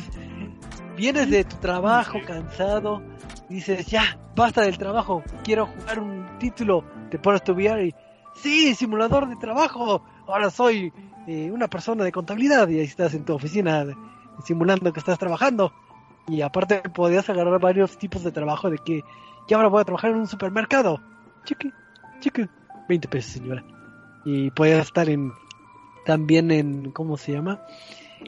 vienes 0.95 1.30
de 1.30 1.43
tu 1.43 1.57
trabajo 1.57 2.20
cansado, 2.26 3.01
dices, 3.49 3.86
ya, 3.88 4.18
basta 4.36 4.61
del 4.61 4.78
trabajo, 4.78 5.24
quiero 5.43 5.68
jugar 5.68 5.99
un 5.99 6.26
título, 6.39 6.84
te 7.09 7.20
pones 7.20 7.43
tu 7.43 7.53
VR 7.53 7.86
y, 7.86 7.93
sí, 8.36 8.74
simulador 8.76 9.28
de 9.28 9.36
trabajo, 9.36 10.03
ahora 10.28 10.49
soy 10.49 10.91
eh, 11.28 11.51
una 11.51 11.68
persona 11.68 12.03
de 12.03 12.11
contabilidad 12.11 12.68
y 12.70 12.80
ahí 12.80 12.86
estás 12.86 13.13
en 13.13 13.26
tu 13.26 13.34
oficina 13.34 13.86
simulando 14.43 14.91
que 14.91 14.99
estás 14.99 15.20
trabajando. 15.20 15.74
Y 16.28 16.41
aparte 16.41 16.82
podías 16.89 17.30
agarrar 17.30 17.59
varios 17.59 17.97
tipos 17.97 18.24
de 18.24 18.32
trabajo 18.32 18.70
de 18.70 18.80
que, 18.80 19.03
ya 19.47 19.57
ahora 19.57 19.70
voy 19.70 19.82
a 19.82 19.86
trabajar 19.86 20.11
en 20.11 20.18
un 20.18 20.28
supermercado 20.28 20.99
chiqui, 21.45 21.73
chiqui, 22.19 22.49
20 22.89 23.07
pesos, 23.07 23.31
señora. 23.33 23.63
Y 24.25 24.51
puede 24.51 24.79
estar 24.79 25.09
en 25.09 25.31
también 26.05 26.51
en, 26.51 26.91
¿cómo 26.91 27.17
se 27.17 27.33
llama? 27.33 27.61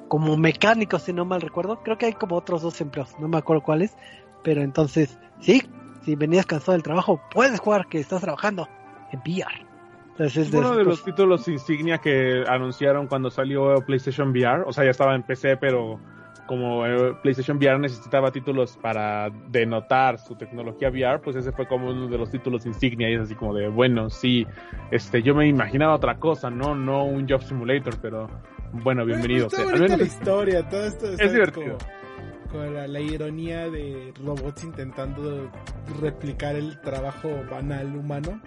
Como 0.08 0.36
mecánico, 0.36 1.00
si 1.00 1.14
no 1.14 1.26
mal 1.26 1.42
recuerdo. 1.42 1.82
Creo 1.84 1.98
que 1.98 2.08
hay 2.08 2.14
como 2.14 2.36
otros 2.36 2.62
dos 2.62 2.80
empleos, 2.82 3.18
no 3.20 3.28
me 3.28 3.38
acuerdo 3.38 3.64
cuáles. 3.64 3.96
Pero 4.44 4.62
entonces, 4.62 5.18
sí, 5.40 5.62
si 6.04 6.16
venías 6.16 6.46
cansado 6.46 6.74
del 6.74 6.84
trabajo, 6.84 7.22
puedes 7.34 7.60
jugar 7.60 7.88
que 7.88 8.00
estás 8.00 8.22
trabajando 8.22 8.68
en 9.12 9.20
VR. 9.20 9.66
Entonces, 10.12 10.48
es 10.48 10.54
uno 10.54 10.76
de 10.76 10.84
los 10.84 11.04
títulos 11.04 11.48
insignia 11.48 12.00
que 12.00 12.44
anunciaron 12.48 13.08
cuando 13.08 13.30
salió 13.30 13.76
PlayStation 13.86 14.30
VR. 14.30 14.64
O 14.66 14.74
sea, 14.74 14.84
ya 14.84 14.92
estaba 14.92 15.16
en 15.16 15.24
PC, 15.24 15.58
pero 15.58 16.00
como 16.48 16.86
eh, 16.86 17.16
PlayStation 17.22 17.58
VR 17.58 17.78
necesitaba 17.78 18.32
títulos 18.32 18.78
para 18.82 19.30
denotar 19.50 20.18
su 20.18 20.36
tecnología 20.36 20.90
VR, 20.90 21.22
pues 21.22 21.36
ese 21.36 21.52
fue 21.52 21.68
como 21.68 21.92
uno 21.92 22.08
de 22.08 22.18
los 22.18 22.32
títulos 22.32 22.66
insignia 22.66 23.10
y 23.10 23.14
es 23.14 23.22
así 23.22 23.36
como 23.36 23.54
de, 23.54 23.68
bueno, 23.68 24.10
sí, 24.10 24.48
este, 24.90 25.22
yo 25.22 25.36
me 25.36 25.48
imaginaba 25.48 25.96
otra 25.96 26.18
cosa, 26.18 26.50
no, 26.50 26.74
no 26.74 27.06
un 27.06 27.30
Job 27.30 27.44
Simulator, 27.44 27.98
pero 28.02 28.30
bueno, 28.72 29.06
bienvenido. 29.06 29.48
Pues, 29.50 29.80
la 29.80 30.04
historia, 30.04 30.68
todo 30.68 30.86
esto 30.86 31.12
es 31.12 31.32
divertido. 31.32 31.78
con 32.52 32.74
la, 32.74 33.00
ironía 33.00 33.70
de 33.70 34.14
robots 34.24 34.64
intentando 34.64 35.52
replicar 36.02 36.56
el 36.56 36.80
trabajo 36.82 37.30
banal 37.52 37.96
humano. 37.96 38.42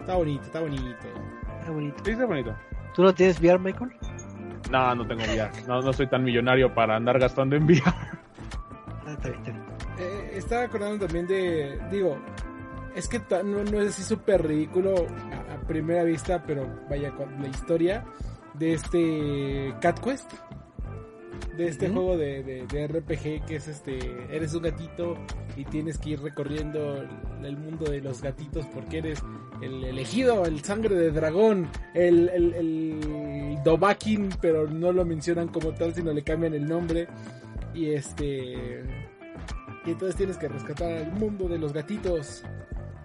Está 0.00 0.16
bonito, 0.16 0.42
está 0.42 0.60
bonito. 0.60 0.82
Está 1.60 1.70
bonito. 1.70 1.96
Sí, 2.04 2.10
está 2.10 2.26
bonito. 2.26 2.56
¿Tú 2.94 3.02
no 3.02 3.14
tienes 3.14 3.40
VR, 3.40 3.58
Michael? 3.58 3.92
No, 4.72 4.94
no 4.94 5.06
tengo 5.06 5.22
VR. 5.22 5.50
No, 5.68 5.82
no 5.82 5.92
soy 5.92 6.06
tan 6.06 6.24
millonario 6.24 6.74
para 6.74 6.96
andar 6.96 7.18
gastando 7.18 7.56
en 7.56 7.64
VR. 7.64 7.82
Ah, 7.84 9.12
está 9.12 9.28
bien, 9.28 9.40
está 9.40 9.50
bien. 9.50 9.64
Eh, 9.98 10.32
estaba 10.36 10.62
acordando 10.62 11.04
también 11.04 11.26
de. 11.26 11.78
Digo, 11.90 12.18
es 12.94 13.06
que 13.06 13.20
no, 13.44 13.62
no 13.64 13.80
es 13.80 13.90
así 13.90 14.02
súper 14.02 14.46
ridículo 14.46 14.94
a, 15.50 15.54
a 15.54 15.66
primera 15.66 16.04
vista, 16.04 16.42
pero 16.46 16.66
vaya 16.88 17.10
con 17.10 17.42
la 17.42 17.48
historia 17.48 18.04
de 18.54 18.72
este 18.72 19.74
Cat 19.80 20.00
Quest. 20.00 20.32
De 21.56 21.68
este 21.68 21.88
juego 21.90 22.16
de, 22.16 22.42
de- 22.42 22.66
de 22.66 22.86
RPG 22.88 23.44
que 23.46 23.56
es 23.56 23.68
este. 23.68 23.98
Eres 24.30 24.54
un 24.54 24.62
gatito 24.62 25.16
y 25.56 25.64
tienes 25.66 25.98
que 25.98 26.10
ir 26.10 26.20
recorriendo 26.22 26.96
el, 27.44 27.56
mundo 27.58 27.90
de 27.90 28.00
los 28.00 28.22
gatitos 28.22 28.64
porque 28.74 28.98
eres 28.98 29.22
el 29.60 29.84
elegido, 29.84 30.46
el 30.46 30.64
sangre 30.64 30.94
de 30.94 31.10
dragón, 31.10 31.68
el, 31.94 32.30
el, 32.30 32.54
el 32.54 33.58
Dovahkiin, 33.64 34.30
pero 34.40 34.66
no 34.66 34.92
lo 34.92 35.04
mencionan 35.04 35.48
como 35.48 35.72
tal, 35.72 35.94
sino 35.94 36.12
le 36.12 36.22
cambian 36.22 36.54
el 36.54 36.66
nombre. 36.66 37.06
Y 37.74 37.90
este. 37.90 38.82
Y 39.84 39.90
entonces 39.90 40.16
tienes 40.16 40.38
que 40.38 40.48
rescatar 40.48 40.90
al 40.92 41.12
mundo 41.12 41.48
de 41.48 41.58
los 41.58 41.72
gatitos, 41.74 42.44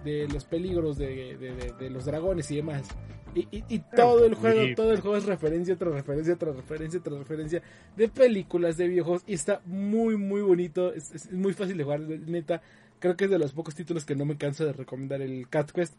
de 0.04 0.26
los 0.28 0.44
peligros 0.44 0.96
de- 0.96 1.36
de 1.78 1.90
los 1.90 2.06
dragones 2.06 2.50
y 2.50 2.56
demás. 2.56 2.88
Y, 3.34 3.40
y- 3.56 3.64
y 3.68 3.78
todo 3.78 4.24
el 4.24 4.34
juego, 4.34 4.60
todo 4.74 4.92
el 4.92 5.00
juego 5.00 5.16
es 5.16 5.24
referencia 5.26 5.76
tras 5.76 5.92
referencia, 5.92 6.36
tras 6.36 6.56
referencia, 6.56 7.00
tras 7.00 7.18
referencia 7.18 7.62
de 7.96 8.08
películas, 8.08 8.76
de 8.76 8.88
videojuegos. 8.88 9.22
Y 9.26 9.34
está 9.34 9.60
muy, 9.66 10.16
muy 10.16 10.40
bonito. 10.42 10.92
Es, 10.92 11.12
es 11.14 11.30
muy 11.32 11.52
fácil 11.52 11.76
de 11.76 11.84
jugar, 11.84 12.00
neta. 12.00 12.60
Creo 12.98 13.16
que 13.16 13.26
es 13.26 13.30
de 13.30 13.38
los 13.38 13.52
pocos 13.52 13.74
títulos 13.74 14.04
que 14.04 14.16
no 14.16 14.24
me 14.24 14.36
canso 14.36 14.64
de 14.64 14.72
recomendar 14.72 15.20
el 15.22 15.48
Cat 15.48 15.70
Quest. 15.70 15.94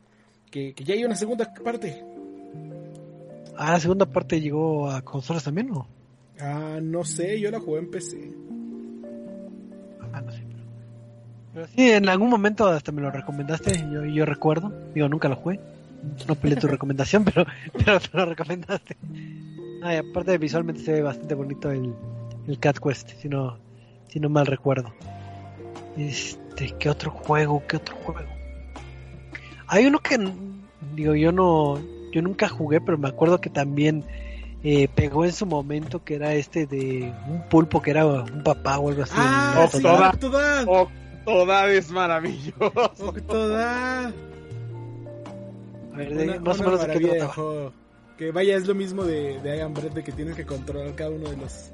Que, 0.52 0.74
que 0.74 0.84
ya 0.84 0.96
hay 0.96 1.06
una 1.06 1.16
segunda 1.16 1.54
parte. 1.64 2.04
Ah, 3.56 3.74
la 3.74 3.80
segunda 3.80 4.06
parte 4.06 4.42
llegó 4.42 4.90
a 4.90 5.02
consolas 5.02 5.44
también, 5.44 5.68
¿no? 5.68 5.88
Ah, 6.40 6.80
no 6.82 7.04
sé, 7.04 7.40
yo 7.40 7.52
la 7.52 7.60
jugué 7.60 7.80
en 7.80 7.92
PC. 7.92 8.32
Ah, 10.14 10.22
no 10.22 10.32
sé. 10.32 10.44
Pero 11.54 11.68
sí, 11.68 11.90
en 11.92 12.08
algún 12.10 12.30
momento 12.30 12.68
hasta 12.68 12.92
me 12.92 13.02
lo 13.02 13.12
recomendaste, 13.12 13.74
yo, 13.92 14.06
yo 14.06 14.26
recuerdo. 14.26 14.72
Digo, 14.94 15.08
nunca 15.10 15.28
lo 15.30 15.36
jugué. 15.36 15.60
No 16.28 16.36
peleé 16.36 16.58
tu 16.60 16.68
recomendación, 16.76 17.24
pero, 17.24 17.46
pero 17.74 18.00
te 18.00 18.10
lo 18.18 18.26
recomendaste. 18.26 18.98
Ah, 19.82 19.96
y 19.96 19.98
aparte 19.98 20.38
visualmente 20.38 20.82
se 20.82 20.94
ve 20.94 21.02
bastante 21.02 21.36
bonito 21.36 21.72
el, 21.72 21.94
el 22.48 22.60
Cat 22.60 22.80
Quest, 22.80 23.12
si 23.22 23.30
no, 23.30 23.58
si 24.08 24.20
no 24.20 24.30
mal 24.30 24.46
recuerdo. 24.46 24.94
Este, 25.98 26.76
¿qué 26.78 26.90
otro 26.90 27.12
juego? 27.12 27.64
¿Qué 27.68 27.78
otro 27.78 27.96
juego? 27.98 28.30
Hay 29.68 29.86
uno 29.86 30.00
que, 30.00 30.18
digo, 30.96 31.16
yo 31.16 31.32
no, 31.32 31.80
yo 32.12 32.22
nunca 32.22 32.48
jugué, 32.50 32.82
pero 32.82 32.98
me 32.98 33.08
acuerdo 33.08 33.40
que 33.40 33.50
también 33.50 34.04
eh, 34.64 34.88
pegó 34.94 35.26
en 35.26 35.32
su 35.32 35.46
momento, 35.46 36.04
que 36.04 36.16
era 36.16 36.34
este 36.34 36.66
de 36.66 37.14
un 37.28 37.44
pulpo 37.50 37.82
que 37.82 37.92
era 37.92 38.06
un 38.06 38.44
papá 38.44 38.78
o 38.80 38.90
algo 38.90 39.04
así. 39.04 39.14
Ah, 39.16 39.68
Octodad. 39.72 40.66
Octodad 40.68 41.72
es 41.72 41.92
maravilloso. 41.92 42.74
Octodad. 43.00 44.14
A 46.06 46.10
ver, 46.10 46.18
de- 46.18 46.24
Una- 46.24 46.40
más 46.40 46.60
o 46.60 46.64
menos 46.64 46.82
de 46.88 46.94
qué 46.94 47.00
de 47.00 47.22
juego. 47.22 47.74
Que 48.18 48.32
vaya, 48.32 48.56
es 48.58 48.68
lo 48.68 48.76
mismo 48.76 49.04
de, 49.06 49.40
de 49.42 49.58
I 49.58 49.60
Am 49.62 49.74
Bread, 49.74 49.92
de 49.94 50.04
que 50.04 50.12
tienes 50.12 50.36
que 50.36 50.46
controlar 50.46 50.94
cada 50.96 51.10
uno 51.10 51.30
de 51.30 51.38
los 51.38 51.70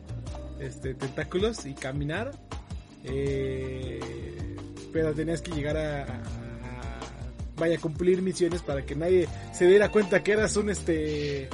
este, 0.59 0.93
tentáculos 0.93 1.65
y 1.65 1.73
caminar. 1.73 2.31
Eh, 3.03 3.99
pero 4.91 5.13
tenías 5.13 5.41
que 5.41 5.51
llegar 5.51 5.77
a, 5.77 6.03
a- 6.03 6.05
a- 6.05 6.99
vaya, 7.57 7.77
cumplir 7.79 8.21
misiones 8.21 8.61
para 8.61 8.85
que 8.85 8.95
nadie 8.95 9.27
se 9.53 9.67
diera 9.67 9.89
cuenta 9.89 10.23
que 10.23 10.31
eras 10.33 10.55
un 10.57 10.69
este 10.69 11.49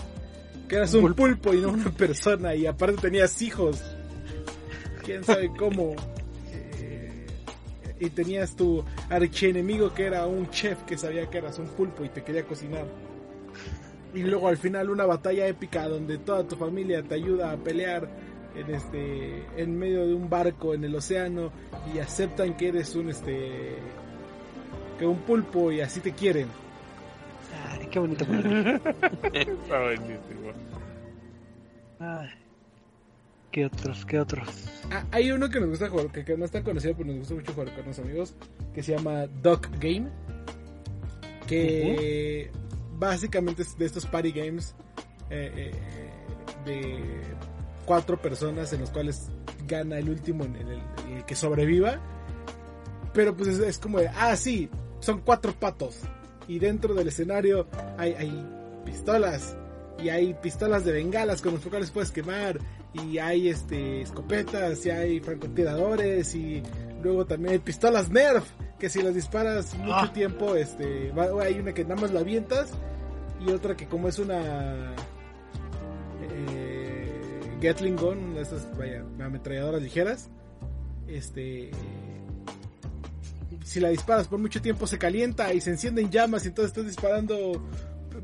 que 0.68 0.76
eras 0.76 0.94
un 0.94 1.02
Pulpo. 1.02 1.24
pulpo 1.24 1.54
y 1.54 1.60
no 1.62 1.70
una 1.70 1.90
persona 1.98 2.56
y 2.56 2.66
aparte 2.66 3.02
tenías 3.02 3.42
hijos. 3.42 3.82
Quién 5.04 5.24
sabe 5.24 5.52
cómo. 5.58 5.96
Y 8.02 8.10
tenías 8.10 8.56
tu 8.56 8.84
archienemigo 9.10 9.94
que 9.94 10.08
era 10.08 10.26
un 10.26 10.50
chef 10.50 10.82
que 10.84 10.98
sabía 10.98 11.30
que 11.30 11.38
eras 11.38 11.60
un 11.60 11.68
pulpo 11.68 12.04
y 12.04 12.10
te 12.10 12.24
quería 12.24 12.44
cocinar. 12.44 12.86
Y 14.14 14.24
luego 14.24 14.48
al 14.48 14.58
final 14.58 14.90
una 14.90 15.06
batalla 15.06 15.48
épica 15.48 15.88
donde 15.88 16.18
toda 16.18 16.44
tu 16.46 16.56
familia 16.56 17.04
te 17.04 17.14
ayuda 17.16 17.52
a 17.52 17.58
pelear 17.58 18.10
en 18.56 18.74
este 18.74 19.46
en 19.56 19.78
medio 19.78 20.06
de 20.06 20.16
un 20.16 20.30
barco 20.30 20.74
en 20.74 20.84
el 20.84 20.96
océano 20.96 21.52
y 21.94 22.00
aceptan 22.00 22.58
que 22.58 22.70
eres 22.70 22.96
un 22.96 23.10
este 23.10 23.78
que 24.98 25.06
un 25.06 25.20
pulpo 25.20 25.72
y 25.72 25.82
así 25.82 26.00
te 26.00 26.12
quieren. 26.12 26.48
Ay, 27.70 27.88
qué 27.88 28.00
bonito. 28.00 28.26
Está 29.34 29.80
buenísimo. 29.80 30.52
Ay, 32.00 32.30
¿Qué 33.52 33.66
otros? 33.66 34.06
¿Qué 34.06 34.20
otros? 34.20 34.48
Ah, 34.92 35.06
hay 35.12 35.32
uno 35.32 35.50
que 35.50 35.60
nos 35.60 35.70
gusta 35.70 35.90
jugar, 35.90 36.08
que, 36.12 36.38
no 36.38 36.46
es 36.46 36.52
tan 36.52 36.64
conocido, 36.64 36.96
pero 36.96 37.10
nos 37.10 37.20
gusta 37.20 37.34
mucho 37.34 37.54
jugar 37.54 37.76
con 37.76 37.86
los 37.86 38.00
amigos, 38.00 38.34
que 38.74 38.82
se 38.82 38.96
llama 38.96 39.28
Duck 39.28 39.68
Game. 39.80 40.10
Que 41.48 42.50
básicamente 42.98 43.64
es 43.64 43.78
de 43.78 43.86
estos 43.86 44.06
party 44.06 44.32
games 44.32 44.74
eh, 45.30 45.52
eh, 45.56 45.72
de 46.66 47.00
cuatro 47.86 48.22
personas 48.22 48.72
en 48.72 48.82
los 48.82 48.90
cuales 48.90 49.30
gana 49.68 49.98
el 49.98 50.10
último 50.10 50.46
en, 50.46 50.56
el, 50.56 50.82
en 51.08 51.18
el 51.18 51.26
que 51.26 51.36
sobreviva. 51.36 52.00
Pero 53.14 53.36
pues 53.36 53.50
es, 53.50 53.60
es 53.60 53.78
como 53.80 54.00
de, 54.00 54.08
ah, 54.08 54.38
sí, 54.38 54.70
son 55.02 55.20
cuatro 55.20 55.52
patos. 55.52 56.00
Y 56.48 56.60
dentro 56.60 56.94
del 56.94 57.10
escenario 57.10 57.68
hay, 57.98 58.14
hay 58.14 58.46
pistolas. 58.86 59.58
Y 60.02 60.08
hay 60.10 60.34
pistolas 60.36 60.86
de 60.86 60.94
bengalas 60.94 61.42
con 61.42 61.54
los 61.54 61.62
cuales 61.62 61.92
puedes 61.92 62.12
quemar 62.12 62.60
y 62.94 63.18
hay 63.20 63.48
este 63.50 64.02
escopetas 64.02 64.86
y 64.86 64.90
hay 64.90 65.20
francotiradores 65.22 66.36
y 66.36 66.62
luego 67.02 67.26
también 67.26 67.54
hay 67.54 67.60
pistolas 67.60 68.10
Nerf 68.10 68.44
que 68.80 68.90
si 68.90 69.02
las 69.02 69.14
disparas 69.16 69.74
mucho 69.78 69.94
Ah. 69.94 70.12
tiempo 70.14 70.56
este 70.56 71.12
va- 71.12 71.44
hay 71.44 71.60
una 71.60 71.74
que 71.74 71.84
nada 71.84 72.02
más 72.02 72.12
la 72.12 72.20
avientas 72.22 72.72
y 73.46 73.52
otra 73.52 73.76
que 73.78 73.88
como 73.88 74.08
es 74.08 74.20
una 74.20 74.94
eh, 76.22 77.58
Gatling 77.62 77.96
gun 77.96 78.18
una 78.18 78.36
de 78.38 78.42
esas 78.42 78.68
vaya 78.78 79.04
ametralladoras 79.20 79.82
ligeras 79.82 80.30
este 81.08 81.72
si 83.64 83.80
la 83.80 83.90
disparas 83.90 84.28
por 84.28 84.40
mucho 84.40 84.62
tiempo 84.62 84.88
se 84.88 84.98
calienta 84.98 85.54
y 85.54 85.62
se 85.62 85.70
enciende 85.72 86.02
en 86.02 86.10
llamas 86.10 86.46
y 86.46 86.50
entonces 86.50 86.72
estás 86.72 86.86
disparando 86.88 87.66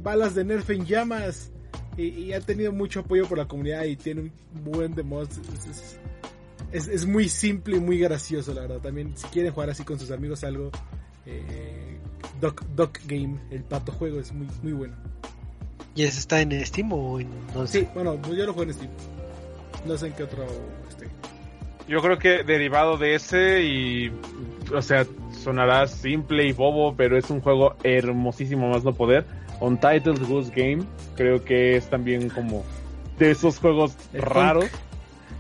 balas 0.01 0.35
de 0.35 0.43
Nerf 0.43 0.69
en 0.71 0.85
llamas 0.85 1.51
y, 1.97 2.03
y 2.07 2.33
ha 2.33 2.39
tenido 2.41 2.71
mucho 2.71 3.01
apoyo 3.01 3.27
por 3.27 3.37
la 3.37 3.45
comunidad 3.47 3.83
y 3.85 3.95
tiene 3.95 4.21
un 4.21 4.31
buen 4.63 4.93
de 4.95 5.03
mods. 5.03 5.37
Es, 5.37 5.65
es- 5.67 5.99
es- 6.71 6.87
es 6.87 7.05
muy 7.05 7.29
simple 7.29 7.77
y 7.77 7.79
muy 7.79 7.97
gracioso, 7.99 8.53
la 8.53 8.61
verdad. 8.61 8.79
También, 8.79 9.13
si 9.17 9.27
quieren 9.27 9.51
jugar 9.53 9.69
así 9.69 9.83
con 9.83 9.99
sus 9.99 10.11
amigos 10.11 10.43
algo, 10.43 10.69
eh, 11.25 11.97
Duck, 12.41 12.63
Duck 12.75 12.99
Game, 13.07 13.39
el 13.51 13.63
pato 13.63 13.91
juego, 13.91 14.19
es 14.19 14.31
muy, 14.33 14.47
muy 14.63 14.73
bueno. 14.73 14.95
¿Y 15.95 16.03
ese 16.03 16.19
está 16.19 16.41
en 16.41 16.63
Steam 16.65 16.91
o 16.93 17.19
en 17.19 17.29
dónde 17.53 17.71
Sí, 17.71 17.87
bueno, 17.93 18.21
yo 18.27 18.45
lo 18.45 18.53
juego 18.53 18.69
en 18.69 18.73
Steam. 18.75 18.91
No 19.85 19.97
sé 19.97 20.07
en 20.07 20.13
qué 20.13 20.23
otro 20.23 20.45
esté. 20.89 21.07
Yo 21.87 22.01
creo 22.01 22.19
que 22.19 22.43
derivado 22.43 22.97
de 22.97 23.15
ese 23.15 23.63
y, 23.63 24.11
o 24.75 24.81
sea, 24.81 25.07
sonará 25.31 25.87
simple 25.87 26.45
y 26.45 26.51
bobo, 26.51 26.95
pero 26.95 27.17
es 27.17 27.29
un 27.29 27.39
juego 27.41 27.75
hermosísimo 27.83 28.69
más 28.69 28.83
no 28.83 28.93
poder. 28.93 29.25
Untitled 29.59 30.27
Goose 30.27 30.51
Game, 30.55 30.83
creo 31.15 31.43
que 31.43 31.75
es 31.75 31.89
también 31.89 32.29
como 32.29 32.63
de 33.17 33.31
esos 33.31 33.59
juegos 33.59 33.95
El 34.13 34.21
raros. 34.21 34.69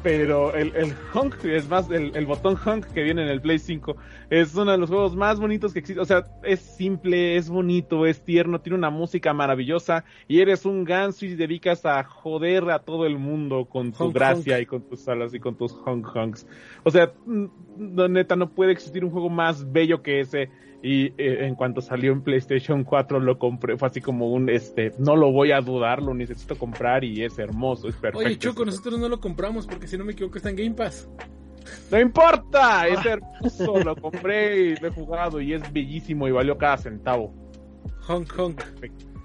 Pero 0.03 0.53
el, 0.53 0.75
el 0.75 0.93
honk, 1.13 1.43
es 1.43 1.67
más, 1.67 1.89
el, 1.89 2.15
el 2.15 2.25
botón 2.25 2.55
honk 2.55 2.85
que 2.93 3.01
viene 3.03 3.23
en 3.23 3.29
el 3.29 3.41
Play 3.41 3.57
5 3.57 3.95
es 4.29 4.53
uno 4.55 4.71
de 4.71 4.77
los 4.77 4.89
juegos 4.89 5.15
más 5.15 5.39
bonitos 5.39 5.73
que 5.73 5.79
existe. 5.79 5.99
O 5.99 6.05
sea, 6.05 6.23
es 6.43 6.59
simple, 6.59 7.35
es 7.35 7.49
bonito, 7.49 8.05
es 8.05 8.23
tierno, 8.23 8.61
tiene 8.61 8.77
una 8.77 8.89
música 8.89 9.33
maravillosa 9.33 10.05
y 10.27 10.39
eres 10.39 10.65
un 10.65 10.83
ganso 10.83 11.25
y 11.25 11.35
dedicas 11.35 11.85
a 11.85 12.03
joder 12.03 12.69
a 12.69 12.79
todo 12.79 13.05
el 13.05 13.17
mundo 13.17 13.65
con 13.65 13.91
tu 13.91 14.11
gracia 14.11 14.59
y 14.59 14.65
con 14.65 14.81
tus 14.81 15.07
alas 15.07 15.33
y 15.33 15.39
con 15.39 15.55
tus 15.55 15.73
honk 15.73 16.07
honks. 16.15 16.45
O 16.83 16.91
sea, 16.91 17.11
no, 17.25 18.07
neta, 18.07 18.35
no 18.35 18.49
puede 18.49 18.73
existir 18.73 19.03
un 19.03 19.11
juego 19.11 19.29
más 19.29 19.71
bello 19.71 20.01
que 20.03 20.19
ese. 20.19 20.49
Y 20.83 21.07
eh, 21.17 21.45
en 21.47 21.55
cuanto 21.55 21.81
salió 21.81 22.11
en 22.11 22.21
PlayStation 22.21 22.83
4 22.83 23.19
lo 23.19 23.39
compré, 23.39 23.77
fue 23.77 23.87
así 23.87 23.99
como 23.99 24.31
un, 24.31 24.49
este, 24.49 24.93
no 24.99 25.15
lo 25.15 25.31
voy 25.31 25.51
a 25.51 25.59
dudar, 25.59 26.03
lo 26.03 26.13
necesito 26.13 26.55
comprar 26.55 27.03
y 27.03 27.23
es 27.23 27.39
hermoso, 27.39 27.87
es 27.87 27.95
perfecto. 27.95 28.25
Oye, 28.25 28.37
Choco, 28.37 28.63
nosotros 28.63 28.99
no 28.99 29.09
lo 29.09 29.19
compramos 29.19 29.65
porque 29.65 29.87
si 29.87 29.97
no 29.97 30.05
me 30.05 30.11
equivoco 30.11 30.37
está 30.37 30.51
en 30.51 30.55
Game 30.55 30.75
Pass. 30.75 31.09
No 31.91 31.99
importa, 31.99 32.87
es 32.89 33.03
hermoso, 33.05 33.79
lo 33.83 33.95
compré 33.95 34.57
y 34.57 34.75
lo 34.75 34.87
he 34.87 34.91
jugado 34.91 35.41
y 35.41 35.53
es 35.53 35.73
bellísimo 35.73 36.27
y 36.27 36.31
valió 36.31 36.57
cada 36.57 36.77
centavo. 36.77 37.33
Honk 38.07 38.31
Honk. 38.37 38.61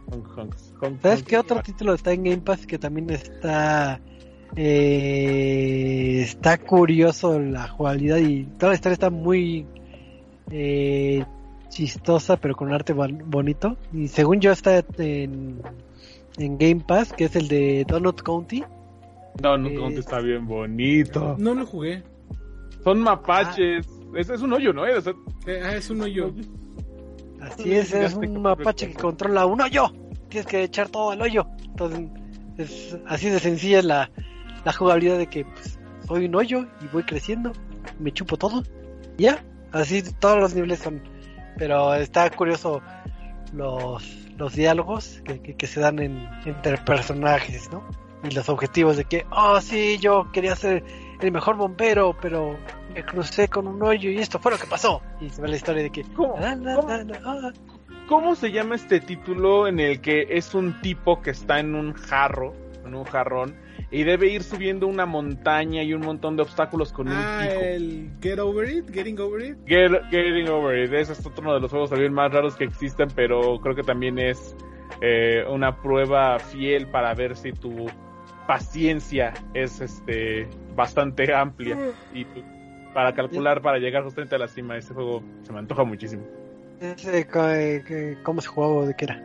Honk, 0.06 0.26
honks, 0.36 0.74
honk, 0.80 1.00
¿Sabes 1.00 1.20
honk. 1.20 1.28
qué 1.28 1.38
otro 1.38 1.62
título 1.62 1.94
está 1.94 2.12
en 2.12 2.24
Game 2.24 2.42
Pass 2.42 2.66
que 2.66 2.78
también 2.78 3.10
está 3.10 4.00
Eh, 4.56 6.20
está 6.22 6.58
curioso 6.58 7.38
la 7.40 7.68
jugabilidad 7.68 8.18
y 8.18 8.44
toda 8.44 8.72
la 8.72 8.74
historia 8.74 8.94
está 8.94 9.08
muy 9.10 9.66
eh, 10.50 11.24
chistosa, 11.72 12.36
pero 12.36 12.54
con 12.54 12.72
arte 12.72 12.92
bonito. 12.92 13.76
Y 13.92 14.08
según 14.08 14.40
yo 14.40 14.52
está 14.52 14.84
en, 14.98 15.60
en 16.36 16.58
Game 16.58 16.84
Pass, 16.86 17.12
que 17.12 17.24
es 17.24 17.36
el 17.36 17.48
de 17.48 17.84
Donut 17.88 18.20
County. 18.22 18.62
Donut 19.40 19.74
County 19.74 19.98
está 19.98 20.20
bien 20.20 20.46
bonito. 20.46 21.36
No 21.38 21.54
lo 21.54 21.66
jugué. 21.66 22.02
Son 22.84 23.00
mapaches. 23.00 23.86
Ah. 23.88 24.18
Es, 24.18 24.28
es, 24.28 24.42
un 24.42 24.52
hoyo, 24.52 24.72
¿no? 24.72 24.84
Es, 24.84 25.06
eh, 25.06 25.60
ah, 25.64 25.74
es 25.74 25.88
un 25.88 26.02
hoyo. 26.02 26.34
Así 27.40 27.72
es, 27.72 27.92
es 27.94 28.14
un 28.14 28.42
mapache 28.42 28.88
que 28.88 28.94
controla 28.94 29.46
un 29.46 29.60
hoyo. 29.60 29.90
Tienes 30.28 30.46
que 30.46 30.62
echar 30.64 30.88
todo 30.90 31.10
al 31.10 31.22
hoyo. 31.22 31.46
Entonces, 31.64 32.08
es 32.58 32.98
así 33.06 33.30
de 33.30 33.38
sencilla 33.38 33.82
la, 33.82 34.10
la 34.64 34.72
jugabilidad 34.72 35.18
de 35.18 35.26
que 35.26 35.44
pues, 35.46 35.78
soy 36.06 36.26
un 36.26 36.34
hoyo 36.34 36.66
y 36.82 36.86
voy 36.92 37.02
creciendo, 37.04 37.52
me 37.98 38.12
chupo 38.12 38.36
todo. 38.36 38.62
Ya, 39.16 39.42
así 39.72 40.02
todos 40.20 40.38
los 40.38 40.54
niveles 40.54 40.80
son. 40.80 41.02
Pero 41.58 41.94
está 41.94 42.30
curioso 42.30 42.82
los, 43.52 44.04
los 44.38 44.54
diálogos 44.54 45.22
que, 45.24 45.40
que, 45.40 45.66
se 45.66 45.80
dan 45.80 45.98
en, 45.98 46.28
entre 46.44 46.78
personajes, 46.78 47.70
¿no? 47.70 47.82
Y 48.24 48.30
los 48.30 48.48
objetivos 48.48 48.96
de 48.96 49.04
que, 49.04 49.26
oh 49.30 49.60
sí, 49.60 49.98
yo 49.98 50.30
quería 50.32 50.54
ser 50.56 50.84
el 51.20 51.32
mejor 51.32 51.56
bombero, 51.56 52.16
pero 52.20 52.56
me 52.94 53.04
crucé 53.04 53.48
con 53.48 53.66
un 53.66 53.82
hoyo 53.82 54.10
y 54.10 54.18
esto 54.18 54.38
fue 54.38 54.52
lo 54.52 54.58
que 54.58 54.66
pasó. 54.66 55.02
Y 55.20 55.28
se 55.28 55.42
ve 55.42 55.48
la 55.48 55.56
historia 55.56 55.82
de 55.82 55.90
que... 55.90 56.02
¿Cómo, 56.14 56.36
ah. 56.38 57.52
¿Cómo 58.08 58.34
se 58.34 58.50
llama 58.50 58.74
este 58.74 59.00
título 59.00 59.66
en 59.66 59.80
el 59.80 60.00
que 60.00 60.26
es 60.30 60.54
un 60.54 60.80
tipo 60.80 61.22
que 61.22 61.30
está 61.30 61.60
en 61.60 61.74
un 61.74 61.94
jarro, 61.94 62.54
en 62.84 62.94
un 62.94 63.04
jarrón, 63.04 63.54
y 63.90 64.04
debe 64.04 64.28
ir 64.28 64.42
subiendo 64.42 64.86
una 64.86 65.06
montaña 65.06 65.82
y 65.82 65.94
un 65.94 66.02
montón 66.02 66.36
de 66.36 66.42
obstáculos 66.42 66.92
con 66.92 67.08
un 67.08 67.14
ah, 67.14 67.40
pico. 67.42 67.60
el 67.60 68.10
Get 68.20 68.38
Over 68.38 68.68
It, 68.68 68.90
Getting 68.92 69.18
Over 69.20 69.44
It. 69.44 69.56
getting 69.66 70.48
Over 70.48 70.78
It, 70.78 70.92
ese 70.92 71.12
es 71.12 71.26
otro 71.26 71.54
de 71.54 71.60
los 71.60 71.70
juegos 71.70 71.90
también 71.90 72.12
más 72.12 72.32
raros 72.32 72.56
que 72.56 72.64
existen, 72.64 73.08
pero 73.14 73.60
creo 73.60 73.74
que 73.74 73.82
también 73.82 74.18
es 74.18 74.56
eh, 75.00 75.44
una 75.48 75.80
prueba 75.80 76.38
fiel 76.38 76.86
para 76.88 77.14
ver 77.14 77.36
si 77.36 77.52
tu 77.52 77.86
paciencia 78.46 79.32
es 79.54 79.80
este 79.80 80.48
bastante 80.74 81.32
amplia 81.34 81.76
y 82.12 82.26
para 82.92 83.14
calcular 83.14 83.62
para 83.62 83.78
llegar 83.78 84.02
justamente 84.04 84.34
a 84.34 84.38
la 84.38 84.48
cima. 84.48 84.76
Ese 84.76 84.94
juego 84.94 85.22
se 85.42 85.52
me 85.52 85.58
antoja 85.58 85.84
muchísimo. 85.84 86.24
¿Cómo 88.22 88.40
se 88.40 88.48
jugaba 88.48 88.74
o 88.74 88.86
de 88.86 88.94
qué 88.94 89.04
era? 89.04 89.22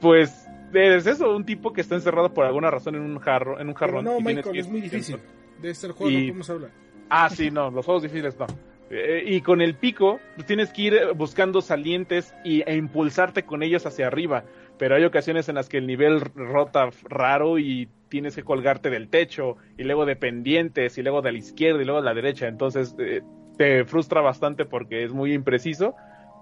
Pues 0.00 0.48
es 0.72 1.06
eso, 1.06 1.34
un 1.34 1.44
tipo 1.44 1.72
que 1.72 1.80
está 1.80 1.94
encerrado 1.94 2.32
por 2.32 2.46
alguna 2.46 2.70
razón 2.70 2.94
en 2.94 3.02
un 3.02 3.18
jarro, 3.18 3.60
en 3.60 3.68
un 3.68 3.74
jarrón. 3.74 4.04
no, 4.04 4.20
Michael, 4.20 4.58
es 4.58 4.68
muy 4.68 4.80
difícil. 4.80 5.18
De 5.60 5.70
este 5.70 5.88
juego 5.88 6.10
no 6.10 6.18
podemos 6.18 6.50
hablar. 6.50 6.70
Ah, 7.08 7.28
sí, 7.28 7.50
no, 7.50 7.70
los 7.70 7.84
juegos 7.84 8.02
difíciles 8.02 8.38
no. 8.38 8.46
Eh, 8.90 9.22
y 9.24 9.40
con 9.40 9.60
el 9.60 9.76
pico, 9.76 10.18
pues 10.34 10.46
tienes 10.46 10.72
que 10.72 10.82
ir 10.82 11.00
buscando 11.14 11.60
salientes 11.60 12.34
y, 12.44 12.62
e 12.62 12.76
impulsarte 12.76 13.44
con 13.44 13.62
ellos 13.62 13.86
hacia 13.86 14.06
arriba. 14.06 14.44
Pero 14.78 14.96
hay 14.96 15.04
ocasiones 15.04 15.48
en 15.48 15.54
las 15.56 15.68
que 15.68 15.78
el 15.78 15.86
nivel 15.86 16.20
rota 16.20 16.88
raro 17.04 17.58
y 17.58 17.88
tienes 18.08 18.34
que 18.34 18.42
colgarte 18.42 18.90
del 18.90 19.08
techo, 19.08 19.56
y 19.78 19.84
luego 19.84 20.06
de 20.06 20.16
pendientes, 20.16 20.98
y 20.98 21.02
luego 21.02 21.22
de 21.22 21.32
la 21.32 21.38
izquierda, 21.38 21.82
y 21.82 21.84
luego 21.84 22.00
de 22.00 22.06
la 22.06 22.14
derecha. 22.14 22.48
Entonces 22.48 22.96
eh, 22.98 23.22
te 23.56 23.84
frustra 23.84 24.20
bastante 24.20 24.64
porque 24.64 25.04
es 25.04 25.12
muy 25.12 25.34
impreciso 25.34 25.94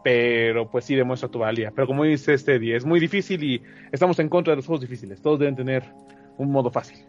pero 0.08 0.70
pues 0.70 0.86
sí 0.86 0.94
demuestra 0.94 1.28
tu 1.28 1.40
valía. 1.40 1.70
Pero 1.70 1.86
como 1.86 2.04
dice 2.04 2.32
este 2.32 2.58
día, 2.58 2.78
es 2.78 2.86
muy 2.86 2.98
difícil 2.98 3.44
y 3.44 3.62
estamos 3.92 4.18
en 4.20 4.30
contra 4.30 4.52
de 4.52 4.56
los 4.56 4.64
juegos 4.64 4.80
difíciles. 4.80 5.20
Todos 5.20 5.38
deben 5.38 5.54
tener 5.54 5.84
un 6.38 6.50
modo 6.50 6.70
fácil. 6.70 7.04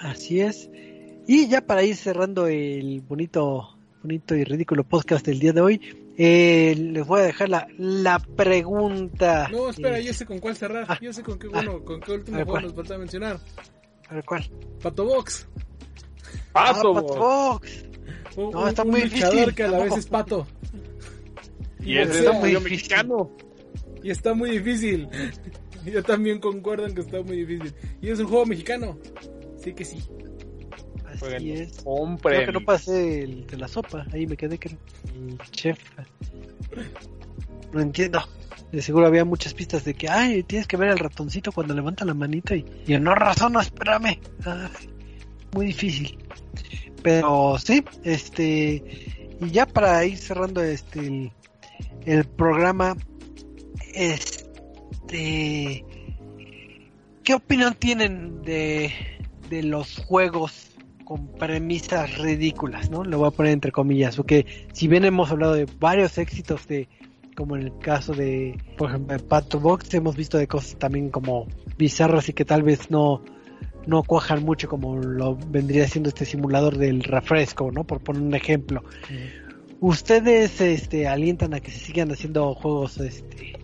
Así 0.00 0.40
es. 0.40 0.70
Y 1.26 1.48
ya 1.48 1.60
para 1.60 1.82
ir 1.82 1.96
cerrando 1.96 2.46
el 2.46 3.02
bonito, 3.02 3.76
bonito 4.02 4.34
y 4.34 4.44
ridículo 4.44 4.84
podcast 4.84 5.26
del 5.26 5.38
día 5.38 5.52
de 5.52 5.60
hoy, 5.60 6.14
eh, 6.16 6.74
les 6.78 7.06
voy 7.06 7.20
a 7.20 7.24
dejar 7.24 7.50
la, 7.50 7.68
la 7.76 8.20
pregunta. 8.20 9.48
No, 9.52 9.68
espera, 9.68 10.00
yo 10.00 10.14
sé 10.14 10.24
con 10.24 10.38
cuál 10.38 10.56
cerrar. 10.56 10.86
Ah, 10.88 10.98
yo 10.98 11.12
sé 11.12 11.22
con 11.22 11.38
qué 11.38 11.48
bueno, 11.48 11.80
ah, 11.82 11.84
con 11.84 12.00
qué 12.00 12.12
último 12.12 12.42
juego 12.42 12.60
nos 12.62 12.72
falta 12.72 12.96
mencionar. 12.96 13.38
A 14.08 14.14
ver 14.14 14.24
cuál. 14.24 14.50
Pato 14.82 15.04
Box. 15.04 15.46
Pato, 16.54 16.96
ah, 16.96 17.02
Box. 17.02 17.84
no, 18.38 18.66
está 18.66 18.82
muy 18.82 19.02
difícil. 19.02 19.54
que 19.54 19.64
a 19.64 19.68
la 19.68 19.80
vez 19.80 19.98
es 19.98 20.06
pato. 20.06 20.46
Y, 21.82 21.98
es 21.98 22.10
está 22.10 22.32
muy 22.40 22.58
mexicano. 22.58 23.36
Y 24.02 24.10
está 24.10 24.34
muy 24.34 24.50
difícil. 24.58 25.08
Yo 25.84 26.02
también 26.02 26.40
concuerdo 26.40 26.86
en 26.86 26.94
que 26.94 27.00
está 27.00 27.22
muy 27.22 27.44
difícil. 27.44 27.74
Y 28.00 28.10
es 28.10 28.18
un 28.18 28.26
juego 28.26 28.46
mexicano. 28.46 28.98
Sí 29.56 29.72
que 29.72 29.84
sí. 29.84 30.02
Así 31.06 31.52
es. 31.52 31.84
Creo 32.22 32.46
que 32.46 32.52
no 32.52 32.60
pasé 32.60 33.22
el 33.22 33.46
de 33.46 33.56
la 33.56 33.68
sopa. 33.68 34.06
Ahí 34.12 34.26
me 34.26 34.36
quedé 34.36 34.58
que 34.58 34.68
el 34.68 35.38
chef. 35.50 35.78
No 37.72 37.80
entiendo. 37.80 38.20
De 38.72 38.82
seguro 38.82 39.06
había 39.06 39.24
muchas 39.24 39.52
pistas 39.52 39.84
de 39.84 39.94
que, 39.94 40.08
ay, 40.08 40.44
tienes 40.44 40.68
que 40.68 40.76
ver 40.76 40.90
al 40.90 40.98
ratoncito 40.98 41.50
cuando 41.50 41.74
levanta 41.74 42.04
la 42.04 42.14
manita 42.14 42.54
y, 42.54 42.64
y 42.86 42.96
no 42.98 43.14
razón, 43.14 43.56
espérame. 43.58 44.20
muy 45.52 45.66
difícil. 45.66 46.18
Pero 47.02 47.58
sí, 47.58 47.84
este. 48.04 48.82
Y 49.40 49.50
ya 49.50 49.66
para 49.66 50.04
ir 50.04 50.18
cerrando 50.18 50.62
este 50.62 51.00
el 51.00 51.32
programa. 52.36 52.96
Este, 53.94 55.84
¿qué 57.24 57.34
opinión 57.34 57.74
tienen 57.74 58.42
de, 58.42 58.92
de 59.48 59.62
los 59.62 59.96
juegos 59.98 60.70
con 61.04 61.26
premisas 61.26 62.18
ridículas, 62.18 62.90
no? 62.90 63.04
Lo 63.04 63.18
voy 63.18 63.28
a 63.28 63.30
poner 63.32 63.52
entre 63.52 63.72
comillas, 63.72 64.16
porque 64.16 64.68
si 64.72 64.86
bien 64.86 65.04
hemos 65.04 65.30
hablado 65.30 65.54
de 65.54 65.66
varios 65.78 66.18
éxitos 66.18 66.66
de 66.68 66.88
como 67.36 67.56
en 67.56 67.62
el 67.62 67.78
caso 67.78 68.12
de, 68.12 68.58
por 68.76 68.90
ejemplo, 68.90 69.16
Pato 69.26 69.58
Box, 69.58 69.94
hemos 69.94 70.14
visto 70.14 70.36
de 70.36 70.46
cosas 70.46 70.78
también 70.78 71.10
como 71.10 71.46
bizarras 71.78 72.28
y 72.28 72.32
que 72.32 72.44
tal 72.44 72.62
vez 72.62 72.90
no 72.90 73.22
no 73.86 74.02
cuajan 74.02 74.44
mucho 74.44 74.68
como 74.68 74.96
lo 74.96 75.36
vendría 75.36 75.88
siendo 75.88 76.10
este 76.10 76.24
simulador 76.24 76.76
del 76.76 77.02
refresco, 77.02 77.72
¿no? 77.72 77.84
Por 77.84 78.00
poner 78.00 78.22
un 78.22 78.34
ejemplo. 78.34 78.84
¿Ustedes 79.80 80.60
este, 80.60 81.08
alientan 81.08 81.54
a 81.54 81.60
que 81.60 81.70
se 81.70 81.78
sigan 81.78 82.12
haciendo 82.12 82.54
juegos 82.54 82.98
este, 82.98 83.54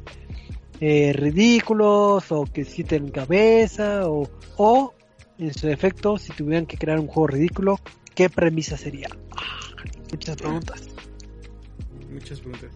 eh, 0.80 1.12
ridículos 1.12 2.32
o 2.32 2.44
que 2.44 2.64
sienten 2.64 3.10
cabeza 3.10 4.09
o, 4.09 4.28
o, 4.56 4.94
en 5.38 5.52
su 5.52 5.66
defecto, 5.66 6.16
si 6.16 6.32
tuvieran 6.32 6.64
que 6.64 6.78
crear 6.78 6.98
un 6.98 7.06
juego 7.06 7.26
ridículo, 7.26 7.78
qué 8.14 8.30
premisa 8.30 8.78
sería? 8.78 9.09
Ah, 9.36 9.60
muchas 10.10 10.36
preguntas. 10.36 10.88
Muchas 12.10 12.40
preguntas. 12.40 12.70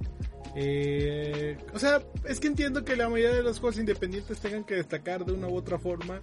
Eh, 0.55 1.57
o 1.73 1.79
sea, 1.79 2.03
es 2.29 2.41
que 2.41 2.49
entiendo 2.49 2.85
que 2.85 2.95
la 2.95 3.09
mayoría 3.09 3.37
de 3.37 3.43
los 3.43 3.59
juegos 3.59 3.79
independientes 3.79 4.39
tengan 4.41 4.65
que 4.65 4.75
destacar 4.75 5.25
de 5.25 5.33
una 5.33 5.49
u 5.49 5.57
otra 5.57 5.79
forma. 5.79 6.21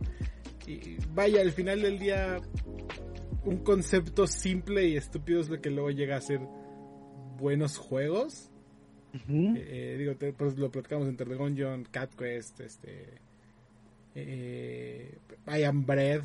Y 0.67 0.97
vaya, 1.15 1.41
al 1.41 1.51
final 1.51 1.81
del 1.81 1.97
día, 1.97 2.41
un 3.43 3.57
concepto 3.63 4.27
simple 4.27 4.87
y 4.87 4.97
estúpido 4.97 5.41
es 5.41 5.49
lo 5.49 5.59
que 5.61 5.71
luego 5.71 5.89
llega 5.89 6.17
a 6.17 6.21
ser 6.21 6.41
buenos 7.37 7.77
juegos. 7.77 8.49
Eh, 9.13 9.19
eh, 9.55 9.95
digo, 9.97 10.13
pues 10.37 10.57
lo 10.57 10.69
platicamos 10.69 11.07
entre 11.07 11.25
The 11.25 11.35
Gungeon, 11.35 11.87
Cat 11.89 12.13
Quest, 12.13 12.59
este, 12.59 13.05
eh, 14.15 15.17
I 15.47 15.63
Am 15.63 15.85
Bread. 15.85 16.23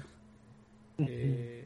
Eh, 0.99 1.65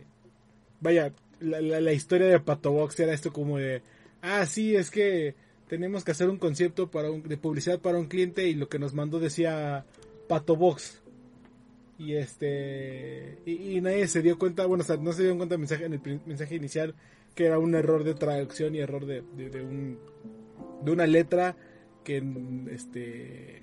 vaya, 0.80 1.12
la, 1.40 1.60
la, 1.60 1.92
historia 1.92 2.28
de 2.28 2.40
Patobox 2.40 2.98
era 3.00 3.12
esto 3.12 3.32
como 3.32 3.58
de, 3.58 3.82
ah, 4.22 4.46
sí, 4.46 4.76
es 4.76 4.90
que 4.90 5.34
tenemos 5.68 6.04
que 6.04 6.12
hacer 6.12 6.28
un 6.28 6.38
concepto 6.38 6.90
para 6.90 7.10
un, 7.10 7.22
de 7.22 7.36
publicidad 7.36 7.80
para 7.80 7.98
un 7.98 8.06
cliente 8.06 8.48
y 8.48 8.54
lo 8.54 8.68
que 8.68 8.78
nos 8.78 8.94
mandó 8.94 9.18
decía 9.18 9.84
Patobox. 10.28 11.02
Y 11.98 12.14
este, 12.14 13.38
y, 13.46 13.80
nadie 13.80 14.06
se 14.06 14.20
dio 14.20 14.38
cuenta, 14.38 14.66
bueno, 14.66 14.84
no 15.00 15.12
se 15.12 15.22
dio 15.22 15.36
cuenta 15.36 15.56
mensaje, 15.56 15.86
en 15.86 15.94
el 15.94 16.20
mensaje 16.26 16.54
inicial 16.54 16.94
que 17.36 17.46
era 17.46 17.58
un 17.58 17.74
error 17.74 18.02
de 18.02 18.14
traducción 18.14 18.74
y 18.74 18.78
error 18.78 19.04
de, 19.04 19.22
de, 19.36 19.62
un, 19.62 19.98
de 20.82 20.90
una 20.90 21.06
letra 21.06 21.54
que 22.02 22.24
este 22.70 23.62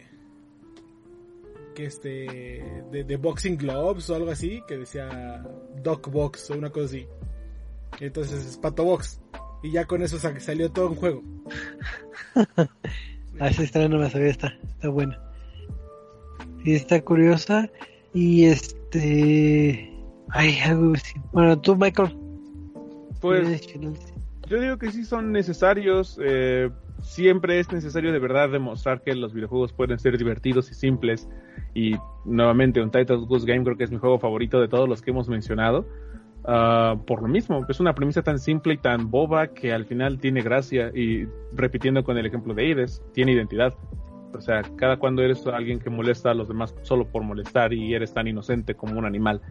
que 1.74 1.86
este 1.86 2.84
de, 2.92 3.18
Boxing 3.18 3.58
Gloves 3.58 4.10
o 4.12 4.16
algo 4.16 4.30
así 4.30 4.62
que 4.68 4.78
decía 4.78 5.44
Doc 5.82 6.10
Box 6.12 6.52
o 6.52 6.58
una 6.58 6.70
cosa 6.70 6.86
así. 6.86 7.08
Entonces 8.00 8.46
es 8.46 8.58
Pato 8.58 8.86
Box. 8.86 9.20
Y 9.64 9.72
ya 9.72 9.86
con 9.86 10.04
eso 10.04 10.20
salió 10.20 10.72
todo 10.72 10.90
un 10.90 10.96
juego. 10.96 11.24
A 13.40 13.48
esa 13.50 13.64
historia 13.64 13.90
no 13.90 13.98
me 13.98 14.10
sabía 14.10 14.28
está 14.28 14.56
está 14.68 14.90
buena. 14.90 15.20
Y 16.64 16.76
está 16.76 17.02
curiosa. 17.02 17.72
Y 18.14 18.46
este 18.46 19.90
ay 20.30 20.60
bueno 21.32 21.60
tú 21.60 21.76
Michael 21.76 22.23
pues 23.24 23.62
yo 24.50 24.60
digo 24.60 24.78
que 24.78 24.92
sí 24.92 25.06
son 25.06 25.32
necesarios. 25.32 26.20
Eh, 26.22 26.70
siempre 27.02 27.60
es 27.60 27.72
necesario 27.72 28.12
de 28.12 28.20
verdad 28.20 28.50
demostrar 28.50 29.02
que 29.02 29.16
los 29.16 29.34
videojuegos 29.34 29.72
pueden 29.72 29.98
ser 29.98 30.18
divertidos 30.18 30.70
y 30.72 30.74
simples. 30.74 31.30
Y 31.74 31.96
nuevamente, 32.26 32.82
un 32.82 32.92
Title 32.92 33.26
Goose 33.26 33.48
Game 33.48 33.64
creo 33.64 33.78
que 33.78 33.86
es 33.86 33.92
mi 33.92 33.98
juego 33.98 34.20
favorito 34.20 34.60
de 34.60 34.68
todos 34.68 34.90
los 34.90 35.02
que 35.02 35.12
hemos 35.12 35.30
mencionado. 35.30 35.88
Ah, 36.44 36.98
por 37.08 37.22
lo 37.22 37.30
mismo, 37.30 37.66
es 37.70 37.80
una 37.80 37.96
premisa 37.96 38.22
tan 38.22 38.38
simple 38.40 38.74
y 38.74 38.78
tan 38.78 39.10
boba 39.10 39.48
que 39.48 39.72
al 39.72 39.86
final 39.86 40.20
tiene 40.20 40.42
gracia. 40.42 40.92
Y 40.94 41.26
repitiendo 41.54 42.04
con 42.04 42.18
el 42.18 42.26
ejemplo 42.26 42.54
de 42.54 42.68
Ides, 42.68 43.02
tiene 43.14 43.32
identidad. 43.32 43.74
O 44.34 44.42
sea, 44.42 44.64
cada 44.76 44.98
cuando 44.98 45.22
eres 45.22 45.48
alguien 45.48 45.80
que 45.80 45.90
molesta 45.90 46.32
a 46.32 46.34
los 46.34 46.50
demás 46.50 46.76
solo 46.82 47.08
por 47.08 47.24
molestar 47.24 47.72
y 47.72 47.94
eres 47.94 48.14
tan 48.14 48.28
inocente 48.28 48.76
como 48.76 49.00
un 49.00 49.06
animal. 49.06 49.42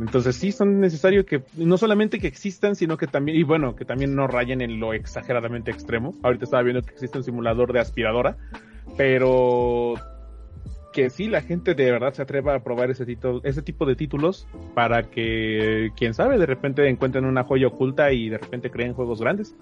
Entonces 0.00 0.36
sí 0.36 0.52
son 0.52 0.80
necesarios 0.80 1.26
que 1.26 1.42
no 1.56 1.76
solamente 1.76 2.18
que 2.18 2.26
existan, 2.26 2.76
sino 2.76 2.96
que 2.96 3.06
también, 3.06 3.38
y 3.38 3.42
bueno, 3.42 3.76
que 3.76 3.84
también 3.84 4.14
no 4.14 4.26
rayen 4.26 4.62
en 4.62 4.80
lo 4.80 4.94
exageradamente 4.94 5.70
extremo. 5.70 6.14
Ahorita 6.22 6.44
estaba 6.44 6.62
viendo 6.62 6.82
que 6.82 6.92
existe 6.92 7.18
un 7.18 7.24
simulador 7.24 7.72
de 7.72 7.80
aspiradora, 7.80 8.36
pero 8.96 9.94
que 10.92 11.10
sí 11.10 11.26
la 11.26 11.42
gente 11.42 11.74
de 11.74 11.90
verdad 11.90 12.12
se 12.12 12.22
atreva 12.22 12.54
a 12.54 12.62
probar 12.62 12.90
ese, 12.90 13.04
título, 13.04 13.40
ese 13.44 13.62
tipo 13.62 13.86
de 13.86 13.96
títulos 13.96 14.46
para 14.74 15.04
que, 15.04 15.90
quién 15.96 16.14
sabe, 16.14 16.38
de 16.38 16.46
repente 16.46 16.88
encuentren 16.88 17.24
una 17.24 17.44
joya 17.44 17.66
oculta 17.66 18.12
y 18.12 18.28
de 18.28 18.38
repente 18.38 18.70
creen 18.70 18.94
juegos 18.94 19.20
grandes. 19.20 19.56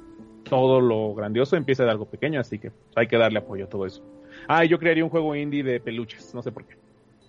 Todo 0.44 0.81
lo 0.81 1.15
grandioso 1.15 1.57
empieza 1.57 1.85
de 1.85 1.90
algo 1.90 2.07
pequeño, 2.07 2.40
así 2.40 2.59
que 2.59 2.73
hay 2.97 3.07
que 3.07 3.16
darle 3.16 3.39
apoyo 3.39 3.65
a 3.65 3.69
todo 3.69 3.86
eso. 3.86 4.02
Ah, 4.48 4.65
yo 4.65 4.78
crearía 4.78 5.05
un 5.05 5.11
juego 5.11 5.35
indie 5.35 5.62
de 5.62 5.81
peluches, 5.81 6.35
no 6.35 6.43
sé 6.43 6.51
por 6.52 6.65
qué. 6.65 6.77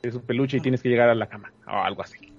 Es 0.04 0.16
un 0.16 0.22
peluche 0.22 0.58
y 0.58 0.62
tienes 0.62 0.82
que 0.82 0.90
llegar 0.90 1.10
a 1.10 1.16
la 1.16 1.28
cama 1.28 1.52
o 1.68 1.72
algo 1.72 2.02
así. 2.02 2.31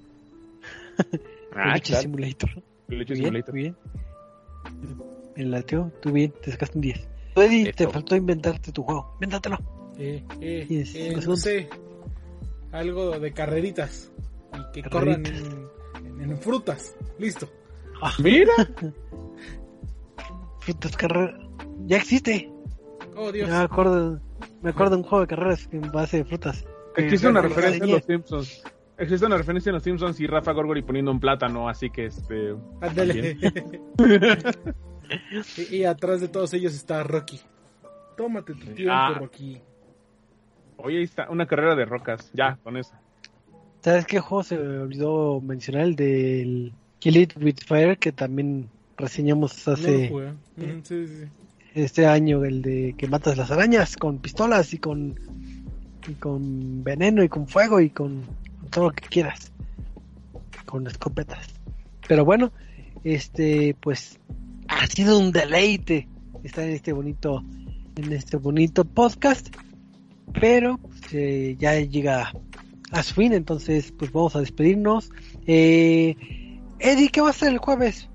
ah, 1.55 1.73
Peluche 1.73 1.95
Simulator. 1.97 2.63
Peluche 2.87 3.17
Simulator. 3.17 3.55
Bien. 3.55 3.77
El 5.37 5.51
lateo, 5.51 5.91
tú 6.01 6.13
bien, 6.13 6.33
te 6.43 6.53
sacaste 6.53 6.79
un 6.79 6.83
10. 6.83 7.09
Eddie, 7.37 7.73
te 7.73 7.89
faltó 7.89 8.17
inventarte 8.17 8.73
tu 8.73 8.83
juego. 8.83 9.13
Invéntatelo. 9.15 9.59
Eh, 9.99 10.23
eh, 10.41 10.67
eh, 10.71 11.21
no 11.27 11.37
sé. 11.37 11.69
Algo 12.73 13.19
de 13.19 13.33
carreritas. 13.33 14.11
Y 14.53 14.83
que 14.83 14.89
corran 14.89 15.25
en, 15.27 16.39
frutas. 16.39 16.95
Listo. 17.19 17.49
Ah, 18.01 18.13
mira. 18.19 18.53
frutas 20.61 20.97
carreras. 20.97 21.41
Ya 21.87 21.97
existe. 21.97 22.51
Oh, 23.17 23.33
Dios. 23.33 23.49
me 23.49 23.57
acuerdo, 23.57 24.21
me 24.63 24.71
acuerdo 24.71 24.97
de 24.97 25.03
un 25.03 25.03
juego 25.03 25.21
de 25.23 25.27
carreras 25.27 25.69
en 25.73 25.91
base 25.91 26.19
de 26.19 26.25
frutas. 26.25 26.65
Existe 26.97 27.29
una 27.29 27.43
referencia 27.43 27.85
en 27.85 27.91
los 27.91 28.05
Simpsons. 28.05 28.63
Existe 28.99 29.27
una 29.27 29.37
referencia 29.37 29.71
en 29.71 29.75
los 29.75 29.83
Simpsons 29.83 30.21
y 30.21 30.27
Rafa 30.27 30.53
Gorgori 30.53 30.83
poniendo 30.83 31.11
un 31.11 31.19
plátano, 31.19 31.69
así 31.69 31.91
que 31.91 32.07
este. 32.07 32.55
y, 35.71 35.85
atrás 35.85 36.21
de 36.21 36.29
todos 36.29 36.53
ellos 36.55 36.75
está 36.75 37.03
Rocky. 37.03 37.41
Tómate 38.17 38.55
tu 38.55 38.67
tiempo, 38.67 38.93
ah. 38.93 39.17
Rocky. 39.19 39.61
Oye, 40.77 40.99
ahí 40.99 41.05
está, 41.05 41.31
una 41.31 41.47
carrera 41.47 41.75
de 41.75 41.85
rocas, 41.85 42.31
ya, 42.35 42.59
con 42.63 42.77
eso. 42.77 42.93
¿Sabes 43.81 44.07
qué 44.07 44.21
juego 44.21 44.45
se 44.45 44.59
me 44.59 44.79
olvidó 44.79 45.41
mencionar? 45.41 45.85
El 45.85 45.97
del 45.97 46.73
Kill 46.99 47.17
It 47.17 47.33
With 47.41 47.61
Fire, 47.67 47.99
que 47.99 48.13
también 48.13 48.69
reseñamos 48.97 49.67
hace 49.67 50.13
este 51.75 52.07
año, 52.07 52.45
el 52.45 52.63
de 52.63 52.95
que 52.97 53.09
matas 53.09 53.37
las 53.37 53.51
arañas 53.51 53.97
con 53.97 54.19
pistolas 54.19 54.75
y 54.75 54.79
con, 54.79 55.19
y 56.07 56.13
con 56.15 56.85
veneno 56.85 57.25
y 57.25 57.29
con 57.29 57.49
fuego 57.49 57.81
y 57.81 57.91
con 57.91 58.23
todo 58.73 58.87
lo 58.87 58.91
que 58.93 59.07
quieras 59.09 59.53
con 60.67 60.87
escopetas. 60.87 61.47
Pero 62.09 62.25
bueno, 62.25 62.53
este 63.05 63.77
pues 63.81 64.19
ha 64.69 64.87
sido 64.87 65.19
un 65.19 65.31
deleite 65.31 66.09
estar 66.43 66.65
en 66.65 66.71
este 66.71 66.93
bonito 66.93 67.45
en 67.97 68.13
este 68.13 68.39
bonito 68.39 68.85
podcast, 68.85 69.55
pero 70.41 70.79
pues, 70.79 71.59
ya 71.59 71.79
llega 71.81 72.33
a 72.91 73.03
su 73.03 73.15
fin, 73.15 73.33
entonces 73.33 73.93
pues 73.93 74.11
vamos 74.13 74.35
a 74.35 74.41
despedirnos. 74.41 75.11
Eh, 75.47 76.17
Eddie, 76.79 77.11
¿qué 77.11 77.21
va 77.21 77.31
a 77.31 77.35
ser 77.35 77.53
el 77.53 77.59
jueves? 77.59 78.09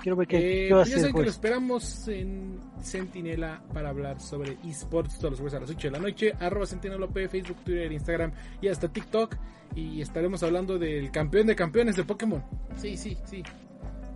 Quiero 0.00 0.16
ver 0.16 0.28
qué, 0.28 0.68
eh, 0.68 0.72
va 0.72 0.82
a 0.82 0.86
ser. 0.86 1.12
que 1.12 1.22
lo 1.22 1.28
esperamos 1.28 2.08
en 2.08 2.58
Sentinela 2.84 3.62
para 3.72 3.88
hablar 3.88 4.20
sobre 4.20 4.56
esports 4.64 5.18
todos 5.18 5.32
los 5.32 5.40
jueves 5.40 5.54
a 5.54 5.60
las 5.60 5.70
8 5.70 5.88
de 5.88 5.90
la 5.90 5.98
noche. 5.98 6.32
Arroba 6.38 6.66
Sentinela 6.66 7.08
Facebook, 7.08 7.56
Twitter, 7.64 7.90
Instagram 7.92 8.32
y 8.60 8.68
hasta 8.68 8.88
TikTok. 8.88 9.36
Y 9.74 10.00
estaremos 10.00 10.42
hablando 10.42 10.78
del 10.78 11.10
campeón 11.10 11.46
de 11.46 11.56
campeones 11.56 11.96
de 11.96 12.04
Pokémon. 12.04 12.44
Sí, 12.76 12.96
sí, 12.96 13.16
sí. 13.24 13.42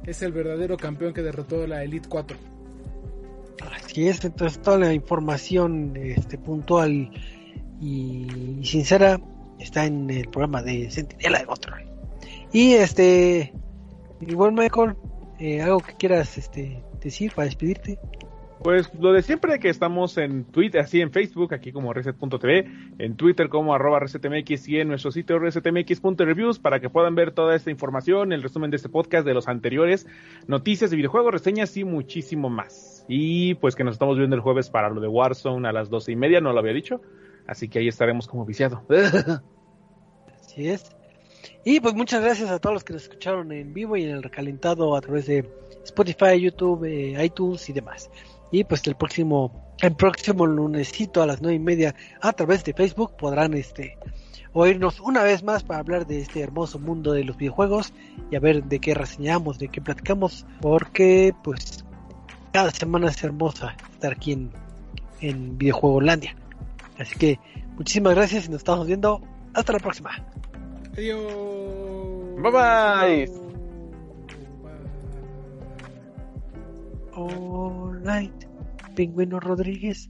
Es 0.05 0.23
el 0.23 0.33
verdadero 0.33 0.77
campeón 0.77 1.13
que 1.13 1.23
derrotó 1.23 1.67
la 1.67 1.83
Elite 1.83 2.09
4. 2.09 2.37
Así 3.75 4.09
es, 4.09 4.25
entonces 4.25 4.61
toda 4.63 4.79
la 4.79 4.93
información 4.93 5.97
este, 5.97 6.39
puntual 6.39 7.11
y, 7.81 8.61
sincera 8.63 9.21
está 9.59 9.87
en 9.87 10.09
el 10.11 10.29
programa 10.29 10.63
de 10.63 10.91
Sentinela 10.91 11.41
de 11.41 11.47
Control. 11.47 11.85
Y 12.53 12.75
este, 12.75 13.53
igual 14.21 14.53
Michael, 14.53 14.95
eh, 15.39 15.61
algo 15.61 15.81
que 15.81 15.95
quieras 15.95 16.39
este, 16.39 16.83
decir 17.01 17.33
para 17.35 17.47
despedirte. 17.47 17.99
Pues 18.63 18.93
lo 18.95 19.13
de 19.13 19.23
siempre 19.23 19.61
que 19.61 19.69
estamos 19.69 20.19
en 20.19 20.45
Twitter, 20.45 20.81
así 20.81 21.01
en 21.01 21.13
Facebook, 21.13 21.55
aquí 21.55 21.71
como 21.71 21.93
reset.tv, 21.93 22.67
en 22.99 23.17
Twitter 23.17 23.49
como 23.49 23.75
arroba 23.75 24.01
resetmx 24.01 24.69
y 24.69 24.81
en 24.81 24.89
nuestro 24.89 25.13
sitio 25.13 25.39
resetmx.reviews 25.39 26.59
para 26.59 26.81
que 26.81 26.91
puedan 26.91 27.15
ver 27.15 27.31
toda 27.31 27.55
esta 27.55 27.71
información, 27.71 28.33
el 28.33 28.43
resumen 28.43 28.71
de 28.71 28.77
este 28.77 28.89
podcast, 28.89 29.25
de 29.25 29.35
los 29.35 29.47
anteriores, 29.47 30.07
noticias 30.47 30.91
de 30.91 30.97
videojuegos, 30.97 31.33
reseñas 31.33 31.77
y 31.77 31.85
muchísimo 31.85 32.51
más. 32.51 33.05
Y 33.09 33.55
pues 33.55 33.77
que 33.77 33.85
nos 33.85 33.95
estamos 33.95 34.19
viendo 34.19 34.35
el 34.35 34.43
jueves 34.43 34.71
para 34.71 34.91
lo 34.91 35.01
de 35.01 35.09
Warzone 35.09 35.69
a 35.69 35.73
las 35.73 35.89
doce 35.89 36.13
y 36.13 36.17
media, 36.17 36.41
no 36.41 36.53
lo 36.53 36.59
había 36.59 36.73
dicho, 36.73 37.01
así 37.47 37.69
que 37.69 37.79
ahí 37.79 37.89
estaremos 37.89 38.27
como 38.27 38.45
viciado. 38.45 38.83
Así 40.41 40.69
es. 40.69 40.91
Y 41.65 41.81
pues 41.81 41.95
muchas 41.95 42.23
gracias 42.23 42.51
a 42.51 42.59
todos 42.59 42.75
los 42.75 42.85
que 42.85 42.95
nos 42.95 43.03
escucharon 43.03 43.53
en 43.53 43.75
vivo 43.75 43.97
y 43.97 44.05
en 44.05 44.11
el 44.11 44.23
recalentado 44.23 44.97
a 44.97 45.01
través 45.01 45.27
de 45.27 45.49
Spotify, 45.85 46.41
YouTube, 46.41 46.85
eh, 46.85 47.25
iTunes 47.25 47.69
y 47.69 47.73
demás. 47.73 48.11
Y 48.51 48.65
pues 48.65 48.87
el 48.87 48.97
próximo, 48.97 49.75
el 49.81 49.95
próximo 49.95 50.47
lunesito 50.47 51.23
a 51.23 51.27
las 51.27 51.43
nueve 51.43 51.57
y 51.57 51.61
media 51.61 51.95
a 52.21 52.33
través 52.33 52.65
de 52.65 52.73
Facebook 52.73 53.17
podrán 53.17 53.55
este 53.55 53.99
oírnos 54.53 55.01
una 55.01 55.23
vez 55.23 55.43
más 55.43 55.63
para 55.63 55.81
hablar 55.81 56.07
de 56.07 56.21
este 56.21 56.41
hermoso 56.41 56.79
mundo 56.79 57.13
de 57.13 57.25
los 57.25 57.37
videojuegos 57.37 57.93
y 58.31 58.37
a 58.37 58.41
ver 58.41 58.65
de 58.65 58.81
qué 58.81 58.95
reseñamos, 58.95 59.59
de 59.59 59.69
qué 59.69 59.81
platicamos, 59.81 60.47
porque 60.61 61.35
pues 61.45 61.85
cada 62.53 62.71
semana 62.71 63.09
es 63.09 63.23
hermosa 63.23 63.77
estar 63.93 64.13
aquí 64.13 64.33
en, 64.33 64.51
en 65.21 65.59
Videojuegolandia. 65.59 66.35
Así 66.99 67.17
que 67.17 67.39
muchísimas 67.77 68.15
gracias 68.15 68.47
y 68.47 68.49
nos 68.49 68.59
estamos 68.59 68.87
viendo. 68.87 69.21
Hasta 69.55 69.73
la 69.73 69.79
próxima. 69.79 70.11
Adiós. 70.93 71.23
Bye 72.43 72.51
bye. 72.53 73.48
All 77.19 77.99
right, 78.05 78.47
Pingüino 78.95 79.41
Rodríguez. 79.41 80.09